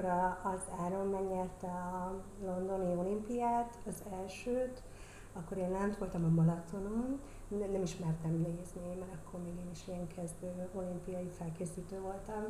amikor 0.00 0.18
a, 0.18 0.50
az 0.54 0.60
Áron 0.82 1.06
megnyerte 1.06 1.66
a 1.66 2.22
londoni 2.44 2.94
olimpiát, 2.96 3.78
az 3.86 4.02
elsőt, 4.22 4.82
akkor 5.32 5.56
én 5.56 5.70
lent 5.70 5.96
voltam 5.96 6.24
a 6.24 6.28
Balatonon, 6.28 7.20
nem, 7.48 7.70
nem 7.70 7.82
is 7.82 7.96
mertem 7.96 8.32
nézni, 8.32 8.94
mert 8.98 9.14
akkor 9.14 9.40
még 9.40 9.54
én 9.64 9.70
is 9.72 9.88
ilyen 9.88 10.06
kezdő 10.06 10.68
olimpiai 10.74 11.28
felkészítő 11.38 12.00
voltam, 12.00 12.44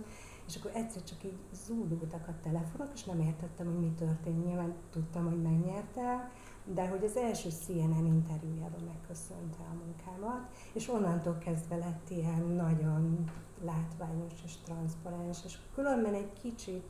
és 0.47 0.57
akkor 0.57 0.71
egyszer 0.75 1.03
csak 1.03 1.25
így 1.25 1.39
zúdultak 1.53 2.29
a 2.29 2.35
telefonok, 2.43 2.93
és 2.95 3.05
nem 3.05 3.21
értettem, 3.21 3.67
hogy 3.67 3.81
mi 3.81 3.93
történt. 3.99 4.45
Nyilván 4.47 4.75
tudtam, 4.91 5.25
hogy 5.25 5.43
megnyerte, 5.43 6.31
de 6.65 6.89
hogy 6.89 7.05
az 7.05 7.17
első 7.17 7.49
CNN 7.49 8.07
interjújában 8.07 8.83
megköszönte 8.87 9.63
a 9.71 9.75
munkámat, 9.85 10.51
és 10.73 10.89
onnantól 10.89 11.39
kezdve 11.39 11.77
lett 11.77 12.11
ilyen 12.11 12.43
nagyon 12.43 13.31
látványos 13.65 14.33
és 14.45 14.53
transzparens, 14.65 15.39
és 15.45 15.59
különben 15.75 16.15
egy 16.15 16.33
kicsit, 16.43 16.85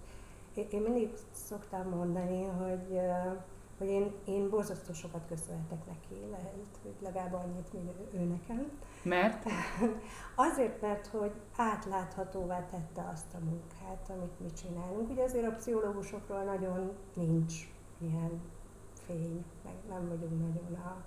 én 0.55 0.81
mindig 0.81 1.11
szoktam 1.33 1.89
mondani, 1.89 2.45
hogy 2.45 3.01
hogy 3.81 3.89
én, 3.89 4.13
én 4.25 4.51
borzasztó 4.51 4.93
sokat 4.93 5.27
köszönhetek 5.29 5.87
neki, 5.87 6.31
lehet, 6.31 6.79
hogy 6.83 6.95
legalább 7.03 7.33
annyit, 7.33 7.73
mint 7.73 7.91
ő 8.15 8.19
nekem. 8.19 8.71
Mert? 9.03 9.45
Azért, 10.51 10.81
mert 10.81 11.07
hogy 11.07 11.33
átláthatóvá 11.57 12.67
tette 12.67 13.09
azt 13.13 13.35
a 13.35 13.39
munkát, 13.45 14.11
amit 14.11 14.41
mi 14.41 14.51
csinálunk. 14.63 15.11
Ugye 15.11 15.23
azért 15.23 15.47
a 15.47 15.55
pszichológusokról 15.55 16.43
nagyon 16.43 16.93
nincs 17.15 17.55
ilyen 17.99 18.41
fény, 18.93 19.45
meg 19.65 19.75
nem 19.89 20.09
vagyunk 20.09 20.41
nagyon 20.41 20.81
a 20.81 21.05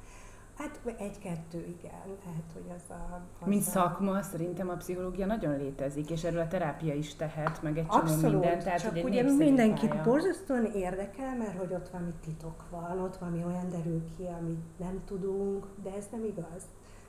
Hát 0.58 0.80
egy-kettő, 0.98 1.58
igen. 1.58 2.18
Tehát, 2.24 2.52
hogy 2.54 2.76
az 2.76 2.96
a... 2.96 3.22
Az 3.40 3.48
Mint 3.48 3.62
szakma, 3.62 4.22
szerintem 4.22 4.70
a 4.70 4.76
pszichológia 4.76 5.26
nagyon 5.26 5.58
létezik, 5.58 6.10
és 6.10 6.24
erről 6.24 6.42
a 6.42 6.48
terápia 6.48 6.94
is 6.94 7.16
tehet, 7.16 7.62
meg 7.62 7.78
egy 7.78 7.88
csomó 7.88 8.32
minden. 8.32 8.60
Tehát, 8.60 8.82
csak 8.82 8.92
hogy 8.92 9.04
ugye 9.04 9.24
mindenkit 9.24 9.90
pálya. 9.90 10.04
borzasztóan 10.04 10.66
érdekel, 10.66 11.38
mert 11.38 11.58
hogy 11.58 11.74
ott 11.74 11.90
valami 11.90 12.12
titok 12.26 12.64
van, 12.70 13.00
ott 13.00 13.18
valami 13.18 13.44
olyan 13.44 13.70
derül 13.70 14.04
ki, 14.18 14.24
amit 14.40 14.80
nem 14.80 15.02
tudunk, 15.06 15.68
de 15.84 15.94
ez 15.98 16.08
nem 16.12 16.24
igaz. 16.24 16.64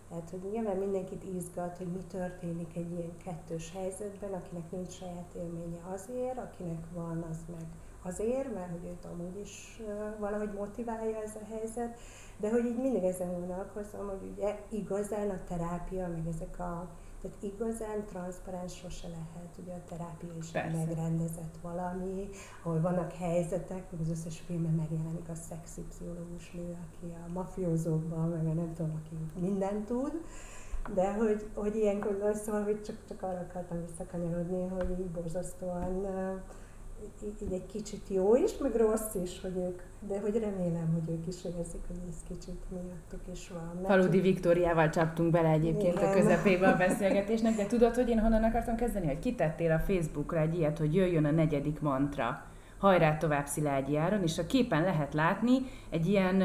Tehát, 0.08 0.30
hogy 0.30 0.50
nyilván 0.52 0.76
mindenkit 0.76 1.24
izgat, 1.36 1.76
hogy 1.76 1.86
mi 1.86 2.02
történik 2.10 2.76
egy 2.76 2.90
ilyen 2.90 3.16
kettős 3.24 3.72
helyzetben, 3.72 4.32
akinek 4.32 4.70
nincs 4.70 4.92
saját 4.92 5.34
élménye 5.36 5.80
azért, 5.92 6.38
akinek 6.38 6.84
van, 6.92 7.24
az 7.30 7.38
meg 7.50 7.66
azért, 8.02 8.54
mert 8.54 8.70
hogy 8.70 8.88
őt 8.88 9.04
amúgy 9.04 9.40
is 9.40 9.80
valahogy 10.18 10.52
motiválja 10.52 11.22
ez 11.22 11.34
a 11.34 11.54
helyzet, 11.54 11.98
de 12.44 12.50
hogy 12.50 12.64
így 12.64 12.80
mindig 12.80 13.04
ezen 13.04 13.32
gondolkozom, 13.32 14.08
hogy 14.08 14.32
ugye 14.36 14.58
igazán 14.68 15.30
a 15.30 15.44
terápia, 15.48 16.08
meg 16.08 16.26
ezek 16.34 16.58
a 16.58 16.88
tehát 17.22 17.42
igazán 17.42 18.04
transzparens 18.06 18.76
sose 18.76 19.08
lehet, 19.08 19.52
ugye 19.62 19.72
a 19.72 19.84
terápia 19.88 20.28
is 20.38 20.50
Persze. 20.50 20.76
megrendezett 20.76 21.54
valami, 21.62 22.28
ahol 22.62 22.80
vannak 22.80 23.12
helyzetek, 23.12 23.90
hogy 23.90 23.98
az 24.02 24.08
összes 24.10 24.40
filmben 24.40 24.72
megjelenik 24.72 25.28
a 25.28 25.34
szexi 25.34 25.80
pszichológus 25.88 26.50
nő, 26.50 26.76
aki 26.86 27.12
a 27.26 27.32
mafiózókban, 27.32 28.28
meg 28.28 28.46
a 28.46 28.52
nem 28.52 28.72
tudom, 28.74 29.02
aki 29.04 29.40
mindent 29.40 29.86
tud, 29.86 30.12
de 30.94 31.12
hogy, 31.12 31.46
hogy 31.54 31.76
ilyenkor 31.76 32.34
szóval, 32.44 32.62
hogy 32.62 32.82
csak, 32.82 32.96
csak 33.08 33.22
arra 33.22 33.46
akartam 33.48 33.86
visszakanyarodni, 33.86 34.68
hogy 34.68 34.90
így 35.00 35.10
borzasztóan 35.10 35.94
uh, 35.94 36.40
így 37.42 37.52
egy 37.52 37.66
kicsit 37.66 38.08
jó 38.08 38.36
is, 38.36 38.56
meg 38.58 38.74
rossz 38.74 39.14
is, 39.22 39.40
hogy 39.40 39.56
ők, 39.56 39.82
de 40.08 40.20
hogy 40.20 40.38
remélem, 40.38 40.92
hogy 40.92 41.14
ők 41.14 41.26
is 41.26 41.44
érzik, 41.44 41.80
hogy 41.86 41.96
ez 42.08 42.16
kicsit 42.28 42.60
miattuk 42.70 43.20
is 43.32 43.48
van. 43.48 43.84
Faludi 43.84 44.20
Viktóriával 44.20 44.88
csaptunk 44.88 45.30
bele 45.30 45.48
egyébként 45.48 45.94
Igen. 45.94 46.08
a 46.08 46.14
közepébe 46.14 46.68
a 46.68 46.76
beszélgetésnek, 46.86 47.56
de 47.56 47.66
tudod, 47.66 47.94
hogy 47.94 48.08
én 48.08 48.20
honnan 48.20 48.44
akartam 48.44 48.76
kezdeni? 48.76 49.06
Hogy 49.06 49.18
kitettél 49.18 49.70
a 49.70 49.78
Facebookra 49.78 50.40
egy 50.40 50.58
ilyet, 50.58 50.78
hogy 50.78 50.94
jöjjön 50.94 51.24
a 51.24 51.30
negyedik 51.30 51.80
mantra 51.80 52.42
hajrá 52.84 53.16
tovább 53.16 53.46
Szilágyi 53.46 53.96
Áron, 53.96 54.22
és 54.22 54.38
a 54.38 54.46
képen 54.46 54.82
lehet 54.82 55.14
látni 55.14 55.58
egy 55.90 56.06
ilyen 56.06 56.42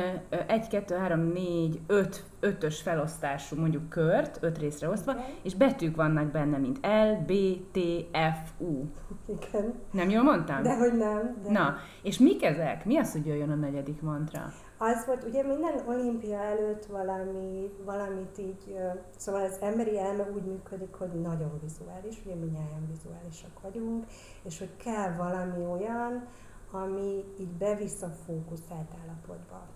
1, 0.47 0.67
2, 0.67 0.95
3, 0.95 1.19
4, 1.19 1.79
5, 1.87 2.23
5-ös 2.41 2.75
felosztású 2.83 3.55
mondjuk 3.55 3.89
kört, 3.89 4.37
5 4.41 4.57
részre 4.57 4.89
osztva, 4.89 5.13
és 5.41 5.55
betűk 5.55 5.95
vannak 5.95 6.31
benne, 6.31 6.57
mint 6.57 6.79
L, 6.81 7.23
B, 7.25 7.33
T, 7.71 7.79
F, 8.11 8.51
U. 8.57 8.85
Igen. 9.27 9.73
Nem 9.91 10.09
jól 10.09 10.23
mondtam? 10.23 10.63
Dehogy 10.63 10.97
nem. 10.97 11.37
De... 11.43 11.51
Na, 11.51 11.75
és 12.01 12.17
mik 12.17 12.43
ezek? 12.43 12.85
Mi 12.85 12.97
az, 12.97 13.11
hogy 13.11 13.25
jöjjön 13.25 13.51
a 13.51 13.55
negyedik 13.55 14.01
mantra? 14.01 14.51
Az 14.81 15.05
volt, 15.05 15.23
ugye 15.23 15.43
minden 15.43 15.87
olimpia 15.87 16.39
előtt 16.39 16.85
valami, 16.85 17.71
valamit 17.85 18.37
így, 18.37 18.77
szóval 19.17 19.41
az 19.41 19.57
emberi 19.61 19.99
elme 19.99 20.29
úgy 20.31 20.43
működik, 20.43 20.93
hogy 20.93 21.21
nagyon 21.21 21.59
vizuális, 21.61 22.21
ugye 22.25 22.35
minnyáján 22.35 22.87
vizuálisak 22.87 23.61
vagyunk, 23.61 24.05
és 24.43 24.59
hogy 24.59 24.77
kell 24.77 25.15
valami 25.15 25.65
olyan, 25.65 26.27
ami 26.71 27.23
így 27.39 27.51
bevisz 27.51 28.01
a 28.01 28.09
fókuszált 28.25 28.95
állapotba. 29.01 29.67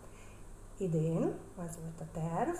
Idén 0.77 1.33
az 1.55 1.77
volt 1.81 1.99
a 1.99 2.19
terv, 2.19 2.55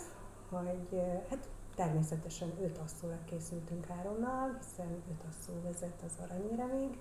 hogy 0.50 1.00
hát 1.30 1.48
természetesen 1.76 2.52
öt 2.62 2.78
asszóra 2.78 3.18
készültünk 3.24 3.86
Áronnal, 3.98 4.58
hiszen 4.58 4.90
öt 5.10 5.24
asszó 5.28 5.52
vezet 5.62 6.02
az 6.06 6.12
aranyéremig, 6.24 6.98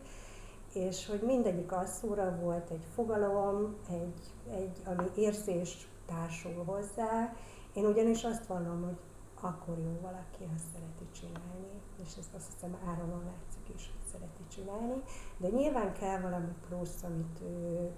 és 0.74 1.08
hogy 1.08 1.22
mindegyik 1.22 1.72
asszóra 1.72 2.38
volt 2.42 2.70
egy 2.70 2.86
fogalom, 2.94 3.76
egy, 3.90 4.22
egy, 4.52 4.78
ami 4.86 5.06
érzés 5.16 5.88
társul 6.06 6.64
hozzá. 6.66 7.34
Én 7.74 7.86
ugyanis 7.86 8.24
azt 8.24 8.46
vallom, 8.46 8.84
hogy 8.84 8.98
akkor 9.42 9.78
jó 9.78 10.00
valaki, 10.02 10.44
ha 10.44 10.58
szereti 10.74 11.06
csinálni, 11.12 11.82
és 12.04 12.18
ezt 12.20 12.34
azt 12.36 12.52
hiszem 12.54 12.78
áramon 12.88 13.24
látszik 13.26 13.76
is, 13.76 13.92
hogy 13.92 14.12
szereti 14.12 14.44
csinálni, 14.48 15.04
de 15.38 15.48
nyilván 15.48 15.94
kell 15.94 16.20
valami 16.20 16.52
plusz, 16.68 17.04
amit 17.04 17.40
ő, 17.42 17.92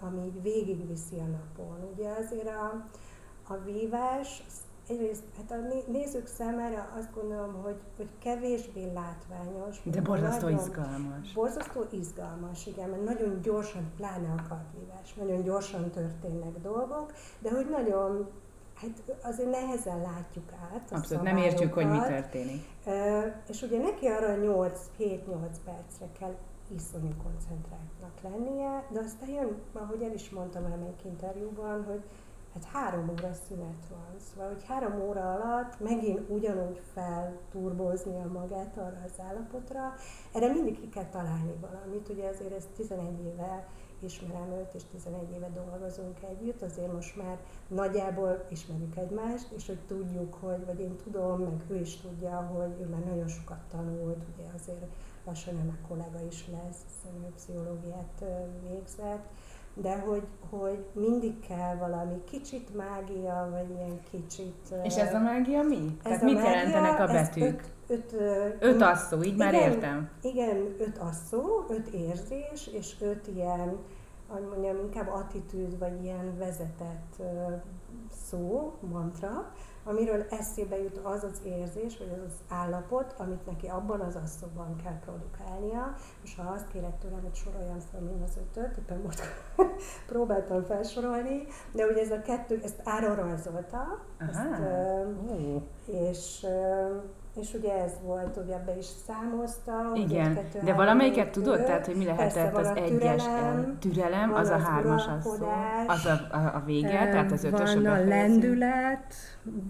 ami 0.00 0.32
végigviszi 0.42 1.18
a 1.18 1.26
napon. 1.26 1.90
Ugye 1.94 2.10
azért 2.10 2.48
a, 2.48 2.86
a 3.52 3.56
vívás 3.56 4.42
egyrészt 4.88 5.22
hát 5.36 5.50
a 5.50 5.90
nézők 5.90 6.26
számára 6.26 6.88
azt 6.98 7.14
gondolom, 7.14 7.62
hogy, 7.62 7.80
hogy 7.96 8.08
kevésbé 8.18 8.92
látványos. 8.94 9.80
De 9.84 10.00
borzasztó 10.00 10.48
nagyon, 10.48 10.58
izgalmas. 10.58 11.32
Borzasztó 11.32 11.86
izgalmas, 11.90 12.66
igen, 12.66 12.88
mert 12.88 13.04
nagyon 13.04 13.40
gyorsan, 13.42 13.92
pláne 13.96 14.28
a 14.28 14.48
kartvívás, 14.48 15.14
nagyon 15.14 15.42
gyorsan 15.42 15.90
történnek 15.90 16.60
dolgok, 16.62 17.12
de 17.38 17.50
hogy 17.50 17.68
nagyon 17.70 18.28
Hát 18.74 19.16
azért 19.22 19.50
nehezen 19.50 20.00
látjuk 20.00 20.52
át. 20.72 20.92
Abszolút, 20.92 21.24
nem 21.24 21.36
értjük, 21.36 21.72
hogy 21.72 21.88
mi 21.88 21.98
történik. 21.98 22.64
És 23.48 23.62
ugye 23.62 23.78
neki 23.78 24.06
arra 24.06 24.36
8, 24.36 24.80
7-8 24.98 25.18
percre 25.64 26.06
kell 26.18 26.34
iszonyú 26.76 27.10
koncentráltnak 27.22 28.20
lennie, 28.22 28.86
de 28.90 29.00
aztán 29.00 29.28
jön, 29.28 29.56
ahogy 29.72 30.02
el 30.02 30.12
is 30.12 30.30
mondtam 30.30 30.62
valamelyik 30.62 31.04
interjúban, 31.04 31.84
hogy 31.84 32.02
hát 32.54 32.64
három 32.64 33.08
óra 33.08 33.32
szünet 33.48 33.86
van. 33.90 34.16
Szóval, 34.18 34.48
hogy 34.48 34.64
három 34.64 35.00
óra 35.00 35.32
alatt 35.32 35.80
megint 35.80 36.20
ugyanúgy 36.28 36.80
a 38.04 38.32
magát 38.32 38.76
arra 38.76 39.02
az 39.04 39.20
állapotra, 39.28 39.94
erre 40.32 40.52
mindig 40.52 40.80
ki 40.80 40.88
kell 40.88 41.06
találni 41.06 41.54
valamit. 41.60 42.08
Ugye 42.08 42.28
azért 42.28 42.56
ez 42.56 42.66
11 42.76 43.24
éve 43.24 43.66
ismerem 44.02 44.52
őt, 44.52 44.74
és 44.74 44.82
11 44.90 45.30
éve 45.34 45.48
dolgozunk 45.48 46.18
együtt, 46.22 46.62
azért 46.62 46.92
most 46.92 47.16
már 47.16 47.38
nagyjából 47.68 48.44
ismerjük 48.50 48.96
egymást, 48.96 49.50
és 49.56 49.66
hogy 49.66 49.78
tudjuk, 49.86 50.34
hogy, 50.34 50.66
vagy 50.66 50.80
én 50.80 50.96
tudom, 50.96 51.40
meg 51.40 51.64
ő 51.68 51.80
is 51.80 51.96
tudja, 51.96 52.36
hogy 52.36 52.80
ő 52.80 52.88
már 52.88 53.04
nagyon 53.04 53.28
sokat 53.28 53.60
tanult, 53.70 54.24
ugye 54.34 54.48
azért 54.54 54.86
lassan 55.24 55.54
nem 55.54 55.78
a 55.82 55.86
kollega 55.88 56.20
is 56.28 56.48
lesz, 56.48 56.80
hiszen 56.86 57.24
ő 57.24 57.32
pszichológiát 57.34 58.24
végzett, 58.68 59.26
de 59.74 59.98
hogy, 59.98 60.26
hogy 60.50 60.84
mindig 60.92 61.40
kell 61.46 61.76
valami 61.76 62.24
kicsit 62.24 62.76
mágia, 62.76 63.48
vagy 63.50 63.70
ilyen 63.70 64.00
kicsit... 64.10 64.74
És 64.82 64.96
ez 64.96 65.14
a 65.14 65.18
mágia 65.18 65.62
mi? 65.62 65.96
Ez 65.96 66.02
Tehát 66.02 66.22
mit 66.22 66.34
mágia, 66.34 66.50
jelentenek 66.50 67.00
a 67.00 67.06
betűk? 67.06 67.64
Öt, 67.86 68.12
öt, 68.12 68.56
öt 68.60 68.82
asszó, 68.82 69.22
így 69.22 69.34
igen, 69.34 69.36
már 69.36 69.54
értem. 69.54 70.10
Igen, 70.22 70.56
öt 70.78 70.98
asszó, 70.98 71.64
öt 71.68 71.88
érzés, 71.88 72.70
és 72.72 72.94
öt 73.00 73.26
ilyen, 73.34 73.76
hogy 74.26 74.46
mondjam, 74.48 74.78
inkább 74.78 75.08
attitűd, 75.08 75.78
vagy 75.78 76.04
ilyen 76.04 76.38
vezetett 76.38 77.22
szó, 78.28 78.74
mantra, 78.80 79.52
amiről 79.84 80.26
eszébe 80.30 80.82
jut 80.82 80.96
az 81.02 81.22
az 81.24 81.40
érzés, 81.44 81.98
vagy 81.98 82.10
az 82.16 82.24
az 82.26 82.34
állapot, 82.48 83.14
amit 83.18 83.46
neki 83.46 83.66
abban 83.66 84.00
az 84.00 84.16
asszóban 84.16 84.76
kell 84.84 84.98
produkálnia, 84.98 85.94
és 86.22 86.36
ha 86.36 86.50
azt 86.50 86.68
kéred 86.68 86.94
tőlem, 86.94 87.22
hogy 87.22 87.34
soroljam 87.34 87.80
fel 87.90 88.00
mind 88.00 88.22
az 88.22 88.36
ötöt, 88.36 88.76
éppen 88.76 89.00
most 89.00 89.20
próbáltam 90.10 90.62
felsorolni, 90.62 91.46
de 91.72 91.86
ugye 91.86 92.00
ez 92.00 92.10
a 92.10 92.20
kettő, 92.20 92.60
ezt 92.62 92.80
Áron 92.84 93.14
rajzolta, 93.14 94.04
ezt, 94.18 94.58
uh, 94.58 95.62
és 95.86 96.46
és 97.40 97.54
ugye 97.54 97.82
ez 97.82 97.92
volt, 98.02 98.36
ugye 98.36 98.58
be 98.66 98.76
is 98.78 98.86
számozta. 99.06 99.92
Igen, 99.94 100.34
kettő, 100.34 100.58
de 100.64 100.72
valamelyiket 100.72 101.30
tudod? 101.30 101.64
Tehát, 101.64 101.86
hogy 101.86 101.96
mi 101.96 102.04
lehetett 102.04 102.56
az 102.56 102.72
egyes 102.74 103.22
türelem, 103.22 103.76
türelem 103.78 104.34
az, 104.34 104.48
az 104.48 104.50
a 104.50 104.58
hármas 104.58 105.06
az, 105.06 105.22
szó, 105.22 105.46
az 105.86 106.06
a, 106.06 106.36
a, 106.36 106.54
a 106.54 106.62
vége, 106.66 107.04
um, 107.04 107.10
tehát 107.10 107.32
az 107.32 107.44
ötös 107.44 107.74
Van 107.74 107.86
a, 107.86 107.92
a 107.92 108.04
lendület, 108.04 109.14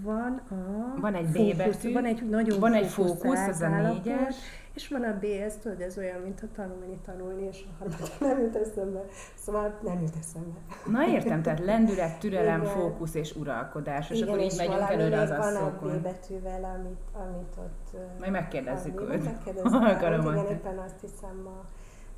van 0.02 0.40
a 0.50 1.00
Van 1.00 1.14
egy 1.14 1.26
B 1.26 1.56
betű, 1.56 1.92
van 1.92 2.04
egy 2.04 2.28
nagyon 2.28 2.60
van 2.60 2.74
egy 2.74 2.86
fókusz, 2.86 3.46
az 3.48 3.60
a 3.60 3.68
négyes, 3.68 4.36
És 4.74 4.88
van 4.88 5.02
a 5.02 5.18
B, 5.18 5.24
ez 5.24 5.56
tudod, 5.56 5.80
ez 5.80 5.98
olyan, 5.98 6.20
mint 6.20 6.40
a 6.42 6.46
tanulni, 6.54 6.98
tanulni, 7.04 7.42
és 7.42 7.64
a 7.66 7.74
harmadik 7.78 8.18
nem 8.28 8.40
jut 8.40 8.56
eszembe. 8.56 9.04
Szóval 9.34 9.78
nem 9.82 10.00
jut 10.00 10.16
eszembe. 10.20 10.58
Na 10.86 11.06
értem, 11.06 11.42
tehát 11.42 11.60
lendület, 11.60 12.18
türelem, 12.18 12.60
Igen. 12.60 12.72
fókusz 12.72 13.14
és 13.14 13.36
uralkodás, 13.36 14.10
és 14.10 14.16
Igen, 14.16 14.28
akkor 14.28 14.40
így 14.40 14.54
megyünk 14.56 14.90
előre 14.90 15.20
az 15.20 15.30
asszókon. 15.30 15.78
van 15.80 15.90
a 15.90 15.98
B 15.98 16.02
betűvel, 16.02 16.64
amit, 16.64 17.00
amit 17.12 17.56
ott... 17.58 17.96
Majd 18.18 18.32
megkérdezzük 18.32 19.00
őt. 19.00 19.24
Megkérdezzük 19.24 19.82
Igen, 20.32 20.46
éppen 20.46 20.78
azt 20.78 21.00
hiszem 21.00 21.36
ma 21.44 21.64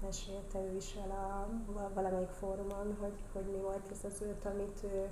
mesélte 0.05 0.59
ő 0.59 0.77
is 0.77 0.95
el 1.05 1.11
a, 1.11 1.49
a 1.79 1.91
valamelyik 1.95 2.29
fórumon, 2.29 2.97
hogy, 3.01 3.19
hogy 3.33 3.45
mi 3.53 3.61
volt 3.61 3.89
ez 3.91 4.05
az 4.05 4.23
őt, 4.23 4.45
amit 4.45 4.79
ő 4.83 5.09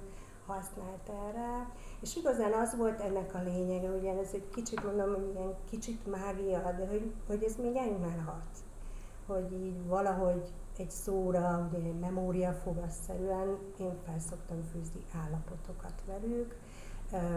használt 0.47 1.09
erre. 1.09 1.71
És 2.00 2.17
igazán 2.17 2.53
az 2.53 2.77
volt 2.77 3.00
ennek 3.00 3.35
a 3.35 3.43
lényege, 3.43 3.89
ugye 3.89 4.19
ez 4.19 4.31
egy 4.33 4.49
kicsit 4.55 4.85
mondom, 4.85 5.15
hogy 5.15 5.31
ilyen 5.35 5.55
kicsit 5.71 6.06
mágia, 6.06 6.75
de 6.79 6.87
hogy, 6.87 7.12
hogy 7.27 7.43
ez 7.43 7.56
még 7.56 7.77
enymelhat. 7.77 8.56
Hogy 9.27 9.53
így 9.53 9.87
valahogy 9.87 10.53
egy 10.77 10.91
szóra, 10.91 11.69
ugye 11.69 11.89
egy 11.89 11.99
memóriafogasszerűen 11.99 13.59
én 13.79 13.99
felszoktam 14.06 14.62
fűzni 14.73 15.05
állapotokat 15.25 16.03
velük, 16.06 16.56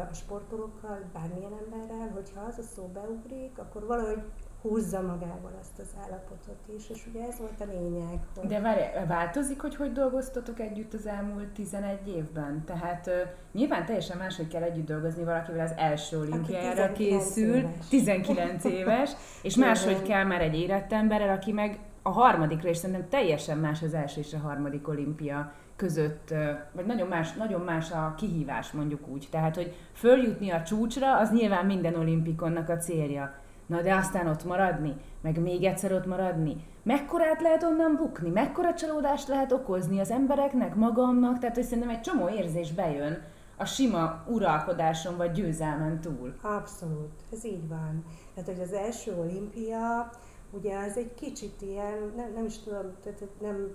a 0.10 0.14
sportolókkal, 0.14 1.00
bármilyen 1.14 1.54
emberrel, 1.66 2.10
hogyha 2.10 2.42
az 2.42 2.58
a 2.58 2.62
szó 2.62 2.88
beugrik, 2.94 3.58
akkor 3.58 3.86
valahogy 3.86 4.24
húzza 4.70 5.02
magával 5.02 5.52
azt 5.60 5.80
az 5.80 5.88
állapotot 6.04 6.60
is, 6.78 6.90
és 6.90 7.08
ugye 7.10 7.26
ez 7.28 7.38
volt 7.40 7.62
a 7.62 7.66
lényeg. 7.72 8.20
Hogy... 8.36 8.48
De 8.48 8.60
várj, 8.60 8.82
változik, 9.08 9.62
hogy 9.62 9.76
hogy 9.76 9.92
dolgoztatok 9.92 10.60
együtt 10.60 10.94
az 10.94 11.06
elmúlt 11.06 11.48
11 11.48 12.08
évben? 12.08 12.64
Tehát 12.66 13.08
uh, 13.08 13.14
nyilván 13.52 13.86
teljesen 13.86 14.18
máshogy 14.18 14.48
kell 14.48 14.62
együtt 14.62 14.86
dolgozni 14.86 15.24
valakivel 15.24 15.66
az 15.66 15.74
első 15.78 16.20
olimpiára 16.20 16.92
készül, 16.92 17.56
éves. 17.56 17.88
19 17.90 18.64
éves, 18.64 19.12
és 19.42 19.56
máshogy 19.56 20.02
kell 20.02 20.24
már 20.24 20.42
egy 20.42 20.60
érett 20.60 20.92
emberrel, 20.92 21.36
aki 21.36 21.52
meg 21.52 21.80
a 22.02 22.10
harmadikra, 22.10 22.70
és 22.70 22.78
szerintem 22.78 23.10
teljesen 23.10 23.58
más 23.58 23.82
az 23.82 23.94
első 23.94 24.20
és 24.20 24.34
a 24.34 24.38
harmadik 24.38 24.88
olimpia 24.88 25.52
között, 25.76 26.34
vagy 26.72 26.86
nagyon 26.86 27.08
más, 27.08 27.34
nagyon 27.34 27.62
más 27.62 27.92
a 27.92 28.14
kihívás 28.18 28.72
mondjuk 28.72 29.08
úgy. 29.08 29.28
Tehát, 29.32 29.56
hogy 29.56 29.76
följutni 29.94 30.50
a 30.50 30.62
csúcsra, 30.62 31.18
az 31.18 31.32
nyilván 31.32 31.66
minden 31.66 31.96
olimpikonnak 31.96 32.70
a 32.70 32.78
célja 32.78 33.44
Na 33.66 33.82
de 33.82 33.96
aztán 33.96 34.28
ott 34.28 34.44
maradni, 34.44 34.96
meg 35.22 35.40
még 35.40 35.64
egyszer 35.64 35.92
ott 35.92 36.06
maradni, 36.06 36.56
mekkorát 36.84 37.42
lehet 37.42 37.64
onnan 37.64 37.96
bukni, 37.96 38.30
mekkora 38.30 38.74
csalódást 38.74 39.28
lehet 39.28 39.52
okozni 39.52 40.00
az 40.00 40.12
embereknek, 40.12 40.76
magamnak, 40.76 41.40
tehát 41.40 41.56
hogy 41.56 41.64
szerintem 41.64 41.90
egy 41.90 42.02
csomó 42.02 42.30
érzés 42.30 42.72
bejön 42.72 43.24
a 43.58 43.66
sima 43.66 44.24
uralkodáson 44.28 45.18
vagy 45.18 45.32
győzelmen 45.32 46.02
túl. 46.02 46.34
Abszolút, 46.42 47.12
ez 47.32 47.46
így 47.46 47.68
van. 47.68 48.06
Tehát, 48.34 48.50
hogy 48.50 48.60
az 48.60 48.74
első 48.74 49.16
olimpia, 49.20 50.10
ugye 50.52 50.78
az 50.78 50.98
egy 50.98 51.14
kicsit 51.14 51.62
ilyen, 51.62 52.14
nem, 52.16 52.32
nem 52.34 52.46
is 52.46 52.60
tudom, 52.60 52.92
tehát 53.04 53.22
nem, 53.42 53.70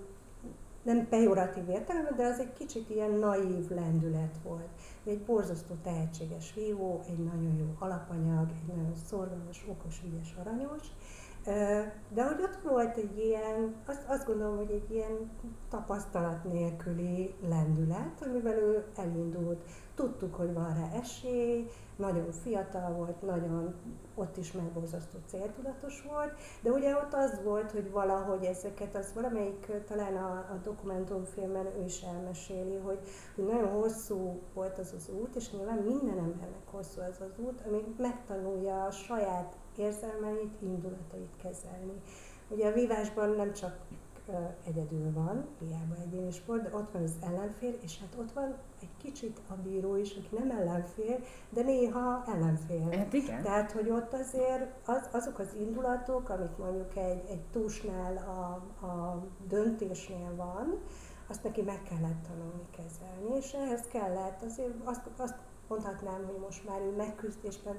nem 0.83 1.09
pejoratív 1.09 1.69
értelemben, 1.69 2.17
de 2.17 2.27
az 2.27 2.39
egy 2.39 2.53
kicsit 2.53 2.91
ilyen 2.91 3.11
naív 3.11 3.71
lendület 3.71 4.37
volt 4.45 4.69
egy 5.05 5.23
borzasztó 5.23 5.75
tehetséges 5.83 6.55
vívó, 6.55 7.01
egy 7.09 7.19
nagyon 7.19 7.57
jó 7.59 7.67
alapanyag, 7.79 8.49
egy 8.51 8.75
nagyon 8.75 8.95
szorgalmas, 9.07 9.65
okos, 9.69 10.03
ügyes, 10.05 10.35
aranyos, 10.41 10.87
de 12.09 12.25
hogy 12.25 12.43
ott 12.43 12.59
volt 12.63 12.97
egy 12.97 13.19
ilyen, 13.19 13.75
azt, 13.87 14.03
azt 14.07 14.27
gondolom, 14.27 14.57
hogy 14.57 14.71
egy 14.71 14.95
ilyen 14.95 15.31
tapasztalat 15.71 16.45
nélküli 16.45 17.35
lendület, 17.49 18.23
amivel 18.27 18.59
ő 18.59 18.85
elindult. 18.97 19.63
Tudtuk, 19.95 20.35
hogy 20.35 20.53
van 20.53 20.75
rá 20.75 20.99
esély, 20.99 21.69
nagyon 21.97 22.33
fiatal 22.33 22.93
volt, 22.93 23.23
nagyon 23.23 23.75
ott 24.21 24.37
is 24.37 24.53
megborzasztó 24.53 25.19
céltudatos 25.27 26.03
volt, 26.03 26.33
de 26.63 26.71
ugye 26.71 26.97
ott 26.97 27.15
az 27.15 27.41
volt, 27.45 27.71
hogy 27.71 27.91
valahogy 27.91 28.45
ezeket, 28.45 28.95
az 28.95 29.13
valamelyik, 29.15 29.73
talán 29.87 30.17
a, 30.17 30.31
a 30.31 30.61
dokumentumfilmen 30.63 31.67
ő 31.67 31.85
is 31.85 32.03
elmeséli, 32.03 32.77
hogy, 32.77 32.99
hogy 33.35 33.45
nagyon 33.45 33.69
hosszú 33.69 34.41
volt 34.55 34.79
az 34.79 34.93
az 34.97 35.11
út, 35.21 35.35
és 35.35 35.51
nyilván 35.51 35.79
minden 35.79 36.19
embernek 36.19 36.67
hosszú 36.71 37.01
az 37.01 37.21
az 37.21 37.45
út, 37.45 37.61
amíg 37.67 37.85
megtanulja 37.99 38.85
a 38.85 38.91
saját 38.91 39.57
érzelmeit, 39.77 40.63
indulatait 40.63 41.37
kezelni. 41.43 42.03
Ugye 42.49 42.69
a 42.69 42.73
vívásban 42.73 43.31
nem 43.31 43.53
csak 43.53 43.77
egyedül 44.65 45.13
van, 45.13 45.47
hiába 45.59 45.95
egyéni 46.05 46.31
sport, 46.31 46.63
de 46.63 46.77
ott 46.77 46.93
van 46.93 47.03
az 47.03 47.15
ellenfél, 47.21 47.75
és 47.81 47.99
hát 48.01 48.17
ott 48.19 48.33
van 48.33 48.55
egy 48.81 48.97
kicsit 48.97 49.41
a 49.49 49.55
bíró 49.55 49.97
is, 49.97 50.17
aki 50.17 50.37
nem 50.39 50.51
ellenfél, 50.59 51.19
de 51.51 51.63
néha 51.63 52.25
ellenfél. 52.27 52.91
Hát 52.91 53.13
igen. 53.13 53.43
Tehát, 53.43 53.73
hogy 53.73 53.91
ott 53.91 54.13
azért 54.13 54.89
az, 54.89 55.09
azok 55.13 55.39
az 55.39 55.55
indulatok, 55.59 56.29
amik 56.29 56.57
mondjuk 56.57 56.97
egy, 56.97 57.25
egy 57.29 57.43
túsnál 57.53 58.17
a, 58.17 58.87
a 58.87 59.23
döntésnél 59.49 60.35
van, 60.37 60.79
azt 61.29 61.43
neki 61.43 61.63
meg 61.63 61.83
kellett 61.83 62.23
tanulni 62.29 62.67
kezelni, 62.71 63.37
és 63.37 63.53
ehhez 63.53 63.83
kellett, 63.93 64.43
azért 64.43 64.75
azt, 64.85 65.11
azt 65.17 65.37
mondhatnám, 65.69 66.25
hogy 66.27 66.39
most 66.45 66.69
már 66.69 66.81
ő 66.81 66.97
megküzdésben 66.97 67.77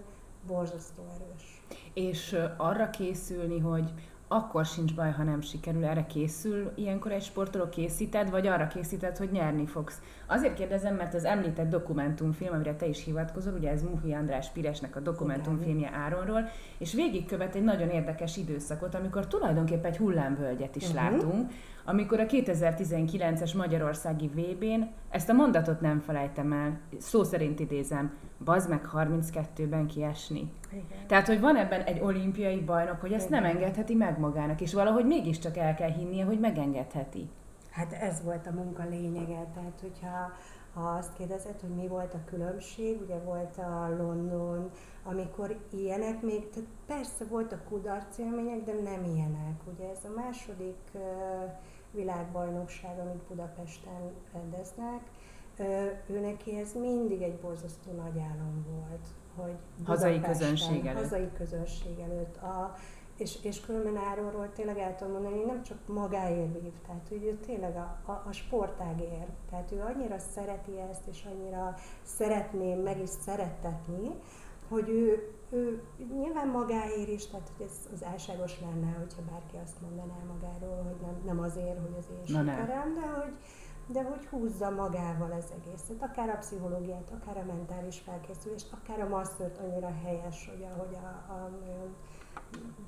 borzasztó 0.47 1.03
erős. 1.15 1.63
És 1.93 2.37
arra 2.57 2.89
készülni, 2.89 3.59
hogy 3.59 3.93
akkor 4.31 4.65
sincs 4.65 4.95
baj, 4.95 5.11
ha 5.11 5.23
nem 5.23 5.41
sikerül. 5.41 5.85
Erre 5.85 6.05
készül 6.05 6.71
ilyenkor 6.75 7.11
egy 7.11 7.23
sportoló 7.23 7.69
készíted, 7.69 8.29
vagy 8.29 8.47
arra 8.47 8.67
készíted, 8.67 9.17
hogy 9.17 9.31
nyerni 9.31 9.65
fogsz? 9.65 10.01
Azért 10.27 10.53
kérdezem, 10.53 10.95
mert 10.95 11.13
az 11.13 11.25
említett 11.25 11.69
dokumentumfilm, 11.69 12.53
amire 12.53 12.75
te 12.75 12.85
is 12.85 13.03
hivatkozol, 13.03 13.53
ugye 13.53 13.69
ez 13.69 13.83
Muhi 13.83 14.13
András 14.13 14.49
Piresnek 14.49 14.95
a 14.95 14.99
dokumentumfilmje 14.99 15.91
Áronról, 15.93 16.49
és 16.77 16.93
végigkövet 16.93 17.55
egy 17.55 17.63
nagyon 17.63 17.89
érdekes 17.89 18.37
időszakot, 18.37 18.95
amikor 18.95 19.27
tulajdonképpen 19.27 19.91
egy 19.91 19.97
hullámvölgyet 19.97 20.75
is 20.75 20.89
uh-huh. 20.89 21.01
látunk, 21.01 21.51
amikor 21.85 22.19
a 22.19 22.25
2019-es 22.25 23.57
Magyarországi 23.57 24.27
VB-n 24.27 24.81
ezt 25.09 25.29
a 25.29 25.33
mondatot 25.33 25.81
nem 25.81 25.99
felejtem 25.99 26.51
el, 26.51 26.79
szó 26.97 27.23
szerint 27.23 27.59
idézem, 27.59 28.13
bazd 28.43 28.69
meg 28.69 28.89
32-ben 28.93 29.87
kiesni. 29.87 30.51
Igen. 30.71 31.07
Tehát, 31.07 31.27
hogy 31.27 31.39
van 31.39 31.55
ebben 31.55 31.81
egy 31.81 31.99
olimpiai 32.01 32.59
bajnok, 32.59 33.01
hogy 33.01 33.13
ezt 33.13 33.27
Igen. 33.27 33.41
nem 33.41 33.51
engedheti 33.51 33.95
meg 33.95 34.19
magának, 34.19 34.61
és 34.61 34.73
valahogy 34.73 35.05
mégiscsak 35.05 35.57
el 35.57 35.75
kell 35.75 35.91
hinnie, 35.91 36.25
hogy 36.25 36.39
megengedheti. 36.39 37.29
Hát 37.71 37.93
ez 37.93 38.23
volt 38.23 38.47
a 38.47 38.51
munka 38.51 38.83
lényege, 38.89 39.47
tehát 39.53 39.79
hogyha 39.81 40.33
ha 40.73 40.89
azt 40.89 41.13
kérdezed, 41.13 41.59
hogy 41.59 41.75
mi 41.75 41.87
volt 41.87 42.13
a 42.13 42.23
különbség, 42.25 43.01
ugye 43.01 43.19
volt 43.19 43.57
a 43.57 43.95
London, 43.97 44.71
amikor 45.03 45.59
ilyenek 45.69 46.21
még, 46.21 46.49
tehát 46.49 46.69
persze 46.85 47.25
voltak 47.25 47.63
kudarc 47.63 48.17
élmények, 48.17 48.63
de 48.63 48.73
nem 48.73 49.03
ilyenek. 49.03 49.61
Ugye 49.73 49.89
ez 49.89 50.05
a 50.05 50.13
második 50.15 50.79
uh, 50.93 51.01
világbajnokság, 51.91 52.99
amit 52.99 53.23
Budapesten 53.27 54.11
rendeznek, 54.33 55.01
ő 56.07 56.19
neki 56.19 56.59
ez 56.59 56.73
mindig 56.73 57.21
egy 57.21 57.35
borzasztó 57.35 57.91
nagy 57.91 58.19
álom 58.19 58.65
volt, 58.69 59.07
hogy 59.35 59.55
hazai 59.85 60.21
közönség 60.21 60.85
előtt. 60.85 61.01
Hazai 61.01 61.29
közönség 61.37 61.99
előtt. 61.99 62.37
A, 62.37 62.75
és, 63.17 63.43
és 63.43 63.61
különben 63.61 63.97
Áronról 63.97 64.51
tényleg 64.53 64.77
el 64.77 64.95
tudom 64.95 65.13
mondani, 65.13 65.37
hogy 65.37 65.45
nem 65.45 65.63
csak 65.63 65.77
magáért 65.87 66.61
vív, 66.61 66.73
tehát 66.87 67.07
hogy 67.09 67.23
ő 67.23 67.33
tényleg 67.33 67.75
a, 67.75 68.11
a, 68.11 68.23
a 68.27 68.31
sportágért. 68.31 69.31
Tehát 69.49 69.71
ő 69.71 69.81
annyira 69.81 70.19
szereti 70.19 70.79
ezt, 70.91 71.07
és 71.07 71.27
annyira 71.31 71.75
szeretné 72.03 72.75
meg 72.75 73.01
is 73.01 73.09
szeretetni, 73.09 74.09
hogy 74.71 74.89
ő, 74.89 75.33
ő 75.49 75.83
nyilván 76.13 76.47
magáért 76.47 77.09
is, 77.09 77.27
tehát 77.27 77.51
hogy 77.57 77.65
ez 77.65 77.89
az 77.93 78.03
álságos 78.03 78.59
lenne, 78.59 78.95
hogyha 78.97 79.21
bárki 79.31 79.57
azt 79.63 79.81
mondaná 79.81 80.17
magáról, 80.33 80.83
hogy 80.83 81.01
nem, 81.01 81.21
nem 81.25 81.39
azért, 81.39 81.79
hogy 81.79 81.95
az 81.97 82.07
én 82.17 82.25
sikerem, 82.25 82.93
de 82.93 83.07
hogy, 83.21 83.33
de 83.87 84.03
hogy 84.03 84.25
húzza 84.25 84.69
magával 84.69 85.31
az 85.31 85.53
egészet, 85.59 86.01
akár 86.01 86.29
a 86.29 86.37
pszichológiát, 86.37 87.11
akár 87.21 87.37
a 87.37 87.45
mentális 87.45 87.99
felkészülést, 87.99 88.73
akár 88.73 89.01
a 89.01 89.07
masszört 89.07 89.57
annyira 89.57 89.93
helyes, 90.03 90.49
hogy 90.49 90.63
ahogy 90.63 90.95
a, 90.95 91.33
a 91.33 91.49
nagyon 91.65 91.95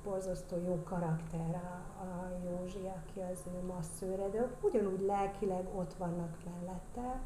borzasztó 0.04 0.56
jó 0.66 0.82
karakter 0.82 1.40
a, 1.54 2.02
a 2.04 2.30
Józsi, 2.44 2.78
aki 2.78 3.20
az 3.32 3.42
ő 3.46 3.66
masszőre, 3.66 4.28
de 4.28 4.48
ugyanúgy 4.60 5.00
lelkileg 5.00 5.66
ott 5.76 5.94
vannak 5.94 6.36
mellette. 6.44 7.20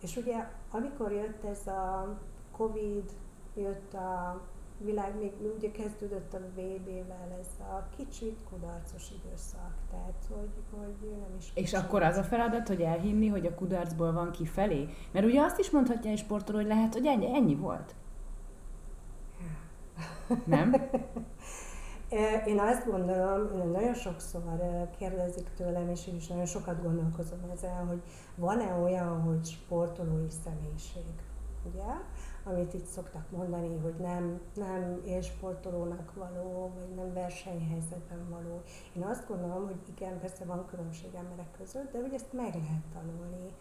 És 0.00 0.16
ugye 0.16 0.48
amikor 0.70 1.12
jött 1.12 1.44
ez 1.44 1.66
a 1.66 2.14
Covid, 2.56 3.10
jött 3.54 3.94
a 3.94 4.40
világ, 4.78 5.18
még 5.18 5.32
ugye 5.56 5.70
kezdődött 5.70 6.34
a 6.34 6.38
VB-vel 6.38 7.36
ez 7.40 7.48
a 7.58 7.88
kicsit 7.96 8.38
kudarcos 8.50 9.10
időszak, 9.10 9.74
tehát 9.90 10.26
hogy, 10.28 10.50
hogy 10.70 11.10
nem 11.10 11.36
is... 11.38 11.50
És 11.54 11.72
akkor 11.72 12.02
az 12.02 12.16
a 12.16 12.22
feladat, 12.22 12.68
hogy 12.68 12.80
elhinni, 12.80 13.28
hogy 13.28 13.46
a 13.46 13.54
kudarcból 13.54 14.12
van 14.12 14.30
kifelé? 14.30 14.88
Mert 15.12 15.26
ugye 15.26 15.42
azt 15.42 15.58
is 15.58 15.70
mondhatja 15.70 16.10
egy 16.10 16.18
sportoló, 16.18 16.58
hogy 16.58 16.66
lehet, 16.66 16.92
hogy 16.92 17.06
ennyi, 17.06 17.34
ennyi 17.34 17.54
volt. 17.54 17.94
Nem? 20.44 20.74
Én 22.46 22.58
azt 22.58 22.86
gondolom, 22.86 23.70
nagyon 23.72 23.94
sokszor 23.94 24.42
kérdezik 24.98 25.48
tőlem, 25.56 25.88
és 25.88 26.06
én 26.06 26.14
is 26.14 26.26
nagyon 26.26 26.46
sokat 26.46 26.82
gondolkozom 26.82 27.38
ezzel, 27.52 27.84
hogy 27.88 28.02
van-e 28.34 28.74
olyan, 28.74 29.20
hogy 29.22 29.44
sportolói 29.44 30.30
személyiség, 30.44 31.12
ugye? 31.72 31.92
amit 32.44 32.74
itt 32.74 32.86
szoktak 32.86 33.30
mondani, 33.30 33.78
hogy 33.82 33.94
nem, 33.94 34.40
nem 34.54 35.00
élsportolónak 35.06 36.14
való, 36.14 36.72
vagy 36.74 36.94
nem 36.94 37.12
versenyhelyzetben 37.12 38.28
való. 38.28 38.62
Én 38.96 39.02
azt 39.02 39.28
gondolom, 39.28 39.64
hogy 39.64 39.80
igen, 39.96 40.18
persze 40.18 40.44
van 40.44 40.66
különbség 40.66 41.14
emberek 41.14 41.50
között, 41.58 41.92
de 41.92 42.00
hogy 42.00 42.14
ezt 42.14 42.32
meg 42.32 42.54
lehet 42.54 42.82
tanulni. 42.92 43.52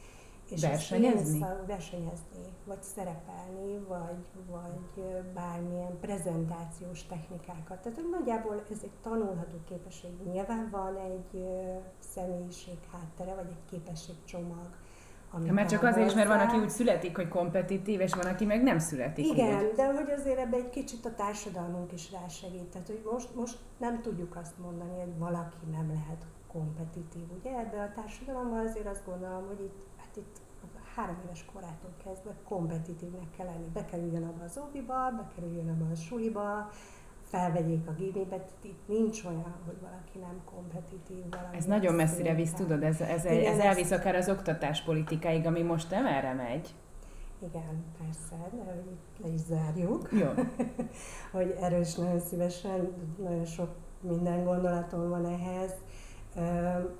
És 0.50 0.62
versenyezni? 0.62 1.42
Ezt 1.42 1.66
versenyezni, 1.68 2.46
vagy 2.66 2.82
szerepelni, 2.82 3.78
vagy, 3.88 4.28
vagy 4.50 5.04
bármilyen 5.34 6.00
prezentációs 6.00 7.06
technikákat. 7.06 7.80
Tehát 7.80 8.00
nagyjából 8.12 8.64
ez 8.72 8.80
egy 8.84 8.96
tanulható 9.02 9.58
képesség. 9.70 10.12
Nyilván 10.32 10.70
van 10.72 10.96
egy 10.96 11.44
személyiség 12.00 12.78
háttere, 12.92 13.36
vagy 13.36 13.48
egy 13.50 13.66
képességcsomag, 13.70 14.70
Ja, 15.46 15.54
mert 15.54 15.70
csak 15.70 15.84
azért 15.84 16.08
is, 16.08 16.14
mert 16.14 16.28
van, 16.28 16.40
aki 16.40 16.58
úgy 16.58 16.70
születik, 16.70 17.16
hogy 17.16 17.28
kompetitív, 17.28 18.00
és 18.00 18.14
van, 18.14 18.26
aki 18.26 18.46
meg 18.46 18.64
nem 18.64 18.80
születik 18.80 19.26
Igen, 19.26 19.64
úgy. 19.64 19.72
de 19.76 19.86
hogy 19.86 20.12
azért 20.12 20.40
ebbe 20.40 20.58
egy 20.58 20.70
kicsit 20.70 21.06
a 21.06 21.16
társadalmunk 21.16 21.92
is 21.92 22.12
rásegít. 22.12 22.64
Tehát, 22.64 22.88
hogy 22.88 23.02
most, 23.12 23.36
most 23.36 23.58
nem 23.78 24.02
tudjuk 24.02 24.36
azt 24.36 24.58
mondani, 24.58 25.00
hogy 25.00 25.18
valaki 25.18 25.66
nem 25.72 25.88
lehet 25.88 26.26
kompetitív, 26.52 27.24
ugye? 27.40 27.58
Ebbe 27.58 27.82
a 27.82 27.92
társadalomban 28.02 28.68
azért 28.68 28.88
azt 28.88 29.06
gondolom, 29.06 29.48
hogy 29.48 29.60
itt, 29.60 29.86
hát 30.16 30.26
itt 30.26 30.42
három 30.96 31.16
éves 31.26 31.46
korától 31.54 31.94
kezdve 32.04 32.36
kompetitívnek 32.48 33.32
kell 33.38 33.46
lenni. 33.46 33.68
Bekerüljön 33.74 34.24
abba 34.24 34.44
az 34.44 34.60
óviba, 34.68 35.12
bekerüljön 35.12 35.70
abba 35.70 35.92
a 35.92 35.96
suliba, 35.96 36.70
felvegyék 37.22 37.88
a 37.88 37.92
gimibe, 37.92 38.46
itt 38.62 38.88
nincs 38.88 39.24
olyan, 39.24 39.56
hogy 39.66 39.80
valaki 39.82 40.20
nem 40.20 40.42
kompetitív. 40.46 41.30
Valami 41.30 41.58
ez 41.58 41.66
nagyon 41.66 41.94
messzire 41.94 42.34
visz, 42.34 42.54
tudod, 42.54 42.84
ez, 42.84 43.02
ez, 43.02 43.26
Igen, 43.26 43.54
ez 43.54 43.60
elvisz 43.60 43.92
ezt... 43.92 44.00
akár 44.02 44.16
az 44.16 44.30
oktatáspolitikáig, 44.30 45.46
ami 45.46 45.62
most 45.62 45.90
nem 45.90 46.06
erre 46.06 46.34
megy. 46.34 46.74
Igen, 47.40 47.84
persze, 47.98 48.50
de 48.52 48.84
le 49.22 49.28
is 49.34 49.42
zárjuk. 49.42 50.10
Jó. 50.12 50.30
hogy 51.40 51.58
erős, 51.62 51.96
nagyon 51.96 52.20
szívesen, 52.20 52.94
nagyon 53.18 53.46
sok 53.46 53.70
minden 54.02 54.44
gondolatom 54.44 55.10
van 55.10 55.26
ehhez, 55.26 55.72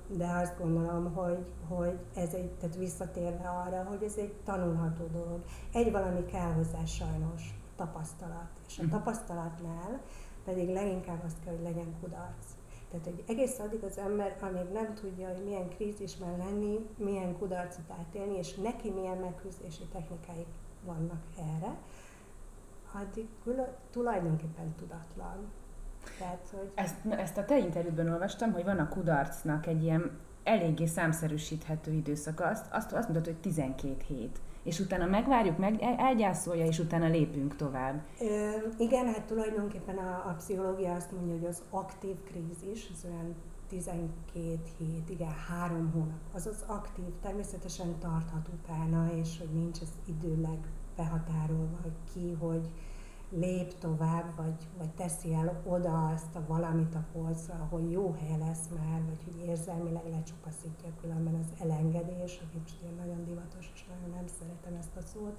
de 0.06 0.26
azt 0.42 0.58
gondolom, 0.58 1.14
hogy, 1.14 1.46
hogy 1.68 1.98
ez 2.14 2.34
egy, 2.34 2.50
tehát 2.50 2.76
visszatérve 2.76 3.48
arra, 3.48 3.84
hogy 3.84 4.02
ez 4.02 4.16
egy 4.16 4.32
tanulható 4.44 5.06
dolog. 5.06 5.44
Egy 5.72 5.92
valami 5.92 6.24
kell 6.24 6.52
hozzá 6.52 6.84
sajnos, 6.84 7.54
tapasztalat. 7.76 8.50
És 8.68 8.78
a 8.78 8.82
mhm. 8.82 8.90
tapasztalatnál 8.90 10.00
pedig 10.44 10.68
leginkább 10.68 11.22
azt 11.24 11.36
kell, 11.44 11.54
hogy 11.54 11.62
legyen 11.62 11.94
kudarc. 12.00 12.46
Tehát, 12.90 13.04
hogy 13.04 13.24
egész 13.26 13.58
addig 13.58 13.84
az 13.84 13.98
ember, 13.98 14.36
amíg 14.40 14.72
nem 14.72 14.94
tudja, 14.94 15.28
hogy 15.28 15.44
milyen 15.44 15.68
krízisben 15.68 16.36
lenni, 16.36 16.88
milyen 16.96 17.38
kudarcot 17.38 17.90
átélni, 17.98 18.36
és 18.36 18.54
neki 18.54 18.90
milyen 18.90 19.18
megküzdési 19.18 19.84
technikái 19.92 20.46
vannak 20.84 21.22
erre, 21.38 21.78
addig 22.92 23.28
tulajdonképpen 23.90 24.74
tudatlan. 24.74 25.52
Tehát, 26.18 26.48
hogy... 26.50 26.70
ezt, 26.74 26.94
ezt 27.08 27.38
a 27.38 27.44
te 27.44 27.58
interjúban 27.58 28.08
olvastam, 28.08 28.52
hogy 28.52 28.64
van 28.64 28.78
a 28.78 28.88
kudarcnak 28.88 29.66
egy 29.66 29.82
ilyen 29.82 30.10
eléggé 30.44 30.86
számszerűsíthető 30.86 31.92
időszaka. 31.92 32.44
Azt, 32.44 32.66
azt, 32.70 32.92
azt 32.92 33.08
mondod, 33.08 33.24
hogy 33.24 33.36
12 33.36 33.96
hét 34.06 34.38
és 34.64 34.80
utána 34.80 35.06
megvárjuk, 35.06 35.58
meg 35.58 35.82
elgyászolja, 35.98 36.66
és 36.66 36.78
utána 36.78 37.06
lépünk 37.06 37.56
tovább. 37.56 38.02
Ö, 38.20 38.50
igen, 38.78 39.06
hát 39.06 39.22
tulajdonképpen 39.22 39.96
a, 39.96 40.28
a 40.28 40.34
pszichológia 40.36 40.94
azt 40.94 41.12
mondja, 41.12 41.34
hogy 41.34 41.44
az 41.46 41.62
aktív 41.70 42.16
krízis, 42.24 42.90
az 42.92 43.06
olyan 43.10 43.34
12 43.68 44.10
hét, 44.78 45.10
igen, 45.10 45.34
három 45.48 45.90
hónap, 45.92 46.20
az 46.32 46.46
az 46.46 46.64
aktív, 46.66 47.04
természetesen 47.22 47.98
tarthat 47.98 48.48
utána, 48.62 49.10
és 49.14 49.38
hogy 49.38 49.50
nincs 49.52 49.78
ez 49.80 49.92
időleg 50.04 50.58
behatárolva, 50.96 51.78
hogy 51.82 51.96
ki, 52.12 52.36
hogy 52.40 52.68
lép 53.36 53.78
tovább, 53.78 54.36
vagy, 54.36 54.68
vagy 54.78 54.90
teszi 54.90 55.34
el 55.34 55.62
oda 55.64 56.06
azt 56.14 56.34
a 56.34 56.44
valamit 56.46 56.94
a 56.94 57.04
polcra, 57.12 57.54
ahol 57.54 57.90
jó 57.90 58.16
hely 58.20 58.38
lesz 58.38 58.68
már, 58.76 59.02
vagy 59.04 59.24
hogy 59.24 59.46
érzelmileg 59.46 60.08
lecsupaszítja 60.10 60.88
különben 61.00 61.34
az 61.34 61.62
elengedés, 61.62 62.42
most 62.58 62.82
ilyen 62.82 62.94
nagyon 62.94 63.24
divatos, 63.24 63.70
és 63.74 63.84
nagyon 63.86 64.10
nem 64.16 64.26
szeretem 64.26 64.74
ezt 64.78 64.96
a 64.96 65.00
szót, 65.00 65.38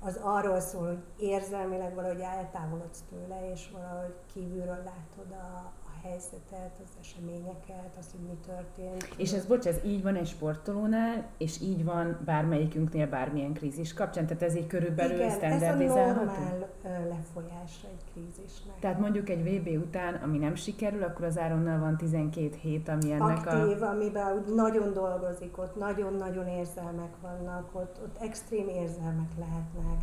az 0.00 0.20
arról 0.22 0.60
szól, 0.60 0.86
hogy 0.86 1.04
érzelmileg 1.16 1.94
valahogy 1.94 2.20
eltávolodsz 2.20 3.04
tőle, 3.10 3.50
és 3.52 3.70
valahogy 3.70 4.14
kívülről 4.32 4.82
látod 4.84 5.32
a, 5.32 5.72
helyzetet, 6.04 6.72
az 6.84 6.96
eseményeket, 7.00 7.96
azt, 7.98 8.10
hogy 8.10 8.20
mi 8.20 8.36
történt. 8.46 9.14
És 9.16 9.32
ez, 9.32 9.44
bocs, 9.46 9.66
ez 9.66 9.76
így 9.84 10.02
van 10.02 10.16
egy 10.16 10.26
sportolónál, 10.26 11.26
és 11.38 11.60
így 11.60 11.84
van 11.84 12.18
bármelyikünknél 12.24 13.06
bármilyen 13.06 13.52
krízis 13.52 13.94
kapcsán, 13.94 14.26
tehát 14.26 14.42
ez 14.42 14.56
így 14.56 14.66
körülbelül 14.66 15.16
Igen, 15.16 15.30
standardizálható? 15.30 16.20
ez 16.20 16.36
a 16.36 16.38
normál 16.38 17.08
lefolyása 17.08 17.86
egy 17.88 18.04
krízisnek. 18.12 18.78
Tehát 18.80 18.98
mondjuk 18.98 19.28
egy 19.28 19.42
VB 19.42 19.68
után, 19.68 20.14
ami 20.14 20.38
nem 20.38 20.54
sikerül, 20.54 21.02
akkor 21.02 21.24
az 21.24 21.38
Áronnal 21.38 21.78
van 21.78 21.96
12 21.96 22.54
hét, 22.60 22.88
ami 22.88 23.12
ennek 23.12 23.46
Aktív, 23.46 23.82
a... 23.82 23.88
amiben 23.88 24.32
úgy 24.36 24.54
nagyon 24.54 24.92
dolgozik, 24.92 25.58
ott 25.58 25.76
nagyon-nagyon 25.76 26.48
érzelmek 26.48 27.12
vannak, 27.22 27.74
ott, 27.74 27.98
ott 28.04 28.16
extrém 28.20 28.68
érzelmek 28.68 29.30
lehetnek 29.38 29.98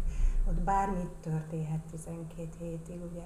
ott 0.47 0.59
bármit 0.59 1.11
történhet 1.21 1.81
12 1.91 2.49
hétig, 2.59 3.01
ugye, 3.11 3.23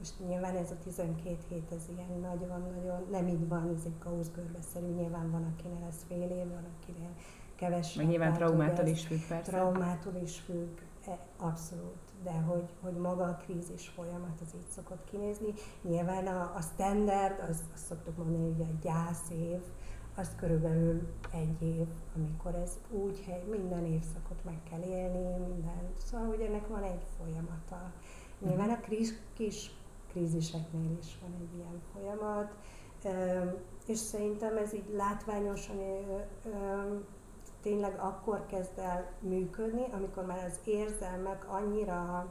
és 0.00 0.08
nyilván 0.28 0.56
ez 0.56 0.70
a 0.70 0.76
12 0.82 1.36
hét, 1.48 1.72
ez 1.72 1.84
ilyen 1.96 2.20
nagyon-nagyon, 2.20 3.06
nem 3.10 3.28
így 3.28 3.48
van, 3.48 3.74
ez 3.76 3.82
egy 3.84 3.98
kauszgörbeszerű, 3.98 4.86
nyilván 4.86 5.30
van, 5.30 5.54
akinél 5.56 5.86
ez 5.88 6.04
fél 6.08 6.30
év, 6.30 6.48
van, 6.48 6.66
akinél 6.80 7.10
kevesebb. 7.56 7.96
Meg 7.96 8.06
nyilván 8.06 8.32
traumától 8.32 8.86
is 8.86 9.06
függ, 9.06 9.20
persze. 9.28 9.50
Traumától 9.50 10.14
is 10.22 10.38
függ, 10.38 10.78
e, 11.06 11.18
abszolút, 11.36 12.02
de 12.22 12.32
hogy, 12.32 12.68
hogy 12.80 12.96
maga 12.96 13.24
a 13.24 13.36
krízis 13.36 13.88
folyamat 13.88 14.40
az 14.40 14.54
így 14.54 14.68
szokott 14.68 15.04
kinézni. 15.04 15.52
Nyilván 15.82 16.26
a, 16.26 16.40
a 16.56 16.60
standard, 16.60 17.40
az, 17.50 17.62
azt 17.74 17.84
szoktuk 17.84 18.16
mondani, 18.16 18.52
hogy 18.52 18.60
a 18.60 18.78
gyászév, 18.82 19.60
az 20.16 20.30
körülbelül 20.36 21.02
egy 21.32 21.62
év, 21.62 21.86
amikor 22.16 22.54
ez 22.54 22.78
úgy, 22.90 23.24
minden 23.50 23.84
évszakot 23.84 24.44
meg 24.44 24.60
kell 24.70 24.82
élni, 24.82 25.44
minden. 25.46 25.92
Szóval, 26.04 26.26
hogy 26.26 26.40
ennek 26.40 26.68
van 26.68 26.82
egy 26.82 27.02
folyamata. 27.18 27.92
Nyilván 28.38 28.70
a 28.70 28.80
kis, 28.80 29.12
kis 29.32 29.70
kríziseknél 30.08 30.98
is 30.98 31.18
van 31.22 31.34
egy 31.40 31.56
ilyen 31.56 31.80
folyamat, 31.92 32.54
és 33.86 33.98
szerintem 33.98 34.56
ez 34.56 34.74
így 34.74 34.94
látványosan 34.96 35.76
tényleg 37.62 37.98
akkor 37.98 38.46
kezd 38.46 38.78
el 38.78 39.10
működni, 39.20 39.84
amikor 39.92 40.26
már 40.26 40.44
az 40.44 40.58
érzelmek 40.64 41.48
annyira 41.48 42.30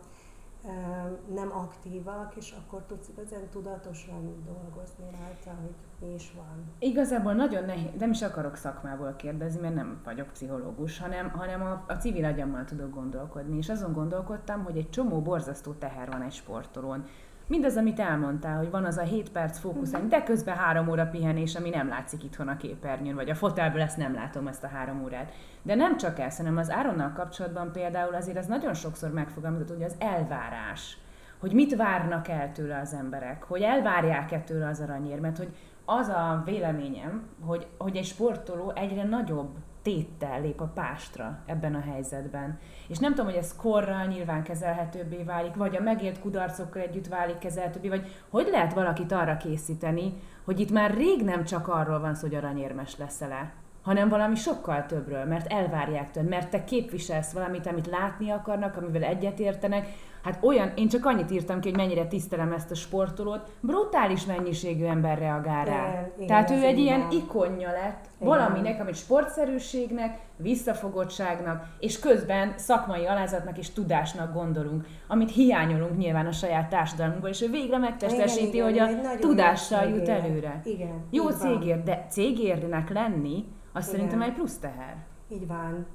nem 1.34 1.52
aktívak, 1.52 2.36
és 2.36 2.56
akkor 2.58 2.82
tudsz 2.82 3.10
igazán 3.10 3.50
tudatosan 3.50 4.44
dolgozni 4.46 5.06
rajta, 5.20 5.62
hogy 5.62 5.74
mi 6.00 6.14
is 6.14 6.34
van. 6.36 6.74
Igazából 6.80 7.34
nagyon 7.34 7.66
nehéz, 7.66 7.90
nem 8.00 8.12
is 8.12 8.22
akarok 8.22 8.56
szakmából 8.56 9.16
kérdezni, 9.16 9.62
mert 9.62 9.76
nem 9.76 10.02
vagyok 10.04 10.28
pszichológus, 10.28 11.00
hanem, 11.00 11.30
hanem 11.30 11.62
a, 11.62 11.84
a 11.88 11.94
civil 11.94 12.26
agyammal 12.26 12.64
tudok 12.64 12.94
gondolkodni, 12.94 13.58
és 13.58 13.70
azon 13.70 13.94
gondolkodtam, 13.94 14.64
hogy 14.64 14.78
egy 14.78 14.90
csomó 14.90 15.22
borzasztó 15.22 15.72
teher 15.72 16.10
van 16.12 16.22
egy 16.22 16.34
sportolón 16.34 17.06
mindaz, 17.48 17.78
amit 17.78 18.00
elmondtál, 18.00 18.58
hogy 18.58 18.70
van 18.70 18.86
az 18.86 18.98
a 18.98 19.02
7 19.02 19.32
perc 19.32 19.60
fókuszálni, 19.60 20.08
de 20.08 20.24
közben 20.24 20.56
három 20.56 20.90
óra 20.90 21.06
pihenés, 21.06 21.56
ami 21.56 21.70
nem 21.70 21.88
látszik 21.88 22.24
itthon 22.24 22.48
a 22.48 22.58
képernyőn, 22.58 23.16
vagy 23.16 23.30
a 23.30 23.36
fotelből 23.36 23.82
ezt 23.82 23.98
nem 23.98 24.14
látom, 24.14 24.48
ezt 24.48 24.64
a 24.64 24.68
három 24.68 25.04
órát. 25.04 25.34
De 25.62 25.76
nem 25.76 25.98
csak 25.98 26.20
ez, 26.20 26.38
hanem 26.38 26.58
az 26.58 26.72
Áronnal 26.72 27.12
kapcsolatban 27.16 27.72
például 27.72 28.14
azért 28.16 28.38
az 28.38 28.46
nagyon 28.46 28.74
sokszor 28.74 29.12
megfogalmazott, 29.12 29.70
hogy 29.70 29.84
az 29.84 29.96
elvárás, 30.00 30.98
hogy 31.40 31.54
mit 31.54 31.76
várnak 31.76 32.28
el 32.28 32.52
tőle 32.52 32.80
az 32.80 32.94
emberek, 32.94 33.44
hogy 33.44 33.62
elvárják-e 33.62 34.40
tőle 34.40 34.68
az 34.68 34.80
aranyérmet, 34.80 35.38
hogy 35.38 35.56
az 35.86 36.08
a 36.08 36.42
véleményem, 36.46 37.28
hogy, 37.46 37.68
hogy 37.78 37.96
egy 37.96 38.06
sportoló 38.06 38.72
egyre 38.76 39.04
nagyobb 39.04 39.50
téttel 39.84 40.42
lép 40.42 40.62
a 40.62 40.72
pástra 40.74 41.40
ebben 41.46 41.76
a 41.76 41.82
helyzetben. 41.92 42.60
És 42.88 42.98
nem 42.98 43.14
tudom, 43.14 43.26
hogy 43.26 43.40
ez 43.40 43.56
korral 43.56 44.06
nyilván 44.06 44.44
kezelhetőbbé 44.44 45.24
válik, 45.24 45.56
vagy 45.56 45.76
a 45.76 45.82
megélt 45.82 46.20
kudarcokkal 46.20 46.82
együtt 46.82 47.08
válik 47.08 47.38
kezelhetőbbé, 47.38 47.90
vagy 47.90 48.24
hogy 48.30 48.48
lehet 48.52 48.74
valakit 48.74 49.12
arra 49.12 49.38
készíteni, 49.38 50.14
hogy 50.46 50.60
itt 50.60 50.72
már 50.72 50.94
rég 50.94 51.24
nem 51.24 51.44
csak 51.44 51.68
arról 51.68 52.00
van 52.00 52.16
szó, 52.16 52.28
hogy 52.28 52.36
aranyérmes 52.36 52.98
leszel-e, 52.98 53.52
hanem 53.82 54.10
valami 54.10 54.36
sokkal 54.36 54.86
többről, 54.86 55.26
mert 55.26 55.52
elvárják 55.52 56.12
tőled, 56.12 56.30
mert 56.30 56.50
te 56.50 56.64
képviselsz 56.64 57.32
valamit, 57.32 57.68
amit 57.68 57.88
látni 57.88 58.30
akarnak, 58.30 58.78
amivel 58.78 59.04
egyetértenek, 59.04 59.88
Hát 60.24 60.40
olyan, 60.42 60.72
én 60.76 60.88
csak 60.88 61.06
annyit 61.06 61.32
írtam 61.32 61.60
ki, 61.60 61.70
hogy 61.70 61.78
mennyire 61.78 62.06
tisztelem 62.06 62.52
ezt 62.52 62.72
a 62.72 62.76
sportolót, 62.76 63.52
brutális 63.60 64.26
mennyiségű 64.26 64.86
ember 64.86 65.18
reagál 65.18 65.66
rá. 65.66 65.90
Igen, 65.90 66.12
igen, 66.16 66.28
Tehát 66.28 66.50
ő 66.50 66.64
egy 66.64 66.80
ilyen 66.80 67.08
ikonja 67.12 67.72
lett 67.72 68.06
igen. 68.16 68.28
valaminek, 68.28 68.82
amit 68.82 68.96
sportszerűségnek, 68.96 70.20
visszafogottságnak, 70.36 71.66
és 71.80 72.00
közben 72.00 72.54
szakmai 72.58 73.06
alázatnak 73.06 73.58
és 73.58 73.70
tudásnak 73.70 74.34
gondolunk, 74.34 74.86
amit 75.08 75.32
hiányolunk 75.32 75.98
nyilván 75.98 76.26
a 76.26 76.32
saját 76.32 76.70
társadalmunkból, 76.70 77.30
és 77.30 77.42
ő 77.42 77.50
végre 77.50 77.78
megtestesíti, 77.78 78.60
hogy 78.60 78.80
a 78.80 78.88
tudással 79.20 79.90
jut 79.90 80.08
előre. 80.08 80.62
Igen, 80.64 81.04
Jó 81.10 81.30
cégér, 81.30 81.84
de 81.84 82.08
cégérnek 82.10 82.90
lenni, 82.90 83.46
azt 83.74 83.88
Igen. 83.88 84.00
szerintem 84.00 84.22
egy 84.22 84.34
plusz 84.34 84.58
teher. 84.58 84.96
Így 85.30 85.48
van. 85.48 85.86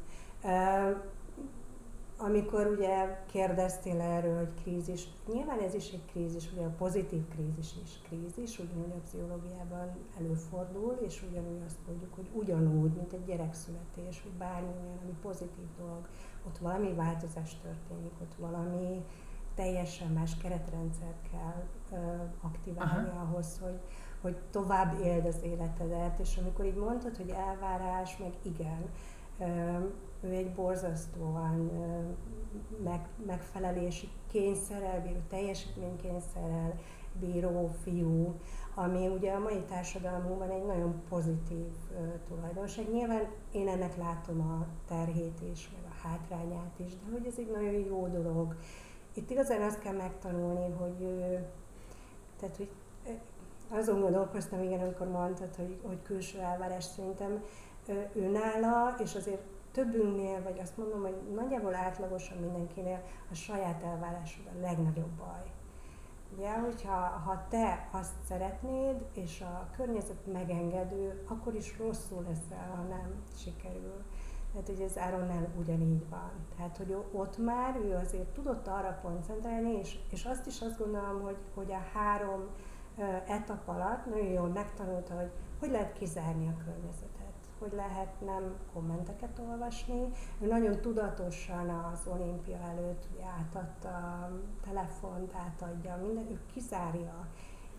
Uh, 0.42 0.96
amikor 2.18 2.66
ugye 2.66 3.24
kérdeztél 3.26 4.00
erről, 4.00 4.36
hogy 4.36 4.62
krízis, 4.62 5.08
nyilván 5.32 5.60
ez 5.60 5.74
is 5.74 5.90
egy 5.90 6.04
krízis, 6.10 6.52
ugye 6.52 6.64
a 6.64 6.74
pozitív 6.78 7.28
krízis 7.28 7.74
is 7.84 8.00
krízis, 8.02 8.58
ugyanúgy 8.58 8.90
a 8.90 9.00
pszichológiában 9.04 9.96
előfordul, 10.18 10.98
és 11.06 11.24
ugyanúgy 11.30 11.62
azt 11.66 11.78
mondjuk, 11.86 12.14
hogy 12.14 12.28
ugyanúgy, 12.32 12.92
mint 12.92 13.12
egy 13.12 13.24
gyerekszületés, 13.24 14.22
vagy 14.22 14.32
bármi 14.32 14.68
olyan, 14.82 14.98
ami 15.02 15.14
pozitív 15.22 15.66
dolog, 15.78 16.08
ott 16.46 16.58
valami 16.58 16.94
változás 16.94 17.56
történik, 17.62 18.12
ott 18.20 18.34
valami 18.38 19.04
teljesen 19.54 20.10
más 20.10 20.36
keretrendszert 20.36 21.28
kell 21.30 21.62
ö, 21.92 21.96
aktiválni 22.40 23.08
Aha. 23.08 23.20
ahhoz, 23.20 23.58
hogy, 23.62 23.80
hogy 24.20 24.36
tovább 24.50 25.04
éld 25.04 25.26
az 25.26 25.38
életedet, 25.42 26.18
és 26.18 26.36
amikor 26.36 26.64
így 26.64 26.76
mondtad, 26.76 27.16
hogy 27.16 27.30
elvárás, 27.30 28.16
meg 28.16 28.32
igen, 28.42 28.90
ő 30.20 30.32
egy 30.32 30.54
borzasztóan 30.54 31.70
meg, 32.84 33.08
megfelelési 33.26 34.08
kényszerrel 34.30 35.00
bíró, 35.00 35.18
teljesítménykényszerrel 35.28 36.78
bíró 37.20 37.70
fiú, 37.82 38.34
ami 38.74 39.08
ugye 39.08 39.32
a 39.32 39.38
mai 39.38 39.62
társadalmunkban 39.68 40.50
egy 40.50 40.64
nagyon 40.64 41.02
pozitív 41.08 41.66
uh, 41.90 42.12
tulajdonság. 42.28 42.90
Nyilván 42.92 43.28
én 43.52 43.68
ennek 43.68 43.96
látom 43.96 44.40
a 44.40 44.66
terhét 44.88 45.40
is, 45.52 45.70
meg 45.72 45.92
a 45.92 46.08
hátrányát 46.08 46.74
is, 46.76 46.92
de 46.92 47.12
hogy 47.12 47.26
ez 47.26 47.34
egy 47.38 47.50
nagyon 47.50 47.72
jó 47.72 48.06
dolog. 48.06 48.56
Itt 49.14 49.30
igazán 49.30 49.62
azt 49.62 49.80
kell 49.80 49.94
megtanulni, 49.94 50.72
hogy, 50.78 51.28
tehát, 52.40 52.56
hogy 52.56 52.70
azon 53.68 54.00
gondolkoztam, 54.00 54.62
igen, 54.62 54.80
amikor 54.80 55.08
mondtad, 55.08 55.54
hogy, 55.56 55.80
hogy 55.86 56.02
külső 56.02 56.38
elvárás 56.38 56.84
szerintem 56.84 57.44
önállá, 58.14 58.94
és 59.02 59.14
azért 59.14 59.42
többünknél, 59.78 60.42
vagy 60.42 60.58
azt 60.58 60.76
mondom, 60.76 61.00
hogy 61.00 61.16
nagyjából 61.34 61.74
átlagosan 61.74 62.38
mindenkinél 62.38 63.02
a 63.30 63.34
saját 63.34 63.82
elvárásod 63.82 64.46
a 64.46 64.60
legnagyobb 64.60 65.10
baj. 65.18 65.52
Ugye, 66.36 66.52
hogyha 66.58 66.96
ha 66.96 67.46
te 67.48 67.88
azt 67.92 68.14
szeretnéd, 68.28 69.04
és 69.12 69.40
a 69.40 69.70
környezet 69.76 70.26
megengedő, 70.32 71.22
akkor 71.28 71.54
is 71.54 71.78
rosszul 71.78 72.22
leszel, 72.22 72.74
ha 72.76 72.82
nem 72.82 73.22
sikerül. 73.36 74.02
Tehát, 74.52 74.66
hogy 74.66 74.80
ez 74.80 74.98
Áronnál 74.98 75.48
ugyanígy 75.58 76.08
van. 76.08 76.30
Tehát, 76.56 76.76
hogy 76.76 76.96
ott 77.12 77.38
már 77.38 77.76
ő 77.76 77.94
azért 77.94 78.28
tudott 78.28 78.66
arra 78.66 78.98
koncentrálni, 79.02 79.78
és, 79.78 79.98
és 80.10 80.24
azt 80.24 80.46
is 80.46 80.60
azt 80.60 80.78
gondolom, 80.78 81.22
hogy, 81.22 81.36
hogy 81.54 81.72
a 81.72 81.98
három 81.98 82.46
etap 83.26 83.68
alatt 83.68 84.06
nagyon 84.06 84.32
jól 84.32 84.48
megtanulta, 84.48 85.14
hogy 85.14 85.30
hogy 85.58 85.70
lehet 85.70 85.92
kizárni 85.92 86.48
a 86.48 86.64
környezetet 86.64 87.17
hogy 87.58 87.72
lehet 87.72 88.20
nem 88.20 88.54
kommenteket 88.72 89.40
olvasni. 89.48 90.12
Ő 90.40 90.46
nagyon 90.46 90.80
tudatosan 90.80 91.68
az 91.68 92.00
olimpia 92.06 92.58
előtt 92.68 93.06
ugye 93.14 93.24
átadta 93.38 93.88
a 93.88 94.30
telefont, 94.64 95.32
átadja, 95.34 95.98
minden, 96.02 96.30
ő 96.30 96.40
kizárja. 96.52 97.26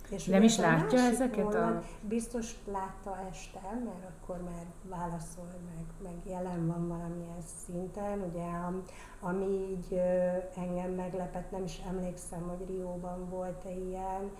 És 0.10 0.26
nem 0.26 0.44
is 0.44 0.58
látja 0.58 1.00
ezeket 1.00 1.44
mondat, 1.44 1.84
a... 1.84 1.84
Biztos 2.02 2.56
látta 2.66 3.18
este, 3.32 3.60
mert 3.86 4.10
akkor 4.10 4.42
már 4.44 4.66
válaszol, 4.84 5.48
meg, 5.76 5.86
meg 6.04 6.16
jelen 6.26 6.68
van 6.68 6.88
valamilyen 6.88 7.42
szinten. 7.66 8.20
Ugye, 8.20 8.48
ami 9.20 9.46
így 9.46 9.94
engem 10.56 10.92
meglepett, 10.92 11.52
nem 11.52 11.64
is 11.64 11.82
emlékszem, 11.88 12.42
hogy 12.48 12.68
Rióban 12.68 13.30
volt-e 13.30 13.72
ilyen, 13.72 14.32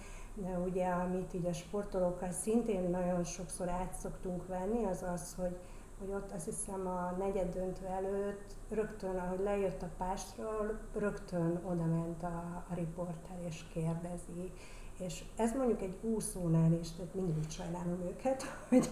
ugye, 0.66 0.86
amit 0.86 1.34
így 1.34 1.46
a 1.46 1.54
sportolókkal 1.54 2.32
szintén 2.32 2.90
nagyon 2.90 3.24
sokszor 3.24 3.70
át 3.70 3.94
szoktunk 3.94 4.48
venni, 4.48 4.86
az 4.86 5.04
az, 5.14 5.36
hogy, 5.38 5.58
hogy 6.00 6.10
ott 6.14 6.32
azt 6.32 6.46
hiszem 6.46 6.88
a 6.88 7.16
negyed 7.18 7.54
döntő 7.54 7.86
előtt 7.86 8.56
rögtön, 8.70 9.16
ahogy 9.16 9.40
lejött 9.40 9.82
a 9.82 9.90
pástról, 9.98 10.80
rögtön 10.94 11.62
oda 11.64 11.86
ment 11.86 12.24
a, 12.24 12.66
a 12.70 12.74
riporter 12.76 13.38
és 13.48 13.64
kérdezi. 13.74 14.52
És 15.00 15.24
ez 15.36 15.54
mondjuk 15.54 15.82
egy 15.82 15.98
úszónál 16.02 16.72
is, 16.72 16.92
tehát 16.92 17.14
mindig 17.14 17.50
sajnálom 17.50 18.02
őket, 18.08 18.44
hogy 18.70 18.90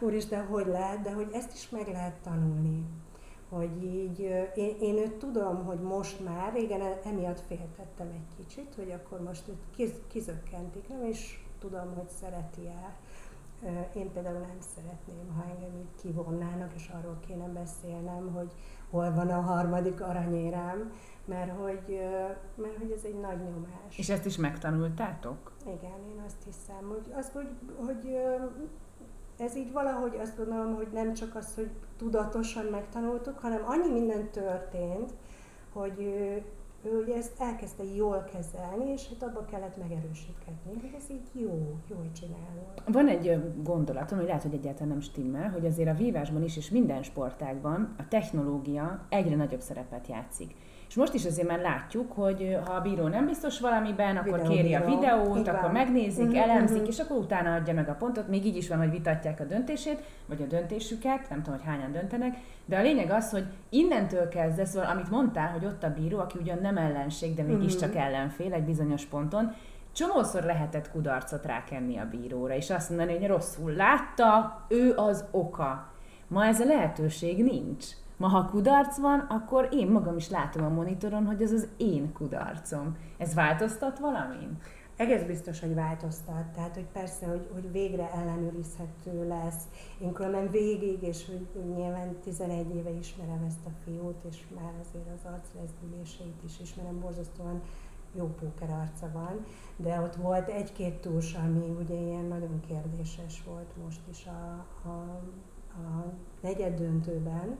úristen, 0.00 0.46
hogy 0.46 0.66
lehet, 0.66 1.00
de 1.00 1.12
hogy 1.12 1.28
ezt 1.32 1.52
is 1.52 1.68
meg 1.68 1.88
lehet 1.88 2.20
tanulni 2.22 2.84
hogy 3.50 3.84
így 3.84 4.20
én, 4.54 4.76
én 4.80 4.96
őt 4.96 5.16
tudom, 5.16 5.64
hogy 5.64 5.80
most 5.80 6.24
már, 6.24 6.52
régen 6.52 6.80
e, 6.80 7.00
emiatt 7.04 7.40
féltettem 7.40 8.06
egy 8.06 8.36
kicsit, 8.36 8.74
hogy 8.74 8.90
akkor 8.90 9.20
most 9.22 9.48
őt 9.48 9.62
kiz, 9.76 9.92
kizökkentik, 10.06 10.88
nem 10.88 11.04
is 11.04 11.46
tudom, 11.58 11.94
hogy 11.94 12.08
szereti 12.08 12.66
el. 12.66 12.96
Én 13.94 14.12
például 14.12 14.38
nem 14.38 14.60
szeretném, 14.74 15.34
ha 15.36 15.44
engem 15.50 15.78
így 15.78 16.00
kivonnának, 16.02 16.72
és 16.74 16.90
arról 17.00 17.18
kéne 17.26 17.46
beszélnem, 17.46 18.32
hogy 18.32 18.52
hol 18.90 19.14
van 19.14 19.28
a 19.28 19.40
harmadik 19.40 20.00
aranyérám, 20.00 20.92
mert 21.24 21.50
hogy, 21.58 22.00
mert 22.54 22.76
hogy 22.78 22.90
ez 22.90 23.04
egy 23.04 23.20
nagy 23.20 23.38
nyomás. 23.38 23.98
És 23.98 24.08
ezt 24.08 24.26
is 24.26 24.36
megtanultátok? 24.36 25.52
Igen, 25.62 25.98
én 26.12 26.22
azt 26.26 26.42
hiszem, 26.44 26.88
hogy, 26.88 27.12
az, 27.16 27.30
hogy, 27.32 27.48
hogy 27.76 28.18
ez 29.40 29.56
így 29.56 29.72
valahogy 29.72 30.16
azt 30.20 30.36
gondolom, 30.36 30.74
hogy 30.74 30.88
nem 30.92 31.14
csak 31.14 31.34
az, 31.34 31.54
hogy 31.54 31.70
tudatosan 31.96 32.64
megtanultuk, 32.64 33.38
hanem 33.38 33.62
annyi 33.64 33.92
minden 33.92 34.30
történt, 34.30 35.12
hogy 35.72 35.92
ő, 35.98 36.42
ő 36.84 37.02
ugye 37.02 37.16
ezt 37.16 37.40
elkezdte 37.40 37.84
jól 37.96 38.28
kezelni, 38.32 38.90
és 38.90 39.08
hát 39.08 39.22
abba 39.30 39.44
kellett 39.44 39.76
megerősíteni, 39.76 40.58
hogy 40.64 40.90
ez 40.96 41.10
így 41.10 41.42
jó, 41.42 41.76
jól 41.88 42.10
csinálod. 42.20 42.82
Van 42.86 43.08
egy 43.08 43.40
gondolatom, 43.62 44.18
hogy 44.18 44.26
lehet, 44.26 44.42
hogy 44.42 44.54
egyáltalán 44.54 44.88
nem 44.88 45.00
stimmel, 45.00 45.50
hogy 45.50 45.66
azért 45.66 45.88
a 45.88 45.94
vívásban 45.94 46.42
is, 46.42 46.56
és 46.56 46.70
minden 46.70 47.02
sportágban 47.02 47.94
a 47.98 48.08
technológia 48.08 49.06
egyre 49.08 49.36
nagyobb 49.36 49.60
szerepet 49.60 50.06
játszik. 50.06 50.54
És 50.90 50.96
most 50.96 51.14
is 51.14 51.24
azért 51.24 51.48
már 51.48 51.60
látjuk, 51.60 52.12
hogy 52.12 52.58
ha 52.66 52.72
a 52.72 52.80
bíró 52.80 53.06
nem 53.06 53.26
biztos 53.26 53.60
valamiben, 53.60 54.16
akkor 54.16 54.38
Videó, 54.38 54.54
kéri 54.54 54.74
a 54.74 54.84
videót, 54.84 55.38
Igen. 55.38 55.54
akkor 55.54 55.72
megnézik, 55.72 56.26
uh-huh, 56.26 56.42
elemzik, 56.42 56.76
uh-huh. 56.76 56.88
és 56.88 56.98
akkor 56.98 57.16
utána 57.16 57.54
adja 57.54 57.74
meg 57.74 57.88
a 57.88 57.92
pontot. 57.92 58.28
Még 58.28 58.46
így 58.46 58.56
is 58.56 58.68
van, 58.68 58.78
hogy 58.78 58.90
vitatják 58.90 59.40
a 59.40 59.44
döntését, 59.44 60.02
vagy 60.26 60.42
a 60.42 60.46
döntésüket, 60.46 61.30
nem 61.30 61.42
tudom, 61.42 61.58
hogy 61.58 61.68
hányan 61.68 61.92
döntenek, 61.92 62.36
de 62.64 62.78
a 62.78 62.82
lényeg 62.82 63.10
az, 63.10 63.30
hogy 63.30 63.44
innentől 63.68 64.28
kezdve, 64.28 64.64
szóval 64.64 64.90
amit 64.90 65.10
mondtál, 65.10 65.50
hogy 65.50 65.64
ott 65.64 65.82
a 65.82 65.92
bíró, 65.92 66.18
aki 66.18 66.38
ugyan 66.40 66.58
nem 66.62 66.76
ellenség, 66.76 67.34
de 67.34 67.42
mégiscsak 67.42 67.88
uh-huh. 67.88 68.04
ellenfél 68.04 68.52
egy 68.52 68.64
bizonyos 68.64 69.04
ponton, 69.04 69.54
csomószor 69.92 70.42
lehetett 70.42 70.90
kudarcot 70.90 71.46
rákenni 71.46 71.98
a 71.98 72.08
bíróra, 72.10 72.54
és 72.54 72.70
azt 72.70 72.88
mondani, 72.88 73.18
hogy 73.18 73.26
rosszul 73.26 73.72
látta, 73.72 74.60
ő 74.68 74.92
az 74.96 75.24
oka. 75.30 75.92
Ma 76.28 76.44
ez 76.44 76.60
a 76.60 76.64
lehetőség 76.64 77.44
nincs. 77.44 77.86
Ma, 78.20 78.28
ha 78.28 78.44
kudarc 78.44 78.98
van, 78.98 79.18
akkor 79.18 79.68
én 79.72 79.90
magam 79.90 80.16
is 80.16 80.30
látom 80.30 80.64
a 80.64 80.68
monitoron, 80.68 81.26
hogy 81.26 81.42
ez 81.42 81.52
az 81.52 81.68
én 81.76 82.12
kudarcom. 82.12 82.96
Ez 83.18 83.34
változtat 83.34 83.98
valamin? 83.98 84.58
Egész 84.96 85.22
biztos, 85.22 85.60
hogy 85.60 85.74
változtat. 85.74 86.44
Tehát, 86.54 86.74
hogy 86.74 86.86
persze, 86.92 87.26
hogy, 87.26 87.48
hogy 87.52 87.72
végre 87.72 88.10
ellenőrizhető 88.12 89.28
lesz. 89.28 89.62
Én 90.00 90.12
különben 90.12 90.50
végig, 90.50 91.02
és 91.02 91.26
hogy 91.26 91.64
nyilván 91.74 92.16
11 92.22 92.74
éve 92.74 92.90
ismerem 92.90 93.44
ezt 93.46 93.66
a 93.66 93.70
fiút, 93.84 94.24
és 94.30 94.44
már 94.54 94.72
azért 94.80 95.08
az 95.14 95.32
arclezdüléseit 95.32 96.42
is 96.44 96.60
ismerem, 96.60 97.00
borzasztóan 97.00 97.62
jó 98.14 98.26
póker 98.26 98.70
arca 98.70 99.10
van, 99.12 99.44
de 99.76 100.00
ott 100.00 100.14
volt 100.14 100.48
egy-két 100.48 101.00
túls, 101.00 101.34
ami 101.34 101.74
ugye 101.80 101.94
ilyen 101.94 102.24
nagyon 102.24 102.60
kérdéses 102.68 103.42
volt 103.46 103.76
most 103.84 104.00
is 104.10 104.26
a, 104.26 104.66
a, 104.88 105.20
a 105.80 106.12
negyed 106.40 106.78
döntőben, 106.78 107.58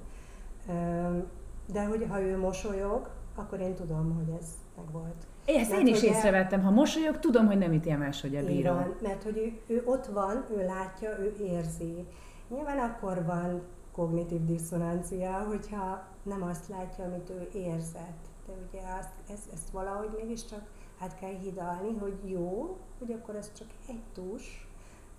de 1.73 1.85
hogy 1.85 2.07
ha 2.09 2.21
ő 2.21 2.39
mosolyog, 2.39 3.11
akkor 3.35 3.61
én 3.61 3.75
tudom, 3.75 4.15
hogy 4.15 4.37
ez 4.41 4.47
megvolt. 4.77 5.27
Ezt 5.47 5.73
én 5.73 5.87
is 5.87 6.03
észrevettem, 6.03 6.63
ha 6.63 6.71
mosolyog, 6.71 7.19
tudom, 7.19 7.47
hogy 7.47 7.59
nem 7.59 7.73
ítél 7.73 7.97
máshogy 7.97 8.37
a 8.37 8.45
bíró. 8.45 8.73
Van, 8.73 8.95
mert 9.03 9.23
hogy 9.23 9.37
ő, 9.37 9.75
ő 9.75 9.83
ott 9.85 10.07
van, 10.07 10.45
ő 10.57 10.65
látja, 10.65 11.19
ő 11.19 11.37
érzi. 11.41 12.07
Nyilván 12.49 12.79
akkor 12.79 13.25
van 13.25 13.63
kognitív 13.93 14.45
diszonancia, 14.45 15.33
hogyha 15.33 16.05
nem 16.23 16.43
azt 16.43 16.69
látja, 16.69 17.05
amit 17.05 17.31
ő 17.31 17.49
érzett. 17.59 18.25
De 18.47 18.53
ugye 18.69 18.81
azt, 18.99 19.11
ezt, 19.33 19.53
ezt 19.53 19.71
valahogy 19.71 20.11
mégiscsak 20.17 20.63
át 20.99 21.19
kell 21.19 21.39
hidalni, 21.43 21.99
hogy 21.99 22.19
jó, 22.25 22.79
hogy 22.99 23.13
akkor 23.13 23.35
ez 23.35 23.53
csak 23.53 23.67
egy 23.89 24.03
tus, 24.15 24.70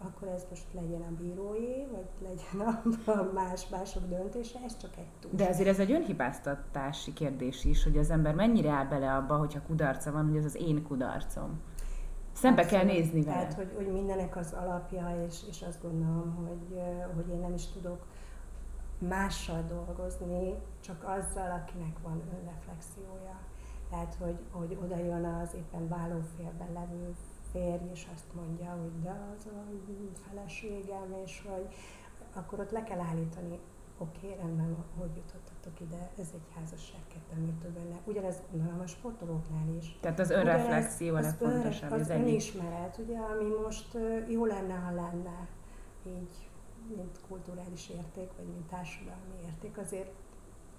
akkor 0.04 0.28
ez 0.28 0.46
most 0.50 0.74
legyen 0.74 1.02
a 1.02 1.22
bírói, 1.22 1.86
vagy 1.92 2.08
legyen 2.22 2.68
a 3.06 3.32
más, 3.40 3.70
mások 3.70 4.08
döntése, 4.08 4.60
ez 4.66 4.78
csak 4.78 4.98
egy 4.98 5.10
túl. 5.20 5.32
De 5.34 5.48
ezért 5.48 5.70
ez 5.70 5.80
egy 5.80 5.92
önhibáztatási 5.92 7.14
kérdés 7.14 7.66
is, 7.66 7.84
hogy 7.84 7.98
az 7.98 8.10
ember 8.10 8.36
mennyire 8.36 8.70
áll 8.70 8.86
bele 8.86 9.14
abba, 9.14 9.38
hogyha 9.38 9.62
kudarca 9.62 10.12
van, 10.12 10.28
hogy 10.28 10.38
ez 10.38 10.46
az 10.46 10.56
én 10.56 10.84
kudarcom. 10.84 11.62
Szembe 12.34 12.66
kell 12.66 12.84
nézni 12.84 13.22
vele. 13.22 13.36
Tehát, 13.36 13.54
hogy, 13.54 13.72
hogy 13.76 13.92
mindenek 13.92 14.36
az 14.36 14.54
alapja, 14.54 15.26
és, 15.28 15.40
és 15.50 15.62
azt 15.62 15.82
gondolom, 15.82 16.36
hogy, 16.36 16.82
hogy 17.16 17.30
én 17.30 17.40
nem 17.40 17.54
is 17.54 17.68
tudok 17.68 18.06
mással 18.98 19.64
dolgozni, 19.68 20.54
csak 20.80 21.04
azzal, 21.04 21.52
akinek 21.52 21.98
van 22.04 22.22
önreflexiója. 22.40 23.40
Tehát, 23.90 24.16
hogy, 24.20 24.40
hogy 24.52 24.78
oda 24.84 24.98
jön 24.98 25.26
az 25.26 25.54
éppen 25.54 25.88
vállófélben 25.88 26.74
levő 26.74 27.08
férj, 27.52 27.84
és 27.92 28.08
azt 28.14 28.34
mondja, 28.34 28.78
hogy 28.82 29.02
de 29.02 29.34
az 29.36 29.46
a 29.46 29.64
feleségem, 30.30 31.16
és 31.26 31.44
hogy 31.48 31.68
akkor 32.34 32.60
ott 32.60 32.72
le 32.72 32.84
kell 32.84 33.00
állítani, 33.00 33.60
oké, 33.98 34.28
okay, 34.28 34.38
rendben, 34.38 34.76
hogy 35.00 35.10
jutottatok 35.16 35.80
ide, 35.80 36.12
ez 36.20 36.30
egy 36.34 36.48
házasság, 36.56 37.02
ketten 37.08 37.58
benne. 37.74 38.00
Ugyanez 38.06 38.42
gondolom 38.52 38.80
a 38.80 38.88
sportolóknál 38.88 39.76
is. 39.78 39.98
Tehát 40.02 40.20
az 40.20 40.30
önreflexió 40.30 41.16
a 41.16 41.20
legfontosabb, 41.20 41.92
az, 41.92 42.02
az 42.02 42.10
önismeret, 42.10 42.98
ugye, 42.98 43.18
ami 43.18 43.50
most 43.64 43.98
jó 44.28 44.46
lenne, 44.46 44.74
ha 44.74 44.92
lenne 44.92 45.48
így, 46.08 46.50
mint 46.96 47.20
kulturális 47.28 47.90
érték, 47.90 48.30
vagy 48.38 48.46
mint 48.46 48.68
társadalmi 48.68 49.36
érték, 49.46 49.78
azért 49.78 50.12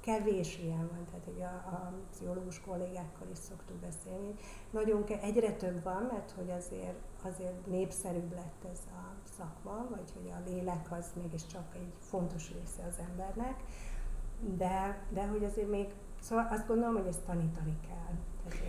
kevés 0.03 0.59
ilyen 0.59 0.88
van, 0.88 1.05
tehát 1.05 1.25
hogy 1.25 1.43
a, 1.43 1.75
a 1.75 1.93
pszichológus 2.11 2.61
kollégákkal 2.61 3.27
is 3.31 3.38
szoktuk 3.38 3.77
beszélni. 3.77 4.35
Nagyon 4.71 5.05
ke- 5.05 5.23
egyre 5.23 5.53
több 5.53 5.83
van, 5.83 6.03
mert 6.12 6.31
hogy 6.31 6.51
azért, 6.51 6.99
azért 7.23 7.67
népszerűbb 7.67 8.33
lett 8.33 8.65
ez 8.73 8.79
a 8.87 9.15
szakma, 9.37 9.87
vagy 9.91 10.12
hogy 10.15 10.31
a 10.31 10.51
lélek 10.51 10.93
az 10.93 11.12
mégiscsak 11.23 11.75
egy 11.75 11.93
fontos 11.99 12.53
része 12.53 12.83
az 12.88 12.99
embernek, 13.11 13.62
de, 14.57 15.07
de 15.11 15.27
hogy 15.27 15.45
azért 15.45 15.71
még, 15.71 15.95
szóval 16.21 16.49
azt 16.51 16.67
gondolom, 16.67 16.95
hogy 16.95 17.07
ezt 17.07 17.25
tanítani 17.25 17.79
kell. 17.88 18.15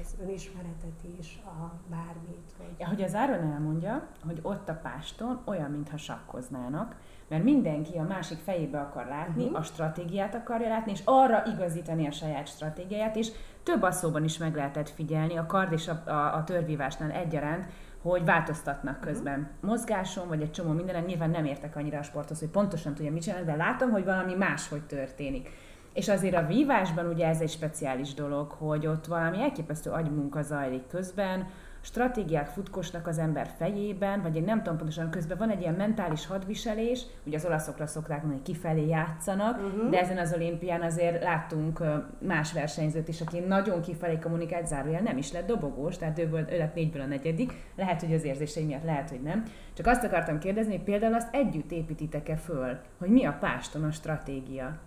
Ez 0.02 0.16
önismeretet 0.22 1.04
is, 1.20 1.40
a 1.46 1.74
bármit. 1.90 2.52
Hogy... 2.58 2.76
Ja, 2.78 2.88
hogy 2.88 3.02
az 3.02 3.16
Áron 3.16 3.52
elmondja, 3.52 4.08
hogy 4.26 4.40
ott 4.42 4.70
a 4.70 4.80
páston 4.82 5.42
olyan, 5.46 5.72
mintha 5.72 5.98
sakkoznának, 5.98 6.96
mert 7.28 7.44
mindenki 7.44 7.98
a 7.98 8.04
másik 8.04 8.38
fejébe 8.38 8.80
akar 8.80 9.06
látni, 9.06 9.44
uh-huh. 9.44 9.60
a 9.60 9.64
stratégiát 9.64 10.36
akarja 10.36 10.68
látni, 10.68 10.92
és 10.92 11.02
arra 11.04 11.44
igazítani 11.46 12.08
a 12.08 12.12
saját 12.12 12.48
stratégiáját, 12.48 13.16
és 13.16 13.32
több 13.64 13.82
asszóban 13.82 14.24
is 14.24 14.38
meg 14.38 14.56
lehetett 14.56 14.90
figyelni, 14.90 15.38
a 15.38 15.46
kard 15.46 15.72
és 15.72 15.88
a, 15.88 16.02
a, 16.06 16.36
a 16.36 16.44
törvívásnál 16.44 17.12
egyaránt, 17.12 17.66
hogy 18.02 18.26
változtatnak 18.26 18.98
mhm. 18.98 19.08
közben 19.08 19.40
uh-huh. 19.40 19.70
mozgáson, 19.70 20.28
vagy 20.28 20.42
egy 20.42 20.52
csomó 20.52 20.72
mindenen. 20.72 21.04
Nyilván 21.04 21.30
nem 21.30 21.46
értek 21.46 21.76
annyira 21.76 21.98
a 21.98 22.04
sporthoz, 22.04 22.40
hogy 22.40 22.50
pontosan 22.50 22.94
tudja, 22.94 23.12
mit 23.12 23.22
csinálni, 23.22 23.46
de 23.46 23.56
látom, 23.56 23.90
hogy 23.92 24.06
valami 24.06 24.34
máshogy 24.34 24.84
történik. 24.84 25.50
És 25.94 26.10
azért 26.10 26.36
a 26.36 26.46
vívásban 26.46 27.08
ugye 27.08 27.28
ez 27.28 27.42
egy 27.42 27.50
speciális 27.50 28.14
dolog, 28.14 28.52
hogy 28.52 28.88
ott 28.88 29.06
valami 29.06 29.42
elképesztő 29.42 29.90
agymunka 29.90 30.42
zajlik 30.42 30.88
közben, 30.88 31.48
stratégiák 31.84 32.48
futkosnak 32.48 33.08
az 33.08 33.18
ember 33.18 33.50
fejében, 33.58 34.22
vagy 34.22 34.36
én 34.36 34.44
nem 34.44 34.58
tudom 34.58 34.78
pontosan, 34.78 35.10
közben 35.10 35.38
van 35.38 35.50
egy 35.50 35.62
ilyen 35.62 35.74
mentális 35.74 36.28
hadviselés, 36.28 37.06
ugye 37.24 37.38
az 37.38 37.46
olaszokra 37.46 37.88
szokták 37.88 38.22
mondani, 38.22 38.42
hogy 38.46 38.54
kifelé 38.54 38.88
játszanak, 38.88 39.58
uh-huh. 39.58 39.90
de 39.90 40.00
ezen 40.00 40.18
az 40.18 40.34
olimpián 40.34 40.82
azért 40.82 41.24
láttunk 41.24 41.84
más 42.18 42.54
versenyzőt 42.54 43.08
is, 43.08 43.22
aki 43.22 43.40
nagyon 43.40 43.82
kifelé 43.82 44.20
kommunikált, 44.20 44.68
zárójel 44.68 45.02
nem 45.02 45.18
is 45.18 45.32
lett 45.32 45.48
dobogós, 45.48 45.98
tehát 45.98 46.20
ő, 46.20 46.30
volt, 46.30 46.52
ő 46.52 46.58
lett 46.58 46.76
négyből 46.76 47.02
a 47.02 47.06
negyedik, 47.06 47.54
lehet, 47.76 48.02
hogy 48.02 48.14
az 48.14 48.24
érzései 48.24 48.66
miatt, 48.66 48.84
lehet, 48.84 49.10
hogy 49.10 49.22
nem. 49.22 49.44
Csak 49.74 49.88
azt 49.88 50.04
akartam 50.04 50.40
kérdezni, 50.40 50.76
hogy 50.76 50.84
például 50.84 51.14
azt 51.14 51.36
együtt 51.36 51.72
építitek-e 51.72 52.36
föl, 52.36 52.78
hogy 52.98 53.10
mi 53.10 53.26
a 53.26 53.38
páston 53.40 53.84
a 53.84 53.92
stratégia? 53.92 54.80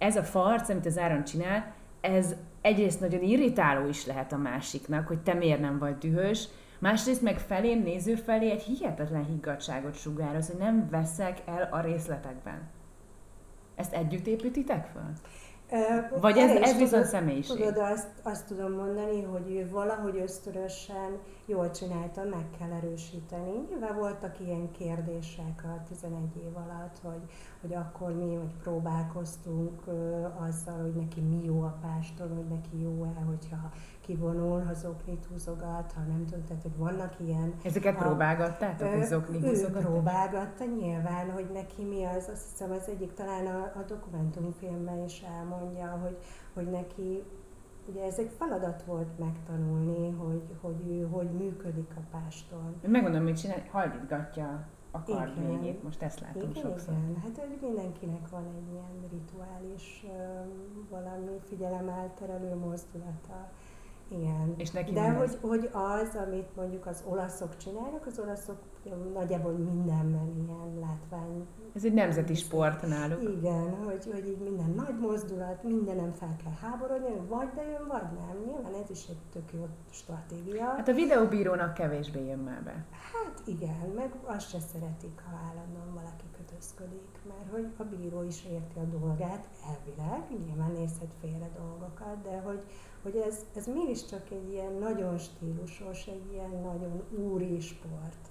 Ez 0.00 0.16
a 0.16 0.22
farc, 0.22 0.68
amit 0.68 0.86
az 0.86 0.98
Áron 0.98 1.24
csinál, 1.24 1.72
ez 2.00 2.34
egyrészt 2.60 3.00
nagyon 3.00 3.22
irritáló 3.22 3.88
is 3.88 4.06
lehet 4.06 4.32
a 4.32 4.36
másiknak, 4.36 5.06
hogy 5.06 5.18
te 5.18 5.34
miért 5.34 5.60
nem 5.60 5.78
vagy 5.78 5.98
dühös, 5.98 6.48
másrészt 6.78 7.22
meg 7.22 7.38
felém, 7.38 7.82
néző 7.82 8.14
felé 8.14 8.50
egy 8.50 8.62
hihetetlen 8.62 9.24
higgadságot 9.24 9.94
sugároz, 9.94 10.46
hogy 10.46 10.58
nem 10.58 10.88
veszek 10.90 11.38
el 11.46 11.68
a 11.70 11.80
részletekben. 11.80 12.68
Ezt 13.74 13.92
együtt 13.92 14.26
építitek 14.26 14.86
fel? 14.92 15.12
Vagy 16.20 16.36
ez, 16.38 16.56
ez 16.56 16.76
viszont 16.76 17.04
személyiség? 17.04 17.56
Tudod, 17.56 17.76
azt, 17.76 18.08
azt 18.22 18.46
tudom 18.46 18.72
mondani, 18.72 19.22
hogy 19.22 19.50
ő 19.50 19.68
valahogy 19.70 20.16
ösztönösen 20.16 21.18
jól 21.46 21.70
csinálta, 21.70 22.24
meg 22.24 22.44
kell 22.58 22.72
erősíteni. 22.72 23.66
Nyilván 23.68 23.96
voltak 23.96 24.40
ilyen 24.40 24.70
kérdések 24.70 25.64
a 25.64 25.82
11 25.88 26.20
év 26.36 26.56
alatt, 26.56 26.96
hogy, 27.02 27.30
hogy 27.60 27.74
akkor 27.74 28.12
mi 28.12 28.34
hogy 28.34 28.54
próbálkoztunk 28.62 29.82
azzal, 30.48 30.80
hogy 30.80 30.94
neki 30.94 31.20
mi 31.20 31.44
jó 31.44 31.62
a 31.62 31.78
pástól, 31.80 32.28
hogy 32.28 32.46
neki 32.48 32.80
jó-e, 32.80 33.22
hogyha 33.26 33.70
kivonul, 34.00 34.62
ha 34.62 34.74
zoknit 34.74 35.26
húzogat, 35.30 35.92
ha 35.92 36.00
nem 36.00 36.24
tudom, 36.26 36.44
tehát 36.44 36.62
hogy 36.62 36.76
vannak 36.76 37.14
ilyen... 37.20 37.54
Ezeket 37.64 37.96
a, 37.96 37.98
próbálgattátok, 37.98 38.88
hogy 38.88 39.04
zokni 39.04 39.40
húzogat? 39.40 39.82
próbálgatta 39.82 40.64
nyilván, 40.64 41.30
hogy 41.30 41.50
neki 41.52 41.84
mi 41.84 42.04
az, 42.04 42.28
azt 42.32 42.50
hiszem 42.50 42.70
az 42.70 42.88
egyik 42.88 43.12
talán 43.12 43.46
a, 43.46 43.72
a 43.78 43.82
dokumentumfilmben 43.86 45.04
is 45.04 45.20
elmondja, 45.38 45.98
hogy, 46.02 46.16
hogy 46.54 46.70
neki 46.70 47.22
ugye 47.86 48.04
ez 48.04 48.18
egy 48.18 48.30
feladat 48.38 48.82
volt 48.82 49.18
megtanulni, 49.18 50.10
hogy, 50.10 50.42
hogy 50.60 50.88
ő 50.88 51.08
hogy 51.10 51.30
működik 51.30 51.90
a 51.96 52.00
páston. 52.10 52.80
Megmondom, 52.86 53.22
mit 53.22 53.40
csinál, 53.40 53.62
hajlítgatja 54.92 55.14
a 55.14 55.18
kard 55.18 55.46
végét, 55.46 55.82
most 55.82 56.02
ezt 56.02 56.20
látom 56.20 56.50
igen, 56.50 56.62
sokszor. 56.62 56.94
Igen, 56.94 57.20
hát 57.22 57.38
hogy 57.38 57.58
mindenkinek 57.60 58.28
van 58.28 58.44
egy 58.56 58.72
ilyen 58.72 59.08
rituális 59.10 60.06
valami 60.90 61.38
figyelemelterelő 61.48 62.54
mozdulata. 62.54 63.50
Igen. 64.08 64.54
És 64.56 64.70
neki 64.70 64.92
De 64.92 65.10
hogy, 65.10 65.38
hogy 65.40 65.70
az, 65.72 66.16
amit 66.26 66.56
mondjuk 66.56 66.86
az 66.86 67.04
olaszok 67.06 67.56
csinálnak, 67.56 68.06
az 68.06 68.18
olaszok 68.18 68.58
nagyjából 69.14 69.52
mindenben 69.52 70.46
ilyen 70.46 70.78
látvány. 70.80 71.46
Ez 71.74 71.84
egy 71.84 71.92
nemzeti 71.92 72.34
sport 72.34 72.86
náluk. 72.86 73.22
Igen, 73.22 73.74
hogy, 73.84 74.08
hogy 74.12 74.26
így 74.26 74.38
minden 74.38 74.70
nagy 74.76 74.98
mozdulat, 74.98 75.62
mindenem 75.62 76.12
fel 76.12 76.36
kell 76.44 76.52
háborodni, 76.60 77.14
vagy 77.28 77.48
bejön, 77.54 77.86
vagy 77.88 78.02
nem. 78.02 78.36
Nyilván 78.46 78.82
ez 78.82 78.90
is 78.90 79.06
egy 79.08 79.20
tök 79.32 79.52
jó 79.52 79.66
stratégia. 79.90 80.64
Hát 80.64 80.88
a 80.88 80.92
videóbírónak 80.92 81.74
kevésbé 81.74 82.26
jön 82.26 82.38
már 82.38 82.62
be. 82.62 82.86
Hát 82.90 83.42
igen, 83.46 83.92
meg 83.94 84.14
azt 84.24 84.48
se 84.48 84.58
szeretik, 84.60 85.20
ha 85.24 85.36
állandóan 85.48 85.94
valaki 85.94 86.24
kötözködik, 86.36 87.18
mert 87.28 87.50
hogy 87.50 87.66
a 87.76 87.82
bíró 87.82 88.22
is 88.22 88.44
érti 88.44 88.78
a 88.78 88.98
dolgát, 88.98 89.48
elvileg, 89.68 90.22
nyilván 90.46 90.72
nézhet 90.72 91.14
félre 91.20 91.50
dolgokat, 91.56 92.22
de 92.22 92.40
hogy, 92.40 92.62
hogy 93.02 93.16
ez, 93.16 93.46
ez 93.54 93.66
mégiscsak 93.66 94.30
egy 94.30 94.52
ilyen 94.52 94.72
nagyon 94.72 95.18
stílusos, 95.18 96.06
egy 96.06 96.32
ilyen 96.32 96.50
nagyon 96.50 97.02
úri 97.10 97.60
sport. 97.60 98.29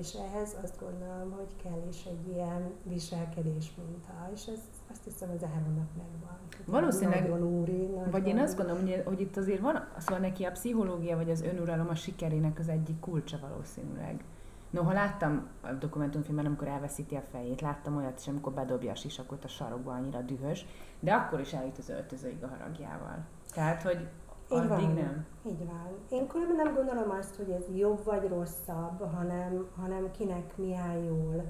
És 0.00 0.12
ehhez 0.12 0.56
azt 0.62 0.80
gondolom, 0.80 1.30
hogy 1.30 1.56
kell 1.62 1.82
is 1.88 2.04
egy 2.04 2.28
ilyen 2.28 2.72
viselkedés 2.82 3.72
minta, 3.76 4.30
és 4.34 4.46
ez 4.46 4.58
azt 4.90 5.04
hiszem 5.04 5.30
az 5.36 5.42
Áronnak 5.42 5.88
megvan. 5.96 6.38
Valószínűleg, 6.64 7.28
nagyon 7.28 7.46
úri, 7.46 7.86
nagyon 7.86 8.10
vagy 8.10 8.26
én 8.26 8.38
azt 8.38 8.56
gondolom, 8.56 8.82
hogy, 8.82 9.02
hogy 9.04 9.20
itt 9.20 9.36
azért 9.36 9.60
van, 9.60 9.88
szóval 9.98 10.18
neki 10.18 10.44
a 10.44 10.50
pszichológia 10.50 11.16
vagy 11.16 11.30
az 11.30 11.42
önuralom 11.42 11.88
a 11.88 11.94
sikerének 11.94 12.58
az 12.58 12.68
egyik 12.68 13.00
kulcsa 13.00 13.38
valószínűleg. 13.38 14.24
Noha 14.70 14.92
láttam 14.92 15.48
a 15.60 15.72
dokumentumfilmben, 15.72 16.46
amikor 16.46 16.68
elveszíti 16.68 17.14
a 17.14 17.22
fejét, 17.30 17.60
láttam 17.60 17.96
olyat 17.96 18.18
is, 18.18 18.28
amikor 18.28 18.52
bedobja 18.52 18.90
a 18.90 18.94
sisakot 18.94 19.44
a 19.44 19.48
sarokba, 19.48 19.92
annyira 19.92 20.20
dühös, 20.20 20.66
de 21.00 21.12
akkor 21.12 21.40
is 21.40 21.52
eljut 21.52 21.78
az 21.78 21.88
öltözőig 21.88 22.42
a 22.42 22.48
haragjával. 22.48 23.24
Tehát, 23.54 23.82
hogy 23.82 24.08
addig 24.48 24.68
van. 24.68 24.92
nem. 24.92 25.26
Így 25.46 25.66
van. 25.66 25.88
Én 26.10 26.26
különben 26.26 26.56
nem 26.56 26.74
gondolom 26.74 27.10
azt, 27.10 27.36
hogy 27.36 27.50
ez 27.50 27.76
jobb 27.76 28.04
vagy 28.04 28.28
rosszabb, 28.28 29.10
hanem, 29.14 29.66
hanem 29.76 30.10
kinek 30.10 30.56
mi 30.56 30.74
áll 30.74 31.02
jól, 31.02 31.44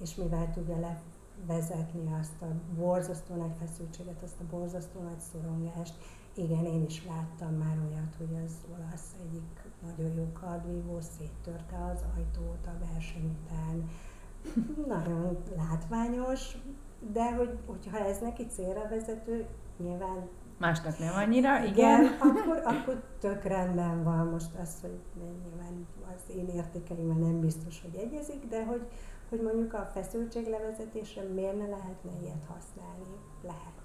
és 0.00 0.14
mivel 0.14 0.50
tudja 0.50 0.76
levezetni 0.78 2.12
azt 2.20 2.42
a 2.42 2.46
borzasztó 2.78 3.34
nagy 3.34 3.54
feszültséget, 3.58 4.22
azt 4.22 4.40
a 4.40 4.56
borzasztó 4.56 5.00
nagy 5.00 5.20
szorongást. 5.20 5.94
Igen, 6.34 6.64
én 6.64 6.84
is 6.84 7.06
láttam 7.06 7.54
már 7.54 7.78
olyat, 7.88 8.14
hogy 8.18 8.42
az 8.44 8.52
olasz 8.74 9.14
egyik 9.26 9.62
nagyon 9.82 10.14
jó 10.14 10.32
kardvívó 10.32 11.00
széttörte 11.00 11.76
az 11.92 12.04
ajtót 12.16 12.66
a 12.66 12.84
verseny 12.92 13.36
után. 13.44 13.88
Nagyon 14.86 15.38
látványos, 15.56 16.56
de 17.12 17.34
hogy, 17.34 17.58
hogyha 17.66 17.98
ez 17.98 18.20
neki 18.20 18.46
célra 18.46 18.88
vezető, 18.88 19.46
nyilván 19.76 20.28
Másnak 20.60 20.98
nem 20.98 21.14
annyira, 21.14 21.64
igen. 21.64 21.72
igen. 21.72 22.16
akkor, 22.28 22.60
akkor 22.64 23.02
tök 23.20 23.44
rendben 23.44 24.04
van 24.04 24.26
most 24.26 24.54
az, 24.62 24.80
hogy 24.80 24.98
nyilván 25.20 25.86
az 26.14 26.36
én 26.36 26.48
értékeimmel 26.48 27.16
nem 27.16 27.40
biztos, 27.40 27.82
hogy 27.82 28.00
egyezik, 28.00 28.48
de 28.48 28.64
hogy, 28.64 28.82
hogy 29.28 29.40
mondjuk 29.42 29.72
a 29.74 29.90
feszültség 29.92 30.46
levezetésre 30.46 31.22
miért 31.22 31.58
ne 31.58 31.66
lehetne 31.66 32.10
ilyet 32.22 32.44
használni? 32.48 33.16
Lehet. 33.42 33.78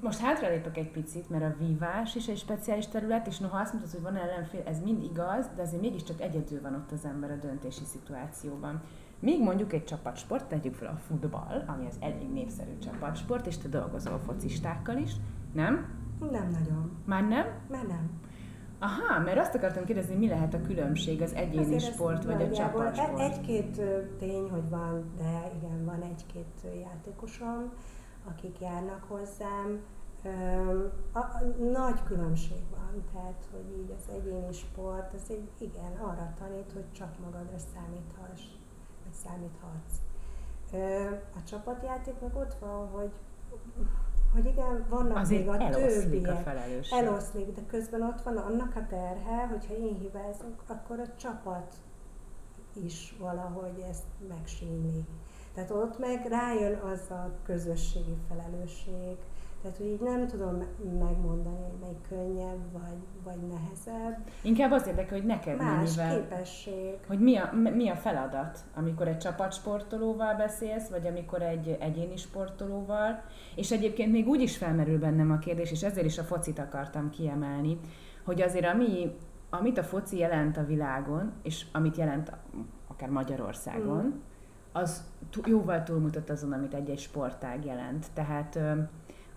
Most 0.00 0.20
hátralépek 0.20 0.76
egy 0.76 0.90
picit, 0.90 1.30
mert 1.30 1.44
a 1.44 1.56
vívás 1.58 2.14
is 2.14 2.28
egy 2.28 2.38
speciális 2.38 2.86
terület, 2.86 3.26
és 3.26 3.38
noha 3.38 3.58
azt 3.58 3.72
mondod, 3.72 3.90
hogy 3.90 4.02
van 4.02 4.16
ellenfél, 4.16 4.62
ez 4.66 4.82
mind 4.82 5.02
igaz, 5.02 5.46
de 5.56 5.62
azért 5.62 5.82
mégiscsak 5.82 6.20
egyedül 6.20 6.60
van 6.60 6.74
ott 6.74 6.92
az 6.92 7.04
ember 7.04 7.30
a 7.30 7.36
döntési 7.36 7.84
szituációban. 7.84 8.82
Míg 9.20 9.42
mondjuk 9.42 9.72
egy 9.72 9.84
csapatsport, 9.84 10.48
tegyük 10.48 10.74
fel 10.74 10.88
a 10.88 11.00
futball, 11.06 11.64
ami 11.66 11.86
az 11.86 11.96
elég 12.00 12.32
népszerű 12.32 12.78
csapatsport, 12.78 13.46
és 13.46 13.58
te 13.58 13.68
dolgozol 13.68 14.18
focistákkal 14.18 14.96
is, 14.96 15.12
nem? 15.52 16.04
Nem 16.18 16.50
nagyon. 16.50 17.02
Már 17.04 17.22
nem? 17.22 17.46
Már 17.68 17.86
nem. 17.86 18.20
Aha, 18.78 19.20
mert 19.20 19.38
azt 19.38 19.54
akartam 19.54 19.84
kérdezni, 19.84 20.14
mi 20.14 20.28
lehet 20.28 20.54
a 20.54 20.60
különbség 20.60 21.22
az 21.22 21.34
egyéni 21.34 21.64
Azért 21.64 21.92
sport 21.92 22.24
vagy 22.24 22.42
a 22.42 22.50
csapatsport? 22.50 23.18
Egy-két 23.18 23.80
tény, 24.18 24.50
hogy 24.50 24.68
van, 24.68 25.12
de 25.16 25.50
igen, 25.56 25.84
van 25.84 26.02
egy-két 26.02 26.66
játékosom, 26.82 27.72
akik 28.28 28.60
járnak 28.60 29.04
hozzám. 29.08 29.80
A, 31.12 31.18
a, 31.18 31.42
nagy 31.72 32.02
különbség 32.02 32.62
van, 32.70 33.02
tehát 33.12 33.48
hogy 33.50 33.78
így 33.78 33.94
az 33.98 34.14
egyéni 34.14 34.52
sport, 34.52 35.12
az 35.12 35.30
egy, 35.30 35.48
igen, 35.58 35.92
arra 36.00 36.32
tanít, 36.38 36.72
hogy 36.72 36.92
csak 36.92 37.18
magadra 37.24 37.58
számíthass, 37.58 38.42
vagy 39.04 39.12
számíthatsz. 39.12 39.96
A 41.36 41.42
csapatjáték 41.48 42.14
meg 42.20 42.36
ott 42.36 42.54
van, 42.60 42.88
hogy 42.88 43.10
hogy 44.36 44.46
igen, 44.46 44.86
vannak 44.88 45.16
Azért 45.16 45.46
még 45.46 45.48
a 45.48 45.68
többiek. 45.70 46.32
a 46.32 46.36
felelősség. 46.36 46.98
Eloszlik, 46.98 47.54
de 47.54 47.60
közben 47.66 48.02
ott 48.02 48.22
van 48.22 48.36
annak 48.36 48.76
a 48.76 48.86
terhe, 48.88 49.46
hogyha 49.46 49.74
én 49.74 49.98
hibázok, 49.98 50.62
akkor 50.66 50.98
a 50.98 51.16
csapat 51.16 51.74
is 52.84 53.16
valahogy 53.18 53.84
ezt 53.90 54.04
megsínli. 54.28 55.04
Tehát 55.54 55.70
ott 55.70 55.98
meg 55.98 56.26
rájön 56.28 56.78
az 56.78 57.10
a 57.10 57.30
közösségi 57.44 58.16
felelősség, 58.28 59.16
tehát, 59.66 59.80
hogy 59.80 59.90
így 59.90 60.00
nem 60.00 60.26
tudom 60.26 60.62
megmondani, 60.98 61.56
hogy 61.62 61.78
melyik 61.80 62.08
könnyebb, 62.08 62.72
vagy, 62.72 62.98
vagy 63.24 63.38
nehezebb. 63.48 64.18
Inkább 64.42 64.70
az 64.70 64.86
érdekel, 64.86 65.18
hogy 65.18 65.26
neked 65.26 65.58
Más 65.58 65.94
mennyivel... 65.94 66.20
képesség. 66.20 66.94
Hogy 67.06 67.18
mi 67.18 67.36
a, 67.36 67.52
mi 67.52 67.88
a 67.88 67.94
feladat, 67.94 68.58
amikor 68.74 69.08
egy 69.08 69.18
csapatsportolóval 69.18 70.34
beszélsz, 70.34 70.88
vagy 70.88 71.06
amikor 71.06 71.42
egy 71.42 71.76
egyéni 71.80 72.16
sportolóval. 72.16 73.22
És 73.54 73.70
egyébként 73.70 74.12
még 74.12 74.28
úgy 74.28 74.40
is 74.40 74.56
felmerül 74.56 74.98
bennem 74.98 75.30
a 75.30 75.38
kérdés, 75.38 75.70
és 75.70 75.82
ezért 75.82 76.06
is 76.06 76.18
a 76.18 76.22
focit 76.22 76.58
akartam 76.58 77.10
kiemelni, 77.10 77.78
hogy 78.24 78.42
azért 78.42 78.66
ami, 78.66 79.16
amit 79.50 79.78
a 79.78 79.84
foci 79.84 80.18
jelent 80.18 80.56
a 80.56 80.64
világon, 80.64 81.32
és 81.42 81.66
amit 81.72 81.96
jelent 81.96 82.32
akár 82.86 83.08
Magyarországon, 83.08 84.04
mm. 84.04 84.18
az 84.72 85.04
jóval 85.46 85.82
túlmutat 85.82 86.30
azon, 86.30 86.52
amit 86.52 86.74
egy-egy 86.74 86.98
sportág 86.98 87.64
jelent. 87.64 88.06
Tehát 88.14 88.58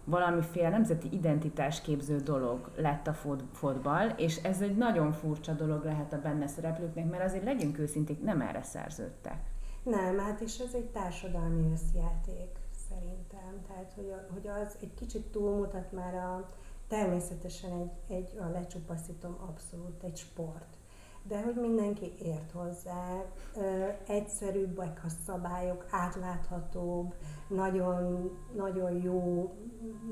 valamiféle 0.10 0.70
nemzeti 0.70 1.08
identitásképző 1.12 2.18
dolog 2.18 2.72
lett 2.76 3.08
a 3.08 3.14
fotball, 3.52 4.08
és 4.08 4.44
ez 4.44 4.62
egy 4.62 4.78
nagyon 4.78 5.12
furcsa 5.12 5.54
dolog 5.54 5.84
lehet 5.84 6.14
a 6.14 6.22
benne 6.22 6.48
szereplőknek, 6.48 7.10
mert 7.10 7.24
azért 7.24 7.44
legyünk 7.44 7.80
őszinték, 7.80 8.22
nem 8.24 8.42
erre 8.42 8.64
szerződtek. 8.64 9.42
Nem, 9.84 10.18
hát 10.18 10.42
és 10.42 10.60
ez 10.60 10.74
egy 10.74 10.90
társadalmi 10.90 11.72
összjáték 11.72 12.60
szerintem. 12.90 13.62
Tehát, 13.68 13.94
hogy, 13.96 14.14
hogy 14.34 14.48
az 14.48 14.78
egy 14.82 14.94
kicsit 14.94 15.26
túlmutat 15.32 15.92
már 15.92 16.14
a, 16.14 16.46
természetesen 16.88 17.72
egy, 17.72 18.16
egy 18.16 18.38
a 18.40 18.50
lecsupaszítom 18.50 19.38
abszolút 19.48 20.04
egy 20.04 20.18
sport 20.18 20.79
de 21.24 21.42
hogy 21.42 21.56
mindenki 21.56 22.12
ért 22.24 22.52
hozzá, 22.52 23.24
egyszerűbbek 24.08 25.02
a 25.06 25.10
szabályok, 25.26 25.86
átláthatóbb, 25.92 27.14
nagyon, 27.48 28.30
nagyon 28.56 28.92
jó 28.92 29.52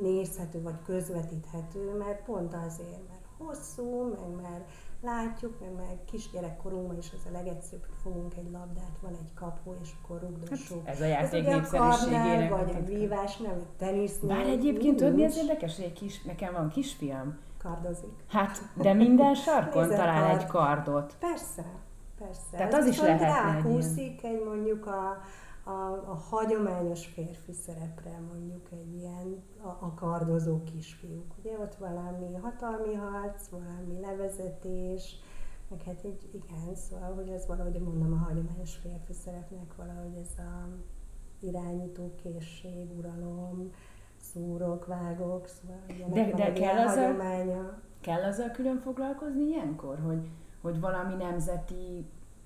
nézhető 0.02 0.62
vagy 0.62 0.82
közvetíthető, 0.86 1.98
mert 1.98 2.24
pont 2.24 2.54
azért, 2.54 3.08
mert 3.10 3.26
hosszú, 3.38 4.04
meg 4.04 4.41
mert 4.41 4.70
látjuk, 5.02 5.60
meg 5.60 5.74
meg 5.74 5.98
kisgyerekkorunkban 6.06 6.98
is 6.98 7.12
az 7.13 7.26
a 7.30 7.32
legegyszerűbb, 7.32 7.86
hogy 7.86 7.98
fogunk 8.02 8.34
egy 8.36 8.52
labdát, 8.52 8.98
van 9.02 9.13
egy 9.13 9.34
kapu, 9.34 9.74
és 9.82 9.89
akkor 10.02 10.20
rugdossuk. 10.22 10.86
Hát 10.86 10.96
ez 10.96 11.02
a 11.02 11.06
játék 11.06 11.46
ez 11.46 11.54
népszerűségének. 11.54 12.50
Vagy 12.50 12.76
a 12.76 12.84
vívás, 12.86 13.38
nem, 13.38 13.52
egy 13.52 13.67
tenisznél. 13.78 14.30
Bár 14.30 14.48
egyébként 14.48 14.96
tudod, 14.96 15.15
mi 15.15 15.26
az 15.26 15.38
érdekes, 15.38 15.76
hogy 15.76 15.86
egy 15.86 15.93
kis, 15.93 16.24
nekem 16.24 16.54
van 16.54 16.70
kisfiam, 16.70 17.38
kardozik. 17.58 18.24
Hát, 18.28 18.62
de 18.74 18.93
minden 18.93 19.36
sarkon 19.46 19.89
talál 19.89 20.28
kard. 20.28 20.41
egy 20.41 20.48
kardot. 20.48 21.15
Persze, 21.20 21.65
persze. 22.17 22.58
Tehát 22.58 22.74
az, 22.74 22.80
az 22.80 22.88
is 22.88 23.02
lehet. 23.02 23.22
Rákúszik 23.22 24.24
egy 24.24 24.43
mondjuk 24.46 24.86
a, 24.86 25.22
a, 25.63 25.91
a 26.06 26.24
hagyományos 26.30 27.06
férfi 27.06 27.54
szerepre 27.54 28.20
mondjuk 28.32 28.67
egy 28.72 28.96
ilyen 28.96 29.43
a, 29.62 29.67
a 29.67 29.93
kardozó 29.96 30.63
kisfiúk. 30.63 31.34
Ugye 31.39 31.58
ott 31.60 31.76
valami 31.76 32.36
hatalmi 32.41 32.93
harc, 32.93 33.48
valami 33.48 34.00
levezetés, 34.00 35.15
meg 35.70 35.82
hát 35.84 36.04
egy, 36.04 36.30
igen, 36.32 36.76
szóval, 36.76 37.13
hogy 37.13 37.30
ez 37.30 37.48
valahogy 37.48 37.80
mondom 37.80 38.13
a 38.13 38.26
hagyományos 38.26 38.76
férfi 38.76 39.13
szerepnek 39.13 39.76
valahogy 39.76 40.15
ez 40.15 40.38
a 40.38 40.67
irányító 41.39 42.15
készség, 42.15 42.98
uralom, 42.98 43.72
szúrok, 44.34 44.86
vágok, 44.86 45.48
szóval 45.48 46.12
de, 46.13 46.32
de 46.32 46.54
kell 46.54 46.86
az 46.86 46.96
hagyománya. 46.96 47.80
Kell 48.02 48.24
azzal 48.24 48.50
külön 48.50 48.80
foglalkozni 48.80 49.44
ilyenkor, 49.44 50.00
hogy, 50.06 50.30
hogy 50.62 50.80
valami 50.80 51.13
nemzeti, 51.13 52.06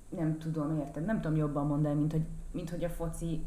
nem 0.09 0.37
tudom, 0.37 0.79
érted, 0.79 1.05
nem 1.05 1.21
tudom 1.21 1.37
jobban 1.37 1.67
mondani, 1.67 1.95
mint 1.95 2.11
hogy, 2.11 2.25
mint 2.51 2.69
hogy 2.69 2.83
a 2.83 2.89
foci 2.89 3.43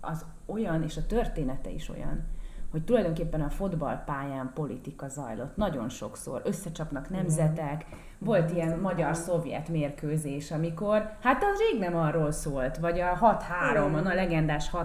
az 0.00 0.24
olyan, 0.46 0.82
és 0.82 0.96
a 0.96 1.06
története 1.06 1.70
is 1.70 1.88
olyan, 1.88 2.24
hogy 2.70 2.84
tulajdonképpen 2.84 3.40
a 3.40 3.50
fotballpályán 3.50 4.52
politika 4.54 5.08
zajlott 5.08 5.56
nagyon 5.56 5.88
sokszor, 5.88 6.42
összecsapnak 6.44 7.10
nemzetek, 7.10 7.86
volt 8.18 8.50
ilyen 8.50 8.78
magyar-szovjet 8.78 9.68
mérkőzés, 9.68 10.50
amikor, 10.50 11.10
hát 11.22 11.42
az 11.42 11.58
rég 11.58 11.80
nem 11.80 11.96
arról 11.96 12.30
szólt, 12.30 12.76
vagy 12.76 13.00
a 13.00 13.18
6-3, 13.74 14.04
a 14.04 14.14
legendás 14.14 14.70
6-3, 14.72 14.84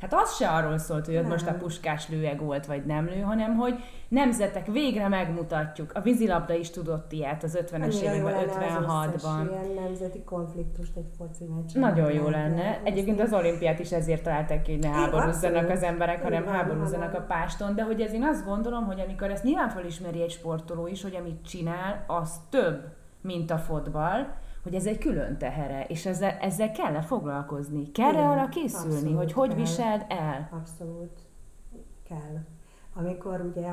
hát 0.00 0.14
az 0.14 0.36
se 0.36 0.48
arról 0.48 0.78
szólt, 0.78 1.06
hogy 1.06 1.16
ott 1.16 1.28
most 1.28 1.46
a 1.46 1.54
puskás 1.54 2.08
lő 2.08 2.34
gólt, 2.36 2.66
vagy 2.66 2.84
nem 2.84 3.04
lő, 3.04 3.20
hanem 3.20 3.56
hogy 3.56 3.74
nemzetek, 4.10 4.66
végre 4.66 5.08
megmutatjuk. 5.08 5.92
A 5.94 6.00
vízilabda 6.00 6.54
is 6.54 6.70
tudott 6.70 7.12
ilyet 7.12 7.42
az 7.42 7.58
50-es 7.62 8.00
években, 8.00 8.48
56-ban. 8.48 9.48
Ilyen 9.50 9.84
nemzeti 9.84 10.24
konfliktust 10.24 10.96
egy 10.96 11.10
foci 11.18 11.44
meccs. 11.44 11.74
Nagyon 11.74 12.12
jó 12.12 12.28
lenne. 12.28 12.80
Egyébként 12.84 13.20
az 13.20 13.32
olimpiát 13.32 13.78
is 13.78 13.92
ezért 13.92 14.22
találták 14.22 14.62
ki, 14.62 14.70
hogy 14.72 14.80
ne 14.80 14.88
háborúzzanak 14.88 15.70
az 15.70 15.82
emberek, 15.82 16.22
hanem 16.22 16.46
háborúzzanak 16.46 17.14
a 17.14 17.20
páston. 17.20 17.74
De 17.74 17.82
hogy 17.82 18.00
ez 18.00 18.12
én 18.12 18.22
azt 18.22 18.44
gondolom, 18.44 18.84
hogy 18.84 19.00
amikor 19.00 19.30
ezt 19.30 19.44
nyilván 19.44 19.68
felismeri 19.68 20.22
egy 20.22 20.30
sportoló 20.30 20.86
is, 20.86 21.02
hogy 21.02 21.14
amit 21.14 21.44
csinál, 21.44 22.04
az 22.06 22.40
több, 22.48 22.82
mint 23.20 23.50
a 23.50 23.58
fotball, 23.58 24.26
hogy 24.62 24.74
ez 24.74 24.86
egy 24.86 24.98
külön 24.98 25.38
tehere, 25.38 25.84
és 25.84 26.06
ezzel, 26.06 26.36
ezzel 26.40 26.70
kell-e 26.70 27.00
foglalkozni? 27.00 27.90
Kell-e 27.90 28.28
arra 28.28 28.48
készülni, 28.48 28.94
Abszolút 28.94 29.16
hogy 29.16 29.32
hogy 29.32 29.48
kell. 29.48 29.58
viseld 29.58 30.04
el? 30.08 30.48
Abszolút 30.52 31.18
kell 32.08 32.42
amikor 32.94 33.40
ugye 33.40 33.70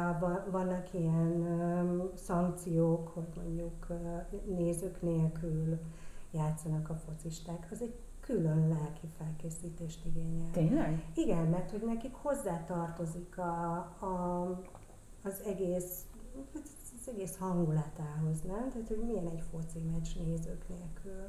vannak 0.52 0.94
ilyen 0.94 2.12
szankciók, 2.16 3.08
hogy 3.08 3.28
mondjuk 3.36 3.88
nézők 4.46 5.02
nélkül 5.02 5.80
játszanak 6.32 6.90
a 6.90 6.96
focisták, 6.96 7.68
az 7.72 7.82
egy 7.82 7.96
külön 8.20 8.68
lelki 8.68 9.08
felkészítést 9.18 10.06
igényel. 10.06 10.52
Tényleg? 10.52 11.12
Igen, 11.16 11.46
mert 11.46 11.72
hogy 11.72 11.84
nekik 11.86 12.14
hozzátartozik 12.14 13.38
a, 13.38 13.76
a, 14.00 14.46
az 15.24 15.42
egész 15.46 16.06
az 17.08 17.14
egész 17.14 17.38
hangulatához, 17.38 18.42
nem? 18.42 18.70
Tehát, 18.70 18.88
hogy 18.88 19.04
milyen 19.06 19.28
egy 19.28 19.44
foci 19.52 19.80
meccs 19.80 20.08
nézők 20.26 20.66
nélkül 20.68 21.24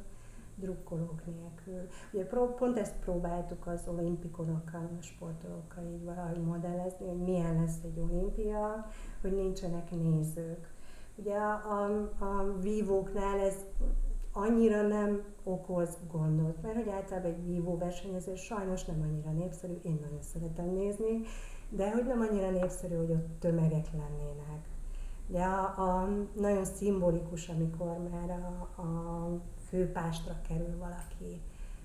drukkolók 0.60 1.22
nélkül. 1.26 1.88
Ugye 2.12 2.24
pont 2.58 2.78
ezt 2.78 2.94
próbáltuk 2.96 3.66
az 3.66 3.80
olimpikonokkal, 3.86 4.90
a 4.98 5.02
sportolókkal 5.02 5.84
így 5.92 6.04
valahogy 6.04 6.40
modellezni, 6.40 7.06
hogy 7.06 7.18
milyen 7.18 7.60
lesz 7.60 7.78
egy 7.84 7.98
olimpia, 7.98 8.86
hogy 9.20 9.32
nincsenek 9.34 9.90
nézők. 9.90 10.72
Ugye 11.14 11.36
a, 11.36 11.52
a, 11.54 12.24
a 12.24 12.58
vívóknál 12.60 13.38
ez 13.38 13.64
annyira 14.32 14.86
nem 14.86 15.22
okoz 15.42 15.96
gondot, 16.10 16.62
mert 16.62 16.74
hogy 16.74 16.88
általában 16.88 17.30
egy 17.30 17.44
vívó 17.46 17.76
versenyező 17.76 18.34
sajnos 18.34 18.84
nem 18.84 19.00
annyira 19.02 19.30
népszerű, 19.30 19.72
én 19.82 19.98
nagyon 20.02 20.22
szeretem 20.22 20.70
nézni, 20.70 21.20
de 21.68 21.90
hogy 21.90 22.04
nem 22.06 22.20
annyira 22.20 22.50
népszerű, 22.50 22.94
hogy 22.94 23.10
ott 23.10 23.38
tömegek 23.38 23.86
lennének. 23.92 24.68
Ugye 25.28 25.42
a, 25.42 25.64
a, 25.64 26.08
nagyon 26.32 26.64
szimbolikus, 26.64 27.48
amikor 27.48 27.98
már 28.10 28.30
a, 28.30 28.80
a 28.82 29.28
főpástra 29.68 30.40
kerül 30.48 30.78
valaki. 30.78 31.40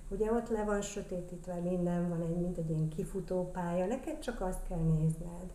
Ugye 0.09 0.31
ott 0.31 0.49
le 0.49 0.63
van 0.63 0.81
sötétítve 0.81 1.55
minden, 1.55 2.09
van 2.09 2.21
egy, 2.21 2.35
mint 2.35 2.57
egy 2.57 2.69
ilyen 2.69 2.87
kifutópálya, 2.87 3.85
neked 3.85 4.19
csak 4.19 4.41
azt 4.41 4.67
kell 4.67 4.81
nézned. 4.81 5.51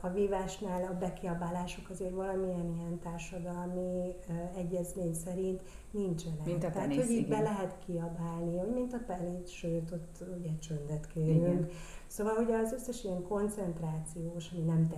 A 0.00 0.08
vívásnál 0.08 0.84
a 0.84 0.98
bekiabálások 0.98 1.90
azért 1.90 2.12
valamilyen 2.14 2.74
ilyen 2.76 2.98
társadalmi 2.98 4.14
egyezmény 4.56 5.14
szerint 5.14 5.62
nincsenek. 5.90 6.44
Mint 6.44 6.64
a 6.64 6.70
Tehát, 6.70 6.94
hogy 6.94 7.10
itt 7.10 7.28
be 7.28 7.40
lehet 7.40 7.78
kiabálni, 7.86 8.58
hogy 8.58 8.72
mint 8.72 8.92
a 8.92 9.00
pelit, 9.06 9.48
sőt, 9.48 9.90
ott 9.92 10.24
ugye 10.38 10.58
csöndet 10.58 11.06
kérünk. 11.06 11.42
Igen. 11.42 11.68
Szóval 12.06 12.36
ugye 12.44 12.56
az 12.56 12.72
összes 12.72 13.04
ilyen 13.04 13.22
koncentrációs, 13.22 14.50
ami 14.52 14.62
nem 14.62 14.92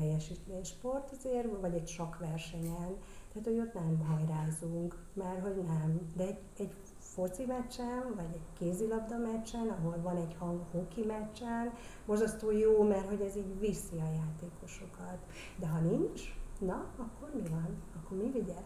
sport 0.64 1.11
azért, 1.11 1.61
vagy 1.61 1.74
egy 1.74 1.88
sakversenyen, 1.88 2.96
tehát, 3.32 3.48
hogy 3.48 3.58
ott 3.58 3.74
nem 3.74 3.98
hajrázunk, 4.06 4.96
mert 5.14 5.40
hogy 5.40 5.64
nem. 5.66 6.00
De 6.16 6.24
egy, 6.24 6.38
egy 6.58 6.74
foci 6.98 7.44
meccsen, 7.46 8.14
vagy 8.16 8.30
egy 8.32 8.52
kézilabda 8.58 9.18
meccsen, 9.18 9.68
ahol 9.68 10.00
van 10.02 10.16
egy 10.16 10.36
hang 10.38 10.60
hoki 10.70 11.04
meccsen, 11.04 11.72
borzasztó 12.06 12.50
jó, 12.50 12.82
mert 12.82 13.08
hogy 13.08 13.20
ez 13.20 13.36
így 13.36 13.58
viszi 13.58 13.96
a 13.98 14.10
játékosokat. 14.12 15.18
De 15.56 15.66
ha 15.66 15.78
nincs, 15.78 16.34
na, 16.58 16.86
akkor 16.96 17.30
mi 17.34 17.48
van? 17.48 17.68
Akkor 17.96 18.16
mi 18.16 18.30
vigye? 18.30 18.62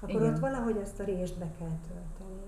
Akkor 0.00 0.20
Igen. 0.20 0.34
ott 0.34 0.40
valahogy 0.40 0.76
ezt 0.76 1.00
a 1.00 1.04
részt 1.04 1.38
be 1.38 1.50
kell 1.58 1.78
tölteni. 1.88 2.42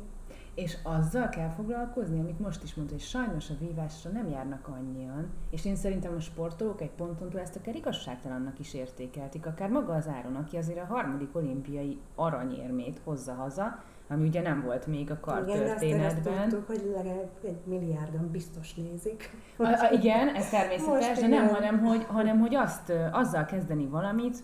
És 0.55 0.77
azzal 0.83 1.29
kell 1.29 1.49
foglalkozni, 1.49 2.21
amit 2.21 2.39
most 2.39 2.63
is 2.63 2.75
mondta, 2.75 2.95
hogy 2.95 3.03
sajnos 3.03 3.51
a 3.51 3.55
vívásra 3.61 4.11
nem 4.11 4.29
járnak 4.29 4.69
annyian, 4.69 5.31
és 5.51 5.65
én 5.65 5.77
szerintem 5.77 6.15
a 6.17 6.21
sportolók 6.21 6.81
egy 6.81 6.91
ponton 6.91 7.29
túl 7.29 7.41
ezt 7.41 7.57
akár 7.57 7.75
igazságtalannak 7.75 8.59
is 8.59 8.75
értékeltik, 8.75 9.47
akár 9.47 9.69
maga 9.69 9.95
az 9.95 10.09
Áron, 10.09 10.35
aki 10.35 10.57
azért 10.57 10.79
a 10.79 10.85
harmadik 10.85 11.37
olimpiai 11.37 11.99
aranyérmét 12.15 13.01
hozza 13.05 13.33
haza, 13.33 13.83
ami 14.09 14.27
ugye 14.27 14.43
nem 14.43 14.63
volt 14.63 14.87
még 14.87 15.11
a 15.11 15.21
kar 15.21 15.43
igen, 15.43 15.59
történetben. 15.59 16.33
Igen, 16.33 16.49
tudtuk, 16.49 16.67
hogy 16.67 16.93
legalább 16.95 17.31
egy 17.45 17.61
milliárdan 17.65 18.31
biztos 18.31 18.75
nézik. 18.75 19.31
A, 19.57 19.65
a, 19.65 19.89
igen, 19.93 20.29
ez 20.29 20.49
természetes, 20.49 21.19
de 21.19 21.27
nem, 21.27 21.49
hanem 21.49 21.79
hogy, 21.79 22.05
hanem 22.05 22.39
hogy 22.39 22.55
azt, 22.55 22.93
azzal 23.13 23.45
kezdeni 23.45 23.87
valamit, 23.87 24.37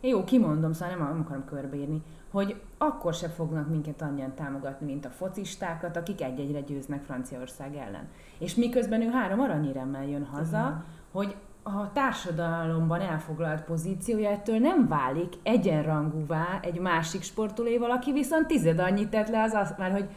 jó, 0.00 0.24
kimondom, 0.24 0.72
szóval 0.72 0.96
nem, 0.96 1.06
nem 1.08 1.20
akarom 1.20 1.44
körbeírni, 1.44 2.02
hogy 2.30 2.60
akkor 2.82 3.14
se 3.14 3.28
fognak 3.28 3.68
minket 3.68 4.02
annyian 4.02 4.34
támogatni, 4.34 4.86
mint 4.86 5.04
a 5.04 5.10
focistákat, 5.10 5.96
akik 5.96 6.22
egy-egyre 6.22 6.60
győznek 6.60 7.02
Franciaország 7.02 7.76
ellen. 7.76 8.08
És 8.38 8.54
miközben 8.54 9.02
ő 9.02 9.08
három 9.10 9.40
aranyéremmel 9.40 10.04
jön 10.04 10.24
haza, 10.24 10.58
Igen. 10.58 10.84
hogy 11.12 11.36
a 11.62 11.92
társadalomban 11.92 13.00
elfoglalt 13.00 13.62
pozíciója 13.62 14.30
ettől 14.30 14.58
nem 14.58 14.88
válik 14.88 15.32
egyenrangúvá 15.42 16.60
egy 16.62 16.78
másik 16.78 17.22
sportolóval, 17.22 17.90
aki 17.90 18.12
viszont 18.12 18.46
tized 18.46 18.78
annyit 18.78 19.08
tett 19.08 19.28
le 19.28 19.42
az 19.42 19.52
azt, 19.52 19.78
már 19.78 19.90
hogy 19.90 20.08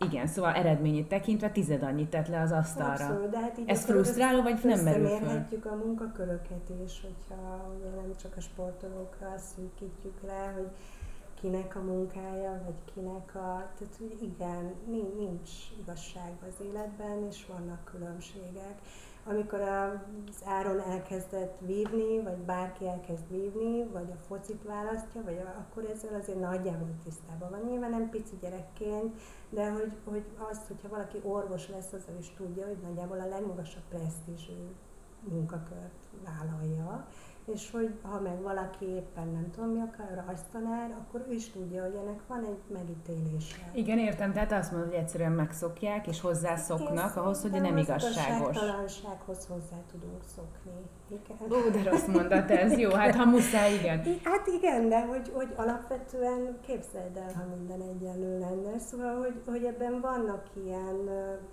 igen, 0.00 0.26
szóval 0.26 0.52
eredményét 0.52 1.08
tekintve 1.08 1.50
tized 1.50 1.82
annyit 1.82 2.08
tett 2.08 2.28
le 2.28 2.40
az 2.40 2.52
asztalra. 2.52 2.92
Abszolút, 2.92 3.30
de 3.30 3.38
hát 3.38 3.58
így 3.58 3.68
Ez 3.68 3.84
frusztráló, 3.84 4.42
vagy 4.42 4.60
nem 4.62 4.80
merül 4.80 5.06
fel? 5.06 5.48
a 5.62 5.74
munkaköröket 5.74 6.70
is, 6.84 7.00
hogyha 7.00 7.74
ugye 7.78 7.90
nem 7.90 8.10
csak 8.22 8.32
a 8.36 8.40
sportolókra 8.40 9.34
szűkítjük 9.36 10.22
le, 10.26 10.52
hogy 10.56 10.68
kinek 11.42 11.76
a 11.76 11.80
munkája, 11.80 12.62
vagy 12.64 12.94
kinek 12.94 13.34
a... 13.34 13.70
Tehát, 13.78 13.96
hogy 13.98 14.22
igen, 14.22 14.74
nincs 15.16 15.50
igazság 15.80 16.32
az 16.48 16.64
életben, 16.66 17.26
és 17.28 17.46
vannak 17.46 17.84
különbségek 17.84 18.80
amikor 19.24 19.60
az 19.60 20.42
áron 20.44 20.80
elkezdett 20.80 21.58
vívni, 21.60 22.22
vagy 22.22 22.36
bárki 22.36 22.88
elkezd 22.88 23.30
vívni, 23.30 23.84
vagy 23.84 24.10
a 24.10 24.22
focit 24.26 24.62
választja, 24.62 25.22
vagy 25.22 25.42
akkor 25.58 25.84
ezzel 25.84 26.14
azért 26.14 26.40
nagyjából 26.40 26.88
tisztában 27.04 27.50
van. 27.50 27.60
Nyilván 27.60 27.90
nem 27.90 28.10
pici 28.10 28.36
gyerekként, 28.40 29.20
de 29.50 29.70
hogy, 29.70 29.92
hogy 30.04 30.24
azt, 30.50 30.66
hogyha 30.66 30.88
valaki 30.88 31.18
orvos 31.22 31.68
lesz, 31.68 31.92
azzal 31.92 32.16
is 32.18 32.32
tudja, 32.36 32.66
hogy 32.66 32.78
nagyjából 32.82 33.20
a 33.20 33.28
legmagasabb 33.28 33.84
presztízsű 33.88 34.54
munkakört 35.28 36.08
vállalja, 36.24 37.06
és 37.46 37.70
hogy 37.70 37.94
ha 38.02 38.20
meg 38.20 38.42
valaki 38.42 38.84
éppen 38.84 39.28
nem 39.28 39.50
tudom 39.54 39.70
mi 39.70 39.80
akar, 39.80 40.24
rajztanár, 40.26 40.90
akkor 40.90 41.26
ő 41.28 41.32
is 41.32 41.50
tudja, 41.50 41.82
hogy 41.82 41.94
ennek 41.94 42.20
van 42.26 42.44
egy 42.44 42.62
megítélése. 42.72 43.70
Igen, 43.72 43.98
értem, 43.98 44.32
tehát 44.32 44.52
azt 44.52 44.72
mondod, 44.72 44.90
hogy 44.90 44.98
egyszerűen 44.98 45.32
megszokják, 45.32 46.06
és 46.06 46.20
hozzászoknak 46.20 47.16
ahhoz, 47.16 47.42
hogy 47.42 47.50
nem 47.50 47.76
igazságos. 47.76 48.56
Az 49.26 49.46
hozzá 49.46 49.76
tudunk 49.90 50.22
szokni. 50.34 50.72
Igen. 51.08 51.52
Ó, 51.52 51.70
de 51.70 51.90
rossz 51.90 52.06
mondat 52.06 52.50
ez, 52.50 52.78
jó, 52.78 52.90
hát 52.90 53.14
ha 53.14 53.24
muszáj, 53.24 53.74
igen. 53.74 54.02
Hát 54.24 54.46
igen, 54.46 54.88
de 54.88 55.06
hogy, 55.06 55.30
hogy 55.34 55.52
alapvetően 55.56 56.58
képzeld 56.66 57.16
el, 57.16 57.32
ha 57.34 57.56
minden 57.56 57.80
egyenlő 57.80 58.38
lenne, 58.38 58.78
szóval, 58.78 59.18
hogy, 59.18 59.42
hogy 59.46 59.64
ebben 59.64 60.00
vannak 60.00 60.46
ilyen, 60.64 60.96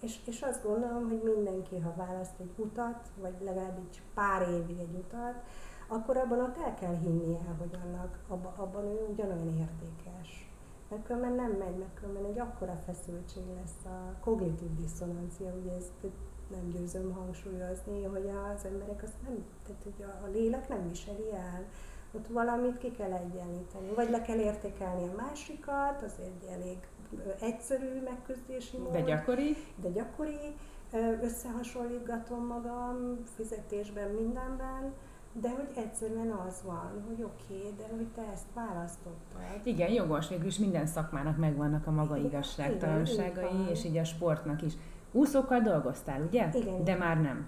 és, 0.02 0.16
és 0.26 0.42
azt 0.42 0.64
gondolom, 0.64 1.08
hogy 1.10 1.22
mindenki, 1.36 1.80
ha 1.80 1.94
választ 1.98 2.40
egy 2.40 2.54
utat, 2.56 3.08
vagy 3.22 3.34
legalábbis 3.40 4.02
pár 4.14 4.42
évig 4.42 4.80
egy 4.80 4.96
utat, 4.96 5.44
akkor 5.92 6.18
abban 6.18 6.42
ott 6.42 6.58
el 6.58 6.74
kell 6.74 6.98
hinnie, 6.98 7.56
hogy 7.58 7.78
annak, 7.84 8.20
abban, 8.28 8.54
abban 8.56 8.84
ő 8.84 9.08
ugyanolyan 9.12 9.58
értékes. 9.58 10.52
Mert 10.90 11.06
különben 11.06 11.34
nem 11.34 11.52
megy, 11.52 11.78
mert 11.78 11.94
különben 11.94 12.26
egy 12.26 12.40
akkora 12.40 12.76
feszültség 12.86 13.44
lesz 13.56 13.86
a 13.86 14.20
kognitív 14.20 14.76
diszonancia, 14.76 15.54
ugye 15.62 15.72
ezt 15.72 16.14
nem 16.50 16.70
győzöm 16.70 17.14
hangsúlyozni, 17.14 18.04
hogy 18.04 18.30
az 18.54 18.66
emberek 18.66 19.04
azt 19.04 19.22
nem, 19.24 19.46
tehát 19.66 19.84
hogy 19.84 20.06
a, 20.06 20.26
a 20.26 20.30
lélek 20.32 20.70
nem 20.70 20.90
viseli 20.90 21.32
el. 21.34 21.64
Ott 22.12 22.28
valamit 22.28 22.78
ki 22.78 22.92
kell 22.92 23.12
egyenlíteni, 23.12 23.94
vagy 23.96 24.10
le 24.10 24.22
kell 24.22 24.38
értékelni 24.38 25.08
a 25.08 25.16
másikat, 25.16 26.02
az 26.02 26.14
egy 26.20 26.50
elég 26.52 26.78
egyszerű 27.40 28.02
megküzdési 28.04 28.78
mód. 28.78 28.92
De 28.92 29.02
gyakori. 29.02 29.56
De 29.76 29.90
gyakori. 29.90 30.56
Összehasonlítgatom 31.22 32.46
magam 32.46 33.24
fizetésben, 33.36 34.10
mindenben, 34.10 34.94
de 35.34 35.50
hogy 35.50 35.70
egyszerűen 35.76 36.32
az 36.48 36.62
van, 36.66 37.04
hogy 37.08 37.24
oké, 37.24 37.54
okay, 37.58 37.74
de 37.78 37.84
hogy 37.96 38.08
te 38.16 38.22
ezt 38.34 38.48
választottad. 38.54 39.42
Igen, 39.64 39.92
jogos, 39.92 40.28
végül 40.28 40.48
is 40.48 40.58
minden 40.58 40.86
szakmának 40.86 41.38
megvannak 41.38 41.88
a 41.88 41.92
maga 41.92 42.18
igazságtalanságai, 42.18 43.54
igen, 43.54 43.68
és 43.70 43.84
így 43.86 43.98
a 43.98 44.04
sportnak 44.04 44.62
is. 44.62 44.74
Úszókkal 45.12 45.60
dolgoztál, 45.60 46.22
ugye? 46.22 46.50
Igen. 46.54 46.84
De 46.84 46.96
már 46.96 47.22
nem. 47.22 47.48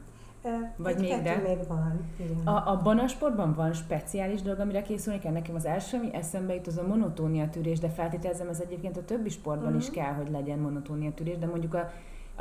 Vagy 0.78 0.96
Egy 0.96 1.02
még, 1.02 1.22
de? 1.22 1.36
még 1.36 1.68
van. 1.68 2.06
Igen. 2.16 2.48
A, 2.48 2.72
abban 2.72 3.00
a 3.00 3.08
sportban 3.08 3.54
van 3.54 3.74
speciális 3.74 4.42
dolog, 4.42 4.60
amire 4.60 4.82
készülni 4.82 5.20
kell. 5.20 5.32
Nekem 5.32 5.56
az 5.56 5.66
első, 5.66 5.98
ami 5.98 6.14
eszembe 6.14 6.54
jut, 6.54 6.68
az 6.68 6.78
a 6.78 6.88
monotónia 6.88 7.50
tűrés, 7.50 7.80
de 7.80 7.90
feltételezem, 7.90 8.48
ez 8.48 8.60
egyébként 8.60 8.98
a 8.98 9.06
többi 9.06 9.30
sportban 9.30 9.68
uh-huh. 9.68 9.82
is 9.82 9.90
mhm. 9.90 9.96
kell, 9.96 10.14
hogy 10.14 10.30
legyen 10.30 10.60
monotónia 10.60 11.14
tűrés, 11.14 11.38
de 11.38 11.46
mondjuk 11.46 11.74
a 11.74 11.92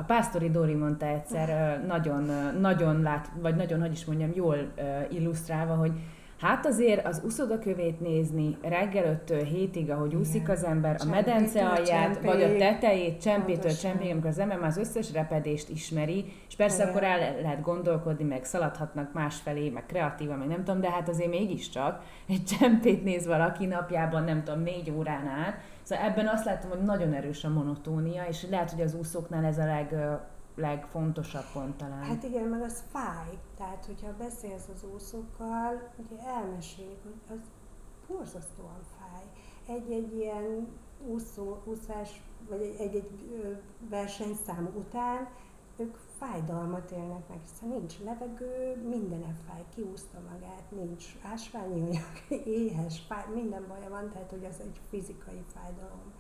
a 0.01 0.03
Pásztori 0.03 0.51
Dori 0.51 0.75
mondta 0.75 1.07
egyszer 1.07 1.81
nagyon, 1.87 2.31
nagyon 2.61 3.03
lát, 3.03 3.31
vagy 3.41 3.57
nagyon, 3.57 3.81
hogy 3.81 3.93
is 3.93 4.05
mondjam, 4.05 4.31
jól 4.35 4.57
illusztrálva, 5.11 5.75
hogy 5.75 5.93
Hát 6.41 6.67
azért 6.67 7.07
az 7.07 7.23
uszodakövét 7.25 8.01
nézni 8.01 8.57
reggel 8.63 9.21
5 9.29 9.43
hétig, 9.43 9.91
ahogy 9.91 10.09
Igen. 10.09 10.21
úszik 10.21 10.49
az 10.49 10.65
ember, 10.65 10.97
a 10.99 11.05
medence 11.05 11.69
alját, 11.69 12.25
vagy 12.25 12.43
a 12.43 12.57
tetejét, 12.57 13.21
csempétől 13.21 13.73
csempéig, 13.73 14.11
amikor 14.11 14.31
az 14.31 14.39
ember 14.39 14.59
már 14.59 14.69
az 14.69 14.77
összes 14.77 15.13
repedést 15.13 15.69
ismeri, 15.69 16.33
és 16.49 16.57
persze 16.57 16.83
Igen. 16.83 16.89
akkor 16.89 17.03
el 17.03 17.19
lehet 17.43 17.63
gondolkodni, 17.63 18.25
meg 18.25 18.45
szaladhatnak 18.45 19.13
másfelé, 19.13 19.69
meg 19.69 19.87
kreatívan, 19.87 20.39
meg 20.39 20.49
nem 20.49 20.65
tudom, 20.65 20.81
de 20.81 20.91
hát 20.91 21.09
azért 21.09 21.31
mégiscsak 21.31 22.03
egy 22.29 22.45
csempét 22.59 23.05
néz 23.05 23.27
valaki 23.27 23.67
napjában, 23.67 24.25
nem 24.25 24.43
tudom, 24.45 24.63
négy 24.63 24.91
órán 24.91 25.27
át, 25.27 25.61
Szóval 25.91 26.05
ebben 26.05 26.29
azt 26.29 26.45
látom, 26.45 26.71
hogy 26.71 26.83
nagyon 26.83 27.13
erős 27.13 27.45
a 27.45 27.49
monotónia, 27.49 28.25
és 28.25 28.47
lehet, 28.51 28.71
hogy 28.71 28.81
az 28.81 28.95
úszóknál 28.95 29.45
ez 29.45 29.59
a 29.59 29.65
leg, 29.65 29.95
legfontosabb 30.55 31.45
pont 31.53 31.77
talán. 31.77 32.03
Hát 32.03 32.23
igen, 32.23 32.45
meg 32.45 32.63
az 32.63 32.83
fáj. 32.93 33.39
Tehát, 33.57 33.85
hogyha 33.87 34.15
beszélsz 34.19 34.69
az 34.75 34.85
úszókkal, 34.95 35.91
ugye 35.97 36.23
elmesélik, 36.27 37.03
hogy 37.03 37.37
az 37.37 37.39
borzasztóan 38.09 38.81
fáj. 38.99 39.23
Egy-egy 39.77 40.17
ilyen 40.17 40.69
úszó, 41.07 41.63
úszás, 41.65 42.23
vagy 42.49 42.75
egy-egy 42.79 43.11
versenyszám 43.89 44.71
után 44.75 45.29
ők 45.77 45.97
fájdalmat 46.21 46.91
élnek 46.91 47.29
meg, 47.29 47.39
hiszen 47.43 47.69
nincs 47.69 47.99
levegő, 48.05 48.77
minden 48.89 49.37
fáj, 49.47 49.65
kiúszta 49.75 50.19
magát, 50.31 50.71
nincs 50.71 51.05
ásványi 51.23 51.81
anyag, 51.81 52.15
éhes, 52.61 53.01
fáj, 53.09 53.25
minden 53.35 53.65
baja 53.69 53.89
van, 53.89 54.11
tehát 54.13 54.31
hogy 54.31 54.45
az 54.45 54.61
egy 54.61 54.81
fizikai 54.89 55.43
fájdalom. 55.55 56.13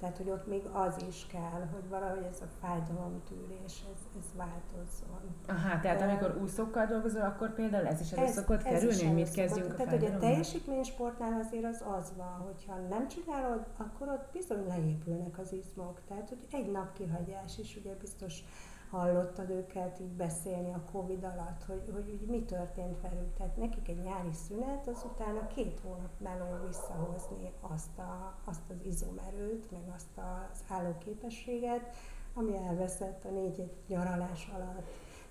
Tehát, 0.00 0.16
hogy 0.16 0.30
ott 0.30 0.46
még 0.46 0.64
az 0.72 1.04
is 1.08 1.26
kell, 1.26 1.68
hogy 1.72 1.88
valahogy 1.88 2.22
ez 2.30 2.40
a 2.40 2.46
fájdalomtűrés, 2.60 3.82
ez, 3.92 4.00
ez 4.18 4.26
változzon. 4.36 5.20
Aha, 5.48 5.80
tehát 5.80 6.02
amikor 6.02 6.38
úszókkal 6.42 6.86
dolgozol, 6.86 7.22
akkor 7.22 7.54
például 7.54 7.86
ez 7.86 8.00
is 8.00 8.12
elő 8.12 8.26
ez, 8.26 8.34
szokott 8.34 8.62
ez 8.62 8.72
kerülni, 8.72 9.04
hogy 9.04 9.14
mit 9.14 9.30
kezdjünk 9.30 9.74
Tehát, 9.74 9.90
hogy 9.90 10.04
a 10.04 10.18
teljesítménysportnál 10.18 11.40
azért 11.40 11.64
az 11.64 11.84
az 11.98 12.12
van, 12.16 12.38
hogyha 12.46 12.76
nem 12.88 13.08
csinálod, 13.08 13.66
akkor 13.76 14.08
ott 14.08 14.28
bizony 14.32 14.66
leépülnek 14.66 15.38
az 15.38 15.52
izmok. 15.52 16.00
Tehát, 16.08 16.28
hogy 16.28 16.46
egy 16.50 16.70
nap 16.70 16.92
kihagyás 16.92 17.58
is 17.58 17.76
ugye 17.76 17.94
biztos 17.94 18.44
hallottad 18.90 19.50
őket 19.50 20.00
így 20.00 20.12
beszélni 20.12 20.72
a 20.72 20.84
Covid 20.92 21.24
alatt, 21.24 21.64
hogy, 21.66 21.90
hogy, 21.92 22.16
hogy 22.18 22.28
mi 22.28 22.44
történt 22.44 23.00
velük. 23.00 23.34
Tehát 23.34 23.56
nekik 23.56 23.88
egy 23.88 24.02
nyári 24.02 24.32
szünet, 24.32 24.86
az 24.86 25.06
utána 25.12 25.46
két 25.46 25.80
hónap 25.82 26.10
meló 26.18 26.66
visszahozni 26.66 27.52
azt, 27.60 27.98
a, 27.98 28.38
azt 28.44 28.70
az 28.70 28.76
izomerőt, 28.84 29.70
meg 29.70 29.82
azt 29.94 30.18
az 30.52 30.60
állóképességet, 30.68 31.94
ami 32.34 32.56
elveszett 32.56 33.24
a 33.24 33.30
négy 33.30 33.70
nyaralás 33.88 34.50
alatt. 34.54 34.86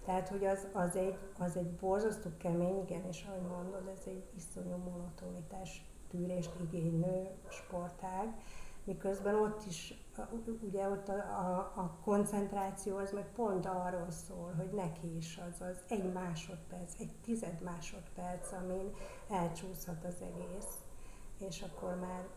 Tehát, 0.06 0.30
hogy 0.30 0.46
az, 0.46 0.68
az, 0.74 0.96
egy, 0.96 1.18
az 1.40 1.58
egy 1.58 1.72
borzasztó 1.72 2.30
kemény, 2.38 2.82
igen, 2.84 3.06
és 3.08 3.26
ahogy 3.28 3.48
mondod, 3.48 3.88
ez 3.96 4.04
egy 4.06 4.24
iszonyú 4.36 4.76
monotonitás 4.76 5.86
tűrést 6.10 6.52
igénylő 6.62 7.28
sportág, 7.50 8.34
miközben 8.84 9.36
ott 9.36 9.66
is 9.66 10.09
ugye 10.62 10.90
ott 10.90 11.08
a, 11.08 11.14
a, 11.14 11.72
a 11.76 11.98
koncentráció 12.04 12.98
az 12.98 13.12
meg 13.12 13.26
pont 13.36 13.66
arról 13.66 14.12
szól, 14.12 14.54
hogy 14.58 14.70
neki 14.74 15.16
is 15.18 15.40
az 15.50 15.62
az 15.62 15.84
egy 15.88 16.12
másodperc, 16.14 17.00
egy 17.00 17.12
tized 17.24 17.62
másodperc, 17.64 18.52
amin 18.52 18.94
elcsúszhat 19.30 20.06
az 20.06 20.16
egész, 20.22 20.78
és 21.48 21.62
akkor 21.62 21.96
már 22.00 22.28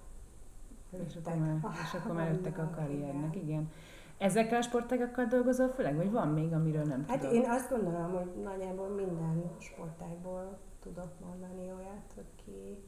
és 1.07 1.17
akkor 1.17 1.37
már, 1.37 1.59
és 1.83 1.95
akkor 1.95 2.15
már 2.15 2.33
jöttek 2.33 2.59
a 2.59 2.71
karriernek, 2.75 3.37
igen. 3.37 3.49
igen. 3.49 3.71
Ezekkel 4.19 4.59
a 4.59 4.63
sportágakkal 4.63 5.25
dolgozol 5.25 5.69
főleg, 5.69 5.97
vagy 5.97 6.11
van 6.11 6.29
még, 6.29 6.53
amiről 6.53 6.85
nem 6.85 7.05
hát 7.09 7.21
tudok? 7.21 7.35
Hát 7.35 7.45
én 7.45 7.51
azt 7.51 7.71
gondolom, 7.71 8.13
hogy 8.13 8.43
nagyjából 8.43 8.89
minden 8.89 9.51
sportágból 9.59 10.59
tudok 10.81 11.11
mondani 11.25 11.73
olyat, 11.73 12.15
aki, 12.17 12.83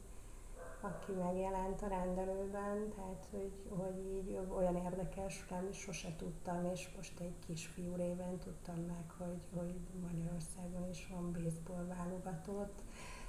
aki 0.85 1.11
megjelent 1.11 1.81
a 1.81 1.87
rendelőben, 1.87 2.89
tehát 2.95 3.27
hogy, 3.31 3.51
hogy 3.69 3.97
így 4.17 4.39
olyan 4.57 4.75
érdekes, 4.75 5.45
nem 5.49 5.71
sose 5.71 6.15
tudtam, 6.15 6.69
és 6.73 6.89
most 6.95 7.19
egy 7.19 7.39
kisfiú 7.45 7.95
réven 7.95 8.37
tudtam 8.37 8.75
meg, 8.75 9.11
hogy, 9.17 9.41
hogy 9.55 9.75
Magyarországon 10.01 10.89
is 10.89 11.07
van 11.11 11.31
baseball 11.31 11.85
válogatott, 11.85 12.83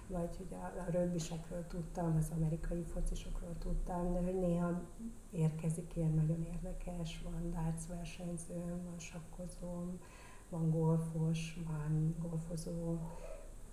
vagy 0.08 0.36
hogy 0.36 0.52
a, 0.52 0.80
a 0.80 0.90
rögbisekről 0.90 1.66
tudtam, 1.66 2.16
az 2.16 2.30
amerikai 2.36 2.82
focisokról 2.82 3.56
tudtam, 3.58 4.12
de 4.12 4.20
hogy 4.20 4.38
néha 4.38 4.82
érkezik 5.30 5.96
ilyen 5.96 6.12
nagyon 6.12 6.42
érdekes, 6.42 7.22
van 7.22 7.50
darts 7.50 7.86
versenyzőm, 7.86 8.84
van 8.84 8.98
sakkozóm, 8.98 10.00
van 10.48 10.70
golfos, 10.70 11.58
van 11.66 12.16
golfozó, 12.18 12.98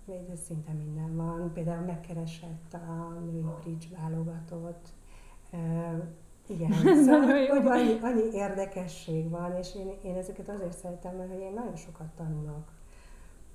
de 0.06 0.36
szinte 0.36 0.72
minden 0.72 1.16
van. 1.16 1.52
Például 1.52 1.84
megkeresett 1.84 2.72
a 2.72 3.18
női 3.20 3.44
bridge 3.60 3.86
válogatott, 3.96 4.92
igen, 6.46 6.72
szóval, 7.04 7.48
hogy 7.48 7.66
annyi, 7.66 7.98
annyi 8.02 8.28
érdekesség 8.32 9.30
van, 9.30 9.56
és 9.56 9.74
én, 9.74 9.92
én 10.02 10.16
ezeket 10.16 10.48
azért 10.48 10.78
szeretem, 10.78 11.16
mert 11.16 11.30
hogy 11.30 11.40
én 11.40 11.52
nagyon 11.52 11.76
sokat 11.76 12.06
tanulok. 12.16 12.72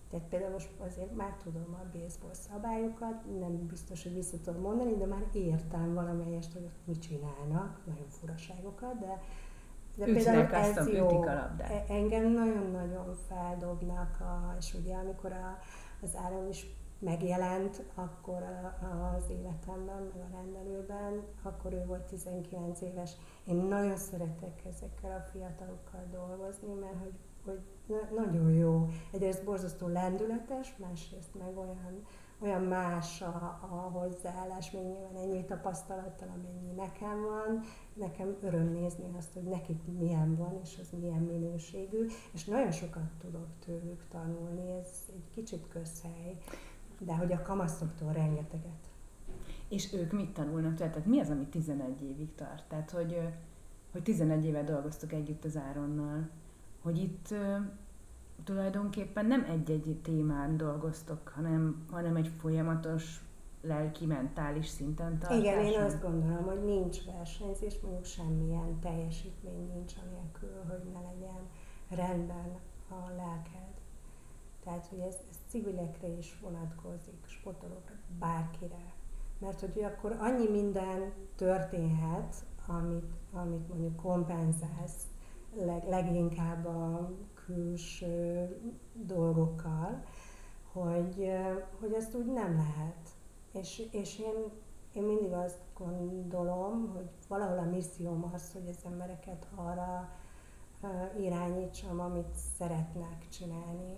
Tehát 0.10 0.26
például 0.26 0.52
most 0.52 0.70
azért 0.88 1.16
már 1.16 1.36
tudom 1.43 1.78
a 1.82 1.97
baseball 1.97 2.34
szabályokat, 2.34 3.39
nem 3.39 3.68
biztos, 3.68 4.04
hogy 4.04 4.14
vissza 4.14 4.38
tudom 4.43 4.62
mondani, 4.62 4.95
de 4.95 5.06
már 5.06 5.24
értem 5.34 5.93
valamelyest, 5.93 6.54
hogy 6.54 6.70
mit 6.84 7.02
csinálnak, 7.02 7.80
nagyon 7.86 8.08
furaságokat, 8.08 9.00
de, 9.00 9.22
de 9.95 10.06
például 10.06 10.54
ez 10.54 10.88
jó. 10.88 11.24
E- 11.24 11.86
engem 11.89 12.32
nagyon-nagyon 12.32 13.16
feldobnak, 13.28 14.20
a, 14.20 14.56
és 14.60 14.74
ugye 14.74 14.95
amikor 14.95 15.32
a, 15.32 15.58
az 16.02 16.16
áram 16.16 16.47
is 16.47 16.68
megjelent 17.00 17.84
akkor 17.95 18.43
az 19.16 19.30
életemben, 19.30 20.12
meg 20.14 20.22
a 20.22 20.36
rendelőben, 20.36 21.24
akkor 21.43 21.74
ő 21.74 21.86
volt 21.86 22.02
19 22.02 22.82
éves. 22.82 23.12
Én 23.45 23.56
nagyon 23.56 23.97
szeretek 23.97 24.66
ezekkel 24.66 25.12
a 25.12 25.30
fiatalokkal 25.32 26.08
dolgozni, 26.12 26.74
mert 26.74 27.00
hogy, 27.02 27.14
hogy 27.45 27.60
nagyon 28.16 28.54
jó. 28.54 28.89
Egyrészt 29.12 29.43
borzasztó 29.43 29.88
lendületes, 29.88 30.76
másrészt 30.78 31.36
meg 31.36 31.58
olyan, 31.58 32.06
olyan 32.40 32.62
más 32.62 33.22
a, 33.22 33.60
a 33.62 33.90
hozzáállás, 33.94 34.72
még 34.72 34.84
nyilván 34.84 35.16
ennyi 35.16 35.46
tapasztalattal, 35.46 36.28
amennyi 36.28 36.72
nekem 36.76 37.22
van. 37.22 37.62
Nekem 37.94 38.38
öröm 38.42 38.72
nézni 38.72 39.06
azt, 39.18 39.34
hogy 39.34 39.44
nekik 39.44 39.82
milyen 39.98 40.36
van, 40.36 40.60
és 40.64 40.78
az 40.82 40.90
milyen 41.00 41.22
minőségű, 41.22 42.06
és 42.32 42.46
nagyon 42.46 42.72
sokat 42.72 43.10
tudok 43.22 43.48
tőlük 43.66 44.06
tanulni, 44.10 44.72
ez 44.72 44.90
egy 45.08 45.30
kicsit 45.34 45.68
közhely 45.68 46.38
de 47.00 47.16
hogy 47.16 47.32
a 47.32 47.42
kamaszoktól 47.42 48.12
rengeteget. 48.12 48.90
És 49.68 49.94
ők 49.94 50.12
mit 50.12 50.34
tanulnak 50.34 50.76
Tehát 50.76 51.06
mi 51.06 51.20
az, 51.20 51.30
ami 51.30 51.46
11 51.46 52.02
évig 52.02 52.36
tart? 52.36 52.64
Tehát, 52.68 52.92
hogy, 52.92 53.20
hogy 53.92 54.04
11 54.04 54.46
éve 54.46 54.64
dolgoztuk 54.64 55.14
együtt 55.14 55.46
az 55.46 55.58
Áronnal, 55.58 56.30
hogy 56.82 56.98
itt 56.98 57.36
tulajdonképpen 58.50 59.26
nem 59.26 59.43
egy-egy 59.50 60.00
témán 60.04 60.58
dolgoztok, 60.58 61.28
hanem, 61.36 61.86
hanem 61.91 62.16
egy 62.16 62.28
folyamatos 62.28 63.24
lelki, 63.62 64.06
mentális 64.06 64.68
szinten 64.68 65.20
tartáson. 65.20 65.39
Igen, 65.39 65.66
én 65.66 65.82
azt 65.82 66.02
gondolom, 66.02 66.43
hogy 66.43 66.64
nincs 66.64 67.06
versenyzés, 67.06 67.80
mondjuk 67.82 68.06
semmilyen 68.06 68.80
teljesítmény 68.80 69.72
nincs 69.74 69.93
anélkül, 70.06 70.64
hogy 70.68 70.91
ne 70.93 71.00
legyen 71.02 71.47
rendben 71.89 72.60
a 72.89 73.10
lelked. 73.16 73.74
Tehát, 74.64 74.88
hogy 74.88 75.00
ez, 75.00 75.16
ez 75.30 75.38
civilekre 75.47 76.08
is 76.08 76.39
vonatkozik, 76.41 77.26
sportolókra, 77.26 77.95
bárkire. 78.20 78.93
Mert 79.39 79.60
hogy 79.60 79.84
akkor 79.84 80.16
annyi 80.20 80.50
minden 80.50 81.14
történhet, 81.36 82.36
amit, 82.68 83.12
amit 83.32 83.68
mondjuk 83.68 83.95
kompenzálsz 83.95 85.08
leg, 85.56 85.84
leginkább 85.89 86.66
a 86.66 87.12
külső 87.54 88.47
dolgokkal, 88.93 90.04
hogy, 90.72 91.32
hogy 91.80 91.93
ezt 91.93 92.16
úgy 92.16 92.26
nem 92.26 92.56
lehet. 92.56 93.10
És, 93.52 93.88
és 93.91 94.20
én, 94.20 94.52
én 94.93 95.04
mindig 95.04 95.32
azt 95.32 95.60
gondolom, 95.78 96.89
hogy 96.93 97.10
valahol 97.28 97.58
a 97.58 97.70
misszióm 97.70 98.30
az, 98.34 98.52
hogy 98.52 98.68
az 98.68 98.86
embereket 98.86 99.47
arra 99.56 100.10
irányítsam, 101.20 102.00
amit 102.00 102.36
szeretnek 102.58 103.28
csinálni. 103.30 103.97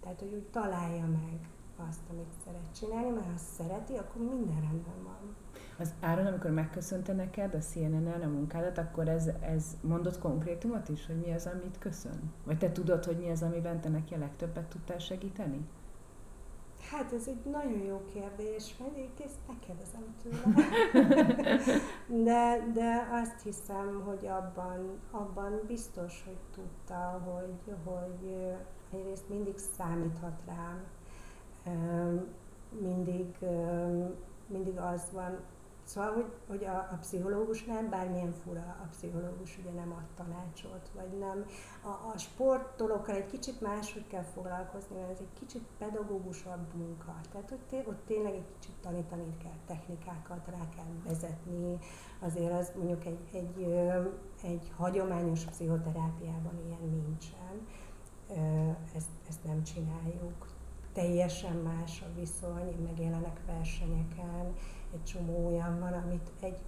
Tehát, 0.00 0.20
hogy 0.20 0.32
úgy 0.32 0.48
találja 0.50 1.06
meg 1.06 1.48
azt, 1.88 2.00
amit 2.10 2.32
szeret 2.44 2.74
csinálni, 2.78 3.10
mert 3.10 3.26
ha 3.26 3.36
szereti, 3.36 3.96
akkor 3.96 4.22
minden 4.22 4.60
rendben 4.60 5.02
van. 5.02 5.36
Az 5.78 5.94
Áron, 6.00 6.26
amikor 6.26 6.50
megköszönte 6.50 7.12
neked 7.12 7.54
a 7.54 7.58
CNN-en 7.58 8.22
a 8.22 8.28
munkádat, 8.28 8.78
akkor 8.78 9.08
ez, 9.08 9.30
ez 9.40 9.76
mondott 9.80 10.18
konkrétumot 10.18 10.88
is, 10.88 11.06
hogy 11.06 11.16
mi 11.16 11.32
az, 11.32 11.46
amit 11.46 11.78
köszön? 11.78 12.32
Vagy 12.44 12.58
te 12.58 12.72
tudod, 12.72 13.04
hogy 13.04 13.18
mi 13.18 13.30
az, 13.30 13.42
amiben 13.42 13.80
te 13.80 13.88
neki 13.88 14.14
a 14.14 14.18
legtöbbet 14.18 14.64
tudtál 14.64 14.98
segíteni? 14.98 15.68
Hát 16.90 17.12
ez 17.12 17.28
egy 17.28 17.50
nagyon 17.50 17.82
jó 17.82 18.02
kérdés, 18.12 18.74
én 18.96 19.10
ezt 19.24 19.38
megkérdezem 19.48 20.14
tőle. 20.22 20.68
de, 22.28 22.70
de 22.72 23.08
azt 23.22 23.42
hiszem, 23.42 24.02
hogy 24.04 24.26
abban, 24.26 24.98
abban 25.10 25.60
biztos, 25.66 26.24
hogy 26.24 26.38
tudta, 26.54 27.22
hogy, 27.24 27.74
hogy 27.84 28.36
egyrészt 28.92 29.28
mindig 29.28 29.58
számíthat 29.76 30.42
rám, 30.46 30.82
mindig, 32.80 33.36
mindig 34.48 34.78
az 34.78 35.02
van, 35.12 35.38
Szóval, 35.84 36.12
hogy, 36.12 36.32
hogy 36.48 36.64
a, 36.64 36.76
a 36.76 36.96
pszichológusnál 37.00 37.88
bármilyen 37.88 38.32
fura, 38.32 38.76
a 38.82 38.86
pszichológus 38.90 39.58
ugye 39.58 39.70
nem 39.70 39.92
ad 39.92 40.06
tanácsot, 40.16 40.90
vagy 40.94 41.18
nem. 41.18 41.46
A, 41.82 42.10
a 42.14 42.18
sportolókkal 42.18 43.14
egy 43.14 43.26
kicsit 43.26 43.60
máshogy 43.60 44.06
kell 44.06 44.22
foglalkozni, 44.22 44.96
mert 44.96 45.10
ez 45.10 45.18
egy 45.20 45.38
kicsit 45.38 45.62
pedagógusabb 45.78 46.74
munka. 46.74 47.14
Tehát 47.32 47.50
ott, 47.50 47.86
ott 47.86 48.06
tényleg 48.06 48.34
egy 48.34 48.46
kicsit 48.58 48.74
tanítani 48.80 49.36
kell, 49.42 49.58
technikákat 49.66 50.46
rá 50.46 50.68
kell 50.76 50.92
vezetni. 51.04 51.78
Azért 52.20 52.52
az 52.52 52.72
mondjuk 52.76 53.04
egy, 53.04 53.28
egy, 53.32 53.62
egy 54.42 54.72
hagyományos 54.76 55.44
pszichoterápiában 55.44 56.60
ilyen 56.66 56.90
nincsen 56.90 57.66
ezt, 58.94 59.08
ezt 59.28 59.44
nem 59.44 59.62
csináljuk. 59.62 60.53
Teljesen 60.94 61.56
más 61.56 62.02
a 62.02 62.18
viszony, 62.18 62.74
megjelenek 62.84 63.40
versenyeken, 63.46 64.54
egy 64.94 65.04
csomó 65.04 65.46
olyan 65.46 65.80
van, 65.80 65.92
amit 65.92 66.30
egy, 66.40 66.58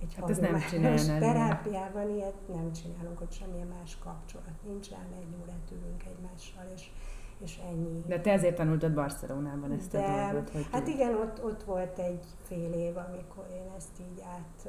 egy 0.00 0.14
hát 0.14 0.24
hagyományos 0.24 1.06
terápiában 1.06 2.10
ilyet 2.10 2.48
nem 2.48 2.72
csinálunk, 2.72 3.18
hogy 3.18 3.32
semmilyen 3.32 3.66
más 3.66 3.98
kapcsolat 3.98 4.62
nincs 4.66 4.90
rá, 4.90 4.98
egy 5.20 5.36
órát 5.42 5.70
ülünk 5.72 6.04
egymással, 6.04 6.64
és, 6.74 6.90
és 7.38 7.60
ennyi. 7.70 8.02
De 8.06 8.20
te 8.20 8.32
ezért 8.32 8.56
tanultad 8.56 8.94
Barcelonában 8.94 9.72
ezt 9.72 9.90
De, 9.90 9.98
a 9.98 10.30
dolgot, 10.30 10.50
hogy 10.50 10.66
Hát 10.72 10.88
igen, 10.88 11.14
ott, 11.14 11.44
ott 11.44 11.62
volt 11.62 11.98
egy 11.98 12.24
fél 12.42 12.72
év, 12.72 12.96
amikor 12.96 13.46
én 13.50 13.70
ezt 13.76 14.00
így 14.00 14.22
át 14.22 14.68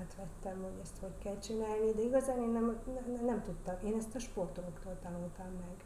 átvettem, 0.00 0.62
hogy 0.62 0.78
ezt 0.82 0.98
hogy 1.00 1.18
kell 1.18 1.38
csinálni, 1.38 1.92
de 1.92 2.02
igazán 2.02 2.40
én 2.42 2.50
nem, 2.50 2.78
nem, 2.86 3.24
nem 3.24 3.42
tudtam. 3.42 3.74
Én 3.84 3.94
ezt 3.98 4.14
a 4.14 4.18
sportolóktól 4.18 4.98
tanultam 5.02 5.46
meg. 5.60 5.76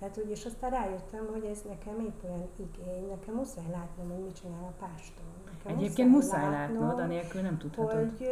Tehát, 0.00 0.14
hogy, 0.14 0.30
és 0.30 0.44
aztán 0.44 0.70
rájöttem, 0.70 1.26
hogy 1.32 1.44
ez 1.44 1.62
nekem 1.68 2.00
épp 2.00 2.24
olyan 2.24 2.48
igény, 2.56 3.08
nekem 3.08 3.34
muszáj 3.34 3.70
látnom, 3.70 4.10
hogy 4.10 4.22
mit 4.24 4.40
csinál 4.40 4.64
a 4.64 4.84
pástól. 4.84 5.32
Nekem 5.52 5.76
Egyébként 5.76 6.10
muszáj, 6.10 6.40
muszáj 6.40 6.60
látnom, 6.60 6.82
látnod, 6.82 7.04
anélkül 7.04 7.40
nem 7.40 7.58
tudhatod. 7.58 7.92
Hogy 7.92 8.30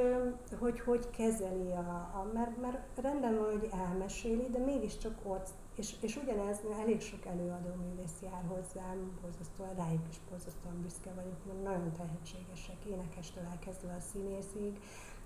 hogy, 0.59 0.81
hogy 0.81 1.11
kezeli 1.11 1.73
a, 1.73 1.91
a 2.19 2.31
mert, 2.33 2.61
mert 2.61 2.79
rendben 3.03 3.37
van, 3.37 3.51
hogy 3.51 3.69
elmeséli, 3.87 4.49
de 4.51 4.59
mégiscsak 4.59 5.17
ott, 5.23 5.49
és, 5.77 5.95
és 6.01 6.17
ugyanez, 6.17 6.61
elég 6.83 7.01
sok 7.01 7.27
előadó 7.27 7.71
művész 7.83 8.19
jár 8.23 8.45
hozzám, 8.49 9.19
borzasztóan 9.23 9.75
rájuk 9.77 10.09
is 10.11 10.21
borzasztóan 10.31 10.83
büszke 10.83 11.11
vagyok, 11.15 11.41
mert 11.47 11.63
nagyon 11.63 11.93
tehetségesek, 11.93 12.85
énekestől 12.85 13.45
elkezdve 13.51 13.95
a 13.99 14.01
színészig, 14.13 14.81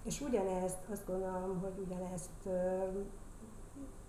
és 0.04 0.20
ugyanezt, 0.20 0.78
azt 0.92 1.06
gondolom, 1.06 1.60
hogy 1.60 1.84
ugyanezt 1.86 2.48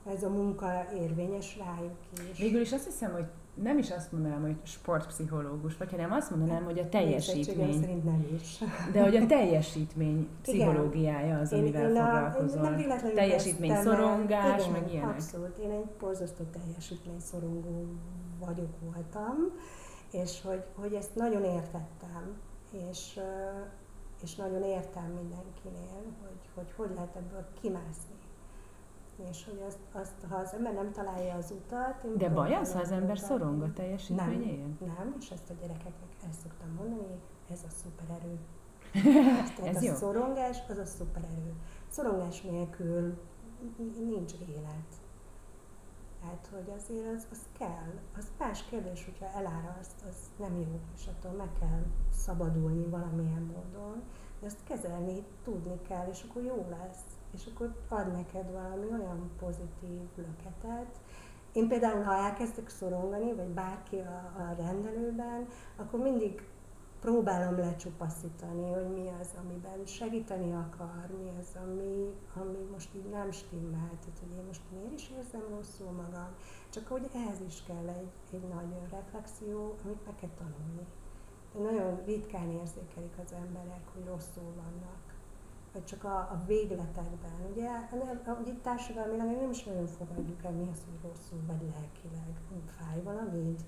ez 0.05 0.23
a 0.23 0.29
munka 0.29 0.67
érvényes 0.99 1.57
rájuk 1.57 1.97
is. 2.31 2.39
Végül 2.39 2.61
is 2.61 2.71
azt 2.71 2.85
hiszem, 2.85 3.11
hogy 3.11 3.25
nem 3.53 3.77
is 3.77 3.91
azt 3.91 4.11
mondanám, 4.11 4.41
hogy 4.41 4.55
sportpszichológus 4.63 5.77
vagy, 5.77 5.91
hanem 5.91 6.11
azt 6.11 6.29
mondanám, 6.29 6.63
hogy 6.63 6.79
a 6.79 6.89
teljesítmény. 6.89 7.79
szerint 7.79 8.03
nem 8.03 8.25
is. 8.35 8.59
De 8.91 9.01
hogy 9.01 9.15
a 9.15 9.25
teljesítmény 9.25 10.27
pszichológiája 10.41 11.39
az, 11.39 11.53
amivel 11.53 11.81
én, 11.81 11.95
én 11.95 12.01
foglalkozol. 12.03 12.65
A, 12.65 12.77
én 12.77 13.13
teljesítmény 13.15 13.75
szorongás, 13.75 14.61
igen, 14.61 14.71
meg 14.71 14.91
ilyenek. 14.91 15.09
Abszolút. 15.09 15.57
Én 15.57 15.71
egy 15.71 15.85
borzasztó 15.99 16.43
teljesítmény 16.43 17.19
szorongó 17.19 17.85
vagyok, 18.39 18.69
voltam, 18.79 19.35
és 20.11 20.41
hogy, 20.41 20.63
hogy 20.75 20.93
ezt 20.93 21.15
nagyon 21.15 21.43
értettem, 21.43 22.37
és 22.89 23.19
és 24.23 24.35
nagyon 24.35 24.63
értem 24.63 25.03
mindenkinél, 25.03 26.03
hogy 26.21 26.49
hogy, 26.55 26.73
hogy 26.75 26.89
lehet 26.95 27.15
ebből 27.15 27.45
kimászni. 27.61 28.12
És 29.29 29.45
hogy 29.45 29.63
azt, 29.67 29.79
azt, 29.91 30.25
ha 30.29 30.35
az 30.35 30.53
ember 30.53 30.73
nem 30.73 30.91
találja 30.91 31.35
az 31.35 31.51
utat... 31.51 32.17
De 32.17 32.29
baj 32.29 32.55
az, 32.55 32.73
ha 32.73 32.79
az 32.79 32.91
ember 32.91 33.19
szorong 33.19 33.61
a 33.61 33.73
teljesítményén? 33.73 34.77
Nem, 34.79 34.93
nem, 34.97 35.15
és 35.19 35.29
ezt 35.29 35.49
a 35.49 35.53
gyerekeknek 35.61 36.09
ezt 36.29 36.41
szoktam 36.41 36.73
mondani, 36.77 37.19
ez 37.51 37.63
a 37.67 37.69
szupererő. 37.69 38.37
Tehát 39.55 39.75
ez 39.75 39.83
a 39.83 39.85
jó. 39.85 39.93
szorongás 39.93 40.57
az 40.69 40.77
a 40.77 40.85
szupererő. 40.85 41.53
Szorongás 41.87 42.41
nélkül 42.41 43.17
nincs 43.97 44.33
élet. 44.33 45.02
Tehát, 46.43 46.65
hogy 46.65 46.73
azért 46.75 47.15
az, 47.15 47.27
az 47.31 47.39
kell. 47.57 47.93
Az 48.17 48.31
más 48.39 48.63
kérdés, 48.69 49.05
hogyha 49.05 49.37
eláraszt, 49.37 50.03
az 50.09 50.15
nem 50.37 50.59
jó, 50.59 50.79
és 50.95 51.07
attól 51.07 51.31
meg 51.31 51.49
kell 51.59 51.83
szabadulni 52.11 52.85
valamilyen 52.85 53.53
módon. 53.55 54.03
De 54.39 54.45
ezt 54.45 54.63
kezelni 54.63 55.23
tudni 55.43 55.81
kell, 55.87 56.07
és 56.11 56.25
akkor 56.29 56.43
jó 56.43 56.67
lesz. 56.69 57.03
És 57.33 57.49
akkor 57.53 57.75
ad 57.87 58.11
neked 58.11 58.51
valami 58.51 58.85
olyan 58.85 59.31
pozitív 59.39 60.01
löketet. 60.15 60.99
Én 61.51 61.67
például, 61.67 62.03
ha 62.03 62.13
elkezdek 62.13 62.69
szorongani, 62.69 63.33
vagy 63.33 63.49
bárki 63.49 63.95
a, 63.97 64.33
a 64.37 64.55
rendelőben, 64.57 65.47
akkor 65.75 65.99
mindig 65.99 66.43
próbálom 67.03 67.57
lecsupaszítani, 67.57 68.71
hogy 68.71 68.89
mi 68.97 69.07
az, 69.21 69.29
amiben 69.43 69.85
segíteni 69.85 70.53
akar, 70.53 71.05
mi 71.19 71.29
az, 71.39 71.49
ami, 71.63 71.93
ami 72.41 72.61
most 72.71 72.89
így 72.95 73.09
nem 73.09 73.31
stimmel, 73.31 73.91
tehát 74.01 74.19
hogy 74.19 74.37
én 74.37 74.45
most 74.47 74.61
miért 74.71 74.93
is 74.99 75.11
érzem 75.17 75.45
rosszul 75.55 75.91
magam, 75.91 76.31
csak 76.69 76.87
hogy 76.87 77.09
ehhez 77.15 77.41
is 77.47 77.63
kell 77.67 77.87
egy, 77.87 78.11
egy 78.35 78.47
nagy 78.55 78.71
reflexió, 78.91 79.75
amit 79.83 80.05
meg 80.05 80.15
kell 80.15 80.33
tanulni. 80.37 80.85
Nagyon 81.67 82.03
ritkán 82.05 82.49
érzékelik 82.51 83.15
az 83.25 83.31
emberek, 83.43 83.85
hogy 83.93 84.05
rosszul 84.05 84.51
vannak, 84.63 85.03
vagy 85.73 85.85
csak 85.85 86.03
a, 86.03 86.17
a 86.17 86.43
végletekben. 86.47 87.39
Ugye, 87.51 87.69
ugye 88.41 88.53
társadalmilag 88.61 89.27
nem 89.41 89.51
is 89.51 89.63
nagyon 89.63 89.87
fogadjuk 89.87 90.43
el, 90.43 90.51
mi 90.51 90.67
az, 90.71 90.81
hogy 90.85 91.09
rosszul 91.09 91.41
vagy 91.47 91.63
lelkileg, 91.73 92.33
fáj 92.77 93.01
valamit, 93.03 93.61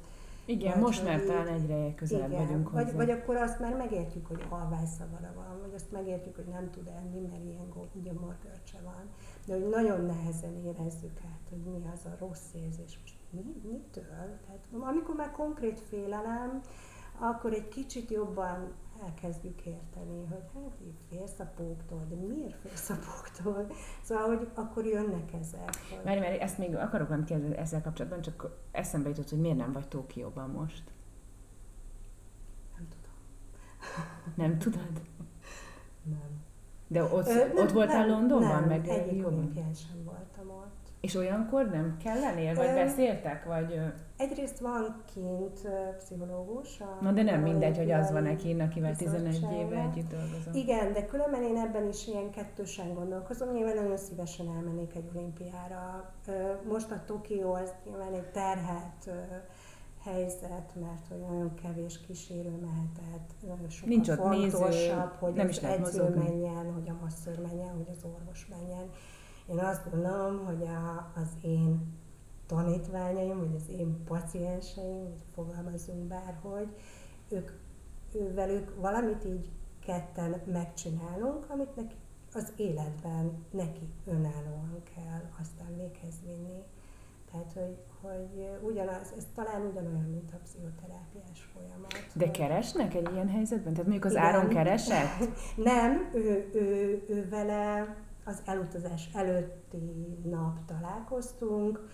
igen, 0.46 0.74
vagy, 0.74 0.82
most 0.82 1.04
már 1.04 1.22
talán 1.22 1.48
egyre 1.48 1.93
közelebb 1.96 2.32
igen, 2.32 2.46
vagyunk 2.46 2.68
hozzá. 2.68 2.84
Vagy, 2.84 2.93
vagy 2.96 3.10
akkor 3.10 3.36
azt 3.36 3.60
már 3.60 3.76
megértjük, 3.76 4.26
hogy 4.26 4.46
alvászavara 4.50 5.34
van, 5.36 5.60
vagy 5.62 5.74
azt 5.76 5.91
megértjük, 5.91 6.36
hogy 6.36 6.48
nem 6.48 6.72
tud 6.72 6.88
enni, 6.88 7.20
mert 7.20 7.43
ilyen 7.43 7.72
gyomorgörcse 8.04 8.78
van. 8.84 9.10
De 9.46 9.54
hogy 9.54 9.70
nagyon 9.70 10.06
nehezen 10.06 10.56
érezzük 10.66 11.20
át, 11.26 11.50
hogy 11.50 11.58
mi 11.58 11.89
az 11.93 12.06
a 12.06 12.16
rossz 12.20 12.54
érzés. 12.54 13.00
Most 13.02 13.16
mi, 13.30 13.41
mitől? 13.72 14.39
Tehát 14.46 14.68
amikor 14.72 15.16
már 15.16 15.32
konkrét 15.32 15.80
félelem, 15.80 16.62
akkor 17.20 17.54
egy 17.54 17.68
kicsit 17.68 18.12
jobban 18.12 18.74
elkezdjük 19.04 19.66
érteni, 19.66 20.26
hogy 20.26 20.43
hát 20.54 20.74
így 20.86 21.00
félsz 21.10 21.39
a 21.39 21.52
póktól, 21.56 22.06
de 22.10 22.16
miért 22.16 22.56
félsz 22.56 22.89
a 22.89 22.96
póktól? 22.96 23.68
Szóval, 24.02 24.38
hogy 24.38 24.48
akkor 24.54 24.86
jönnek 24.86 25.34
ezek. 25.34 25.76
Hogy... 25.89 26.04
Mert, 26.04 26.20
mert 26.20 26.41
ezt 26.41 26.58
még 26.58 26.76
akarok 26.76 27.10
nem 27.10 27.24
kérdezni 27.24 27.58
ezzel 27.58 27.82
kapcsolatban, 27.82 28.22
csak 28.22 28.58
eszembe 28.72 29.10
jutott, 29.10 29.30
hogy 29.30 29.39
miért 29.39 29.58
nem 29.58 29.72
vagy 29.72 29.88
Tokióban 29.88 30.50
most? 30.50 30.84
Nem 32.78 32.88
tudom. 32.89 33.16
Nem 34.48 34.58
tudod? 34.58 35.02
Nem. 36.04 36.43
De 36.88 37.04
ott, 37.04 37.28
Ö, 37.28 37.34
nem, 37.34 37.58
ott 37.58 37.72
voltál 37.72 38.06
nem, 38.06 38.10
Londonban? 38.10 38.60
Nem, 38.60 38.68
meg 38.68 38.88
egyik 38.88 39.26
olimpián 39.26 39.74
sem 39.74 40.04
voltam 40.04 40.50
ott. 40.50 40.85
És 41.06 41.16
olyankor 41.16 41.70
nem 41.70 41.97
kell 42.03 42.20
lennél, 42.20 42.56
vagy 42.56 42.74
beszéltek, 42.74 43.45
vagy... 43.45 43.80
Egyrészt 44.18 44.60
van 44.60 45.03
kint 45.14 45.60
pszichológus. 45.97 46.80
A 46.80 46.97
Na 47.01 47.12
de 47.12 47.24
nem 47.24 47.41
mindegy, 47.41 47.78
hogy 47.78 47.91
az 47.91 48.12
van 48.12 48.24
neki, 48.24 48.56
akivel 48.60 48.95
11 48.95 49.45
éve 49.53 49.80
együtt 49.80 50.10
dolgozom. 50.10 50.53
Igen, 50.53 50.93
de 50.93 51.06
különben 51.06 51.43
én 51.43 51.58
ebben 51.58 51.88
is 51.88 52.08
ilyen 52.08 52.30
kettősen 52.32 52.93
gondolkozom. 52.93 53.51
Nyilván 53.51 53.76
nagyon 53.76 53.97
szívesen 53.97 54.47
elmennék 54.47 54.95
egy 54.95 55.10
olimpiára. 55.16 56.14
Most 56.70 56.91
a 56.91 57.03
Tokió 57.06 57.53
az 57.53 57.74
nyilván 57.86 58.14
egy 58.14 58.30
terhelt 58.32 59.10
helyzet, 60.03 60.72
mert 60.80 61.08
hogy 61.10 61.20
nagyon 61.20 61.53
kevés 61.53 61.99
kísérő 62.08 62.60
mehetett, 62.62 63.30
sokkal 63.70 63.89
Nincs 63.89 64.10
ott 64.10 64.18
fontosabb, 64.18 64.41
néző, 64.41 65.18
hogy 65.20 65.34
nem 65.34 65.47
is 65.47 65.58
edző 65.58 65.80
mozogni. 65.80 66.24
menjen, 66.24 66.74
hogy 66.74 66.89
a 66.89 66.97
masször 67.01 67.39
menjen, 67.39 67.74
hogy 67.76 67.89
az 67.89 68.03
orvos 68.03 68.47
menjen. 68.47 68.89
Én 69.50 69.60
azt 69.60 69.91
gondolom, 69.91 70.46
hogy 70.46 70.64
a, 70.64 71.12
az 71.16 71.28
én 71.41 71.93
tanítványaim, 72.46 73.38
vagy 73.38 73.56
az 73.56 73.70
én 73.70 74.04
pacienseim, 74.04 75.04
vagy 75.04 75.24
fogalmazunk 75.34 76.08
bárhogy, 76.08 76.68
ők, 77.30 77.52
ővelük 78.14 78.76
valamit 78.80 79.26
így 79.26 79.50
ketten 79.86 80.41
megcsinálunk, 80.46 81.50
amit 81.50 81.76
neki 81.76 81.96
az 82.34 82.54
életben 82.56 83.46
neki 83.52 83.89
önállóan 84.06 84.82
kell 84.96 85.22
aztán 85.41 85.78
véghez 85.78 86.16
vinni. 86.26 86.64
Tehát, 87.32 87.54
hogy, 87.54 87.78
hogy 88.02 88.50
ugyanaz, 88.62 89.14
ez 89.18 89.28
talán 89.36 89.62
ugyanolyan, 89.62 90.10
mint 90.10 90.32
a 90.34 90.38
pszichoterápiás 90.43 91.50
folyamat. 91.54 92.08
De 92.14 92.32
keresnek 92.32 92.93
egy 92.93 93.12
ilyen 93.14 93.30
helyzetben? 93.30 93.74
Tehát 93.74 93.89
mondjuk 93.89 94.06
az 94.06 94.12
Igen. 94.12 94.24
Áron 94.24 94.48
keresett? 94.48 95.30
Nem, 95.72 96.10
ő, 96.14 96.50
ő, 96.54 97.04
ő 97.08 97.30
vele 97.30 97.96
az 98.26 98.42
elutazás 98.46 99.10
előtti 99.14 100.20
nap 100.24 100.66
találkoztunk, 100.66 101.90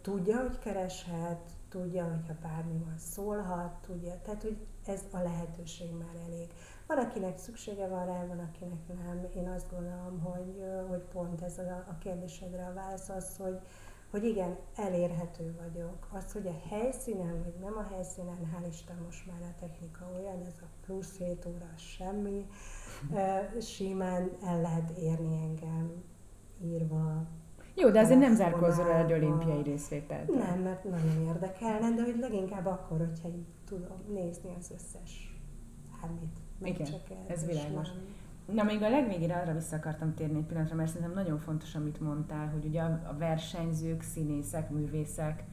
tudja, 0.00 0.40
hogy 0.40 0.58
kereshet, 0.58 1.50
tudja, 1.68 2.04
hogyha 2.04 2.34
bármi 2.42 2.78
van, 2.84 2.98
szólhat, 2.98 3.74
tudja, 3.86 4.20
tehát 4.22 4.42
hogy 4.42 4.66
ez 4.86 5.00
a 5.10 5.18
lehetőség 5.18 5.90
már 5.92 6.14
elég. 6.26 6.48
Van, 6.86 6.98
akinek 6.98 7.38
szüksége 7.38 7.88
van 7.88 8.06
rá, 8.06 8.26
van, 8.26 8.38
akinek 8.38 8.88
nem. 8.88 9.26
Én 9.36 9.48
azt 9.48 9.70
gondolom, 9.70 10.20
hogy, 10.20 10.64
hogy 10.88 11.00
pont 11.00 11.42
ez 11.42 11.58
a, 11.58 11.84
a 11.88 11.98
kérdésedre 11.98 12.66
a 12.66 12.72
válasz 12.74 13.08
az, 13.08 13.36
hogy, 13.36 13.58
hogy 14.10 14.24
igen, 14.24 14.56
elérhető 14.76 15.54
vagyok. 15.60 16.08
Az, 16.12 16.32
hogy 16.32 16.46
a 16.46 16.68
helyszínen, 16.68 17.42
vagy 17.42 17.54
nem 17.60 17.76
a 17.76 17.94
helyszínen, 17.94 18.50
hál' 18.54 18.68
Isten 18.68 18.96
most 19.04 19.26
már 19.26 19.42
a 19.42 19.60
technika 19.60 20.10
olyan, 20.14 20.40
ez 20.40 20.54
a 20.60 20.66
plusz 20.84 21.16
7 21.16 21.46
óra 21.46 21.70
semmi, 21.76 22.46
simán 23.60 24.30
el 24.44 24.60
lehet 24.60 24.90
érni 24.98 25.34
engem 25.34 25.92
írva, 26.64 27.26
jó, 27.74 27.90
de 27.90 28.00
azért 28.00 28.20
nem 28.20 28.34
zárkózol 28.34 28.90
el 28.90 29.04
egy 29.04 29.12
olimpiai 29.12 29.62
részvételt. 29.62 30.34
Nem, 30.34 30.60
mert 30.60 30.84
nagyon 30.84 31.26
érdekelne, 31.26 31.90
de 31.90 32.02
hogy 32.02 32.16
leginkább 32.20 32.66
akkor, 32.66 32.98
hogyha 32.98 33.28
így 33.28 33.46
tudom 33.66 34.02
nézni 34.08 34.54
az 34.58 34.70
összes 34.74 35.40
bármit. 36.00 36.38
Igen, 36.62 37.00
ez 37.26 37.46
világos. 37.46 37.88
Nem. 37.88 38.54
Na, 38.54 38.62
még 38.62 38.82
a 38.82 38.88
legvégére 38.88 39.34
arra 39.34 39.54
vissza 39.54 39.76
akartam 39.76 40.14
térni 40.14 40.38
egy 40.38 40.44
pillanatra, 40.44 40.76
mert 40.76 40.88
szerintem 40.88 41.12
nagyon 41.14 41.38
fontos, 41.38 41.74
amit 41.74 42.00
mondtál, 42.00 42.48
hogy 42.48 42.64
ugye 42.64 42.82
a 42.82 43.16
versenyzők, 43.18 44.02
színészek, 44.02 44.70
művészek, 44.70 45.44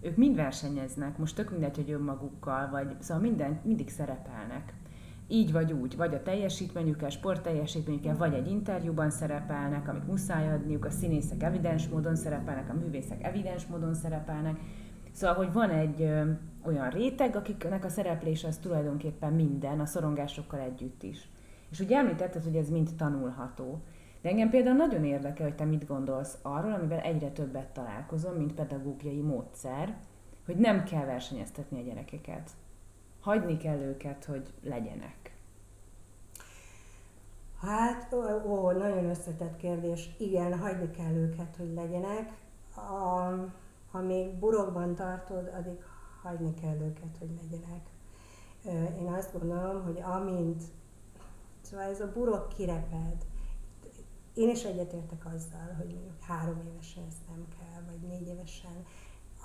ők 0.00 0.16
mind 0.16 0.36
versenyeznek, 0.36 1.18
most 1.18 1.36
tök 1.36 1.50
mindegy, 1.50 1.76
hogy 1.76 1.90
önmagukkal, 1.90 2.70
vagy 2.70 2.96
szóval 2.98 3.22
minden, 3.22 3.60
mindig 3.64 3.90
szerepelnek 3.90 4.74
így 5.28 5.52
vagy 5.52 5.72
úgy, 5.72 5.96
vagy 5.96 6.14
a 6.14 6.22
teljesítményükkel, 6.22 7.10
sportteljesítményükkel, 7.10 8.16
vagy 8.16 8.34
egy 8.34 8.50
interjúban 8.50 9.10
szerepelnek, 9.10 9.88
amit 9.88 10.06
muszáj 10.06 10.48
adniuk, 10.52 10.84
a 10.84 10.90
színészek 10.90 11.42
evidens 11.42 11.88
módon 11.88 12.16
szerepelnek, 12.16 12.70
a 12.70 12.74
művészek 12.74 13.24
evidens 13.24 13.66
módon 13.66 13.94
szerepelnek. 13.94 14.56
Szóval, 15.12 15.36
hogy 15.36 15.52
van 15.52 15.70
egy 15.70 16.02
ö, 16.02 16.30
olyan 16.64 16.90
réteg, 16.90 17.36
akiknek 17.36 17.84
a 17.84 17.88
szereplés 17.88 18.44
az 18.44 18.56
tulajdonképpen 18.56 19.32
minden, 19.32 19.80
a 19.80 19.86
szorongásokkal 19.86 20.60
együtt 20.60 21.02
is. 21.02 21.28
És 21.70 21.80
ugye 21.80 21.96
említetted, 21.96 22.42
hogy 22.42 22.56
ez 22.56 22.70
mind 22.70 22.90
tanulható. 22.96 23.82
De 24.22 24.28
engem 24.28 24.50
például 24.50 24.76
nagyon 24.76 25.04
érdekel, 25.04 25.46
hogy 25.46 25.54
te 25.54 25.64
mit 25.64 25.86
gondolsz 25.86 26.38
arról, 26.42 26.72
amivel 26.72 26.98
egyre 26.98 27.28
többet 27.28 27.68
találkozom, 27.68 28.34
mint 28.34 28.54
pedagógiai 28.54 29.20
módszer, 29.20 29.96
hogy 30.44 30.56
nem 30.56 30.84
kell 30.84 31.04
versenyeztetni 31.04 31.80
a 31.80 31.84
gyerekeket 31.84 32.50
hagyni 33.26 33.56
kell 33.56 33.78
őket, 33.78 34.24
hogy 34.24 34.52
legyenek? 34.62 35.36
Hát, 37.60 38.12
ó, 38.12 38.50
ó, 38.50 38.70
nagyon 38.70 39.04
összetett 39.04 39.56
kérdés. 39.56 40.10
Igen, 40.18 40.58
hagyni 40.58 40.90
kell 40.90 41.12
őket, 41.12 41.56
hogy 41.56 41.74
legyenek. 41.74 42.32
A, 42.74 42.80
ha 43.90 44.00
még 44.00 44.38
burokban 44.38 44.94
tartod, 44.94 45.50
addig 45.58 45.82
hagyni 46.22 46.54
kell 46.54 46.76
őket, 46.80 47.16
hogy 47.18 47.30
legyenek. 47.42 47.86
Én 49.00 49.12
azt 49.12 49.32
gondolom, 49.38 49.82
hogy 49.82 50.00
amint, 50.00 50.62
szóval 51.60 51.86
ez 51.86 52.00
a 52.00 52.12
burok 52.12 52.48
kireped, 52.48 53.24
én 54.34 54.48
is 54.48 54.64
egyetértek 54.64 55.24
azzal, 55.34 55.74
hogy 55.76 55.86
mondjuk 55.86 56.20
három 56.20 56.62
évesen 56.72 57.04
ezt 57.08 57.28
nem 57.28 57.46
kell, 57.58 57.82
vagy 57.86 58.08
négy 58.08 58.26
évesen, 58.26 58.84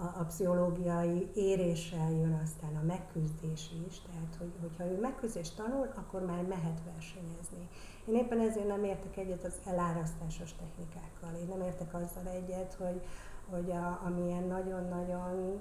a, 0.02 0.20
a 0.20 0.24
pszichológiai 0.24 1.30
éréssel 1.36 2.12
jön 2.12 2.40
aztán 2.44 2.76
a 2.76 2.86
megküzdés 2.86 3.70
is, 3.88 4.00
tehát 4.00 4.36
hogy, 4.38 4.52
hogyha 4.62 4.86
ő 4.86 5.00
megküzdést 5.00 5.56
tanul, 5.56 5.92
akkor 5.96 6.26
már 6.26 6.44
mehet 6.44 6.82
versenyezni. 6.94 7.68
Én 8.06 8.16
éppen 8.16 8.40
ezért 8.40 8.68
nem 8.68 8.84
értek 8.84 9.18
egyet 9.18 9.44
az 9.44 9.60
elárasztásos 9.66 10.54
technikákkal. 10.54 11.40
Én 11.42 11.48
nem 11.48 11.62
értek 11.68 11.94
azzal 11.94 12.28
egyet, 12.28 12.74
hogy, 12.74 13.02
hogy 13.50 13.72
a, 13.72 14.02
amilyen 14.06 14.44
nagyon-nagyon 14.44 15.60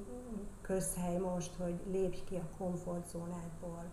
közhely 0.61 1.17
most, 1.17 1.55
hogy 1.55 1.81
lépj 1.91 2.19
ki 2.25 2.35
a 2.35 2.57
komfortzónádból. 2.59 3.85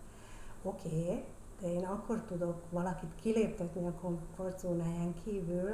Oké, 0.62 0.88
okay, 0.88 1.24
de 1.60 1.72
én 1.72 1.84
akkor 1.84 2.22
tudok 2.22 2.62
valakit 2.70 3.14
kiléptetni 3.20 3.86
a 3.86 3.92
komfortzónáján 4.00 5.14
kívül, 5.24 5.70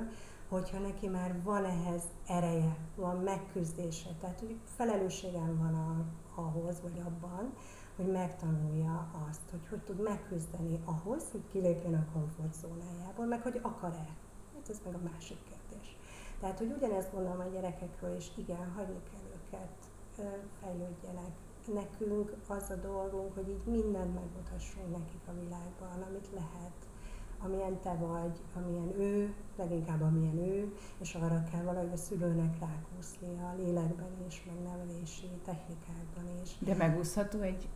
hogyha 0.54 0.78
neki 0.78 1.08
már 1.08 1.42
van 1.42 1.64
ehhez 1.64 2.02
ereje, 2.26 2.76
van 2.96 3.16
megküzdése, 3.16 4.08
tehát 4.20 4.40
hogy 4.40 4.56
felelősségem 4.64 5.58
van 5.58 5.74
a, 5.74 6.04
ahhoz, 6.40 6.80
vagy 6.82 7.02
abban, 7.06 7.52
hogy 7.96 8.06
megtanulja 8.06 9.10
azt, 9.28 9.50
hogy 9.50 9.66
hogy 9.68 9.80
tud 9.80 10.02
megküzdeni 10.02 10.80
ahhoz, 10.84 11.24
hogy 11.30 11.42
kilépjen 11.52 11.94
a 11.94 12.12
komfortzónájából, 12.12 13.26
meg 13.26 13.42
hogy 13.42 13.60
akar-e. 13.62 14.08
Hát 14.54 14.68
ez 14.68 14.80
meg 14.84 14.94
a 14.94 15.08
másik 15.12 15.38
kérdés. 15.48 15.96
Tehát, 16.40 16.58
hogy 16.58 16.74
ugyanezt 16.76 17.12
gondolom 17.12 17.40
a 17.40 17.52
gyerekekről, 17.52 18.16
és 18.16 18.30
igen, 18.36 18.72
hagyni 18.76 19.02
kell 19.10 19.26
őket 19.36 19.74
fejlődjenek. 20.60 21.32
Nekünk 21.74 22.36
az 22.46 22.70
a 22.70 22.74
dolgunk, 22.74 23.34
hogy 23.34 23.48
így 23.48 23.64
mindent 23.64 24.14
megmutassunk 24.14 24.90
nekik 24.90 25.22
a 25.26 25.40
világban, 25.40 26.02
amit 26.08 26.28
lehet 26.34 26.93
amilyen 27.44 27.80
te 27.80 27.94
vagy, 27.94 28.40
amilyen 28.56 29.00
ő, 29.00 29.34
leginkább 29.56 30.02
amilyen 30.02 30.38
ő, 30.38 30.74
és 30.98 31.14
arra 31.14 31.42
kell 31.52 31.62
valahogy 31.62 31.92
a 31.92 31.96
szülőnek 31.96 32.58
rákúszni 32.60 33.38
a 33.40 33.54
lélekben 33.56 34.24
is, 34.28 34.44
meg 34.46 34.62
nevelési 34.62 35.26
technikákban 35.44 36.24
is. 36.42 36.56
De 36.58 36.74
megúszható 36.74 37.40
egy, 37.40 37.68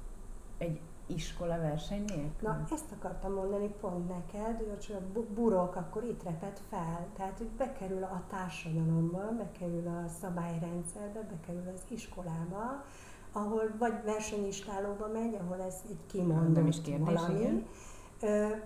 egy 0.59 0.81
iskola 1.07 1.59
verseny 1.59 2.05
nélkül? 2.07 2.49
Na, 2.49 2.65
ezt 2.71 2.93
akartam 2.99 3.33
mondani 3.33 3.75
pont 3.81 4.09
neked, 4.09 4.59
hogy 4.59 4.97
a 4.97 5.21
burok 5.35 5.77
akkor 5.77 6.05
itt 6.05 6.23
repet 6.23 6.63
fel, 6.69 7.07
tehát 7.17 7.39
hogy 7.39 7.49
bekerül 7.49 8.03
a 8.03 8.23
társadalomba, 8.29 9.33
bekerül 9.37 9.87
a 9.87 10.09
szabályrendszerbe, 10.21 11.21
bekerül 11.31 11.73
az 11.75 11.83
iskolába, 11.89 12.85
ahol 13.33 13.75
vagy 13.79 13.95
versenyistálóba 14.05 15.09
megy, 15.13 15.35
ahol 15.35 15.63
ez 15.63 15.81
egy 15.89 15.99
kimondott 16.07 16.55
Nem 16.55 16.67
is 16.67 16.81
kérdés, 16.81 17.15
valami, 17.15 17.41
igen 17.41 17.67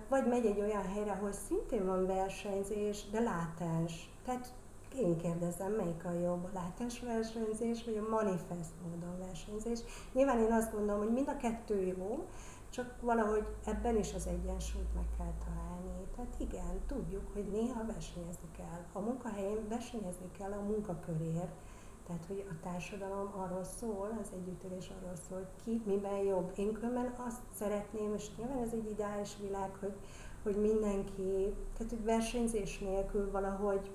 vagy 0.09 0.27
megy 0.27 0.45
egy 0.45 0.59
olyan 0.59 0.87
helyre, 0.93 1.11
ahol 1.11 1.31
szintén 1.31 1.85
van 1.85 2.05
versenyzés, 2.05 3.09
de 3.11 3.19
látás. 3.19 4.09
Tehát 4.25 4.53
én 4.97 5.17
kérdezem, 5.17 5.71
melyik 5.71 6.05
a 6.05 6.11
jobb, 6.11 6.43
a 6.43 6.49
látás 6.53 6.99
versenyzés, 6.99 7.83
vagy 7.83 7.97
a 7.97 8.09
manifest 8.09 8.71
módon 8.83 9.19
versenyzés. 9.19 9.79
Nyilván 10.13 10.39
én 10.39 10.51
azt 10.51 10.71
gondolom, 10.71 11.01
hogy 11.01 11.13
mind 11.13 11.27
a 11.27 11.37
kettő 11.37 11.95
jó, 11.97 12.27
csak 12.69 12.95
valahogy 13.01 13.45
ebben 13.65 13.97
is 13.97 14.13
az 14.13 14.27
egyensúlyt 14.27 14.93
meg 14.95 15.05
kell 15.17 15.33
találni. 15.45 16.05
Tehát 16.15 16.35
igen, 16.37 16.81
tudjuk, 16.87 17.33
hogy 17.33 17.45
néha 17.51 17.85
versenyezni 17.85 18.47
kell. 18.57 18.85
A 18.93 18.99
munkahelyén 18.99 19.67
versenyezni 19.69 20.31
kell 20.37 20.51
a 20.51 20.61
munkakörért, 20.61 21.55
tehát, 22.07 22.25
hogy 22.27 22.45
a 22.49 22.59
társadalom 22.63 23.33
arról 23.37 23.63
szól, 23.63 24.17
az 24.21 24.29
együttélés 24.33 24.91
arról 24.97 25.15
szól, 25.29 25.37
hogy 25.37 25.63
ki 25.63 25.81
miben 25.85 26.17
jobb. 26.17 26.51
Én 26.55 26.73
különben 26.73 27.13
azt 27.27 27.41
szeretném, 27.51 28.13
és 28.13 28.35
nyilván 28.37 28.61
ez 28.61 28.73
egy 28.73 28.89
ideális 28.89 29.37
világ, 29.41 29.71
hogy, 29.79 29.93
hogy 30.43 30.55
mindenki, 30.55 31.53
tehát 31.77 31.91
hogy 31.91 32.03
versenyzés 32.03 32.79
nélkül 32.79 33.31
valahogy 33.31 33.91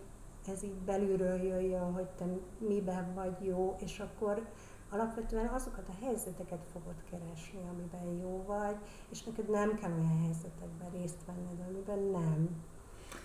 ez 0.47 0.63
így 0.63 0.75
belülről 0.75 1.43
jöjjön, 1.43 1.93
hogy 1.93 2.09
te 2.09 2.25
miben 2.59 3.15
vagy 3.15 3.45
jó, 3.45 3.77
és 3.81 4.01
akkor 4.01 4.49
alapvetően 4.91 5.47
azokat 5.47 5.89
a 5.89 6.05
helyzeteket 6.05 6.67
fogod 6.73 7.03
keresni, 7.11 7.61
amiben 7.71 8.17
jó 8.21 8.45
vagy, 8.47 8.77
és 9.11 9.25
neked 9.25 9.51
nem 9.51 9.75
kell 9.75 9.93
olyan 9.93 10.19
helyzetekben 10.23 10.91
részt 10.91 11.25
venned, 11.27 11.69
amiben 11.69 11.99
nem. 11.99 12.49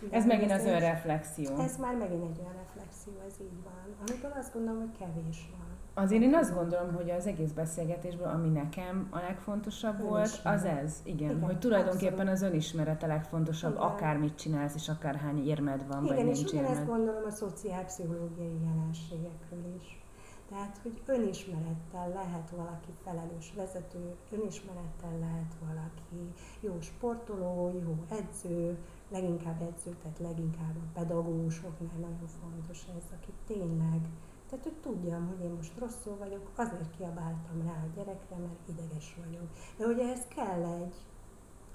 Ez 0.10 0.26
megint 0.26 0.52
az 0.52 0.66
önreflexió. 0.66 1.56
Ez 1.58 1.78
már 1.78 1.96
megint 1.96 2.24
egy 2.24 2.40
olyan 2.40 2.54
reflexió, 2.54 3.14
ez 3.28 3.34
így 3.42 3.64
van. 3.64 3.96
Amikor 4.08 4.38
azt 4.40 4.54
gondolom, 4.54 4.80
hogy 4.80 4.98
kevés 5.00 5.50
van. 5.58 5.72
Azért 6.04 6.22
én 6.22 6.36
azt 6.36 6.54
gondolom, 6.56 6.94
hogy 6.94 7.10
az 7.10 7.28
egész 7.28 7.52
beszélgetésből, 7.52 8.28
ami 8.28 8.50
nekem 8.50 9.08
a 9.12 9.18
legfontosabb 9.18 10.00
volt, 10.00 10.42
az 10.44 10.64
ez. 10.64 11.00
Igen, 11.04 11.30
Igen 11.30 11.42
hogy 11.44 11.60
tulajdonképpen 11.60 12.28
abszolút. 12.28 12.34
az 12.34 12.42
önismeret 12.42 13.04
a 13.04 13.08
legfontosabb, 13.08 13.72
Igen. 13.72 13.84
akármit 13.84 14.36
csinálsz, 14.36 14.76
és 14.76 14.90
akárhány 14.90 15.48
érmed 15.48 15.88
van, 15.88 16.04
Igen, 16.04 16.16
vagy 16.16 16.26
nincs 16.26 16.44
és 16.44 16.52
érmed. 16.54 16.72
ezt 16.72 16.86
gondolom 16.86 17.24
a 17.26 17.30
szociálpszichológiai 17.32 18.58
jelenségekről 18.66 19.76
is. 19.78 20.02
Tehát, 20.50 20.80
hogy 20.82 21.02
önismerettel 21.06 22.10
lehet 22.14 22.50
valaki 22.50 22.92
felelős 23.04 23.54
vezető, 23.56 24.16
önismerettel 24.32 25.18
lehet 25.20 25.54
valaki 25.66 26.34
jó 26.60 26.78
sportoló, 26.82 27.72
jó 27.86 28.18
edző, 28.18 28.78
leginkább 29.14 29.62
edző, 29.62 29.92
tehát 30.02 30.20
leginkább 30.20 30.76
a 30.76 30.92
pedagógusoknál 30.94 32.00
nagyon 32.00 32.28
fontos 32.42 32.80
ez, 32.98 33.06
aki 33.18 33.32
tényleg, 33.48 34.02
tehát 34.50 34.64
hogy 34.64 34.80
tudjam, 34.82 35.28
hogy 35.28 35.46
én 35.46 35.52
most 35.52 35.78
rosszul 35.78 36.18
vagyok, 36.18 36.52
azért 36.56 36.96
kiabáltam 36.98 37.62
rá 37.66 37.72
a 37.72 37.92
gyerekre, 37.96 38.38
mert 38.38 38.68
ideges 38.68 39.18
vagyok. 39.26 39.48
De 39.78 39.86
ugye 39.86 40.12
ez 40.12 40.28
kell 40.36 40.64
egy, 40.66 40.96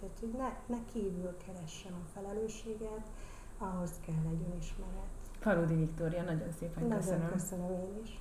tehát 0.01 0.19
hogy 0.21 0.33
ne, 0.37 0.77
ne 0.77 0.85
kívül 0.93 1.37
keressem 1.47 1.95
a 2.03 2.09
felelősséget, 2.15 3.07
ahhoz 3.59 3.93
kell 4.07 4.25
egy 4.33 4.43
önismeret. 4.53 5.13
Faludi 5.39 5.75
Viktória, 5.75 6.23
nagyon 6.23 6.53
szépen 6.59 6.83
nagyon 6.83 6.99
köszönöm. 6.99 7.31
köszönöm 7.31 7.71
én 7.71 8.01
is. 8.03 8.21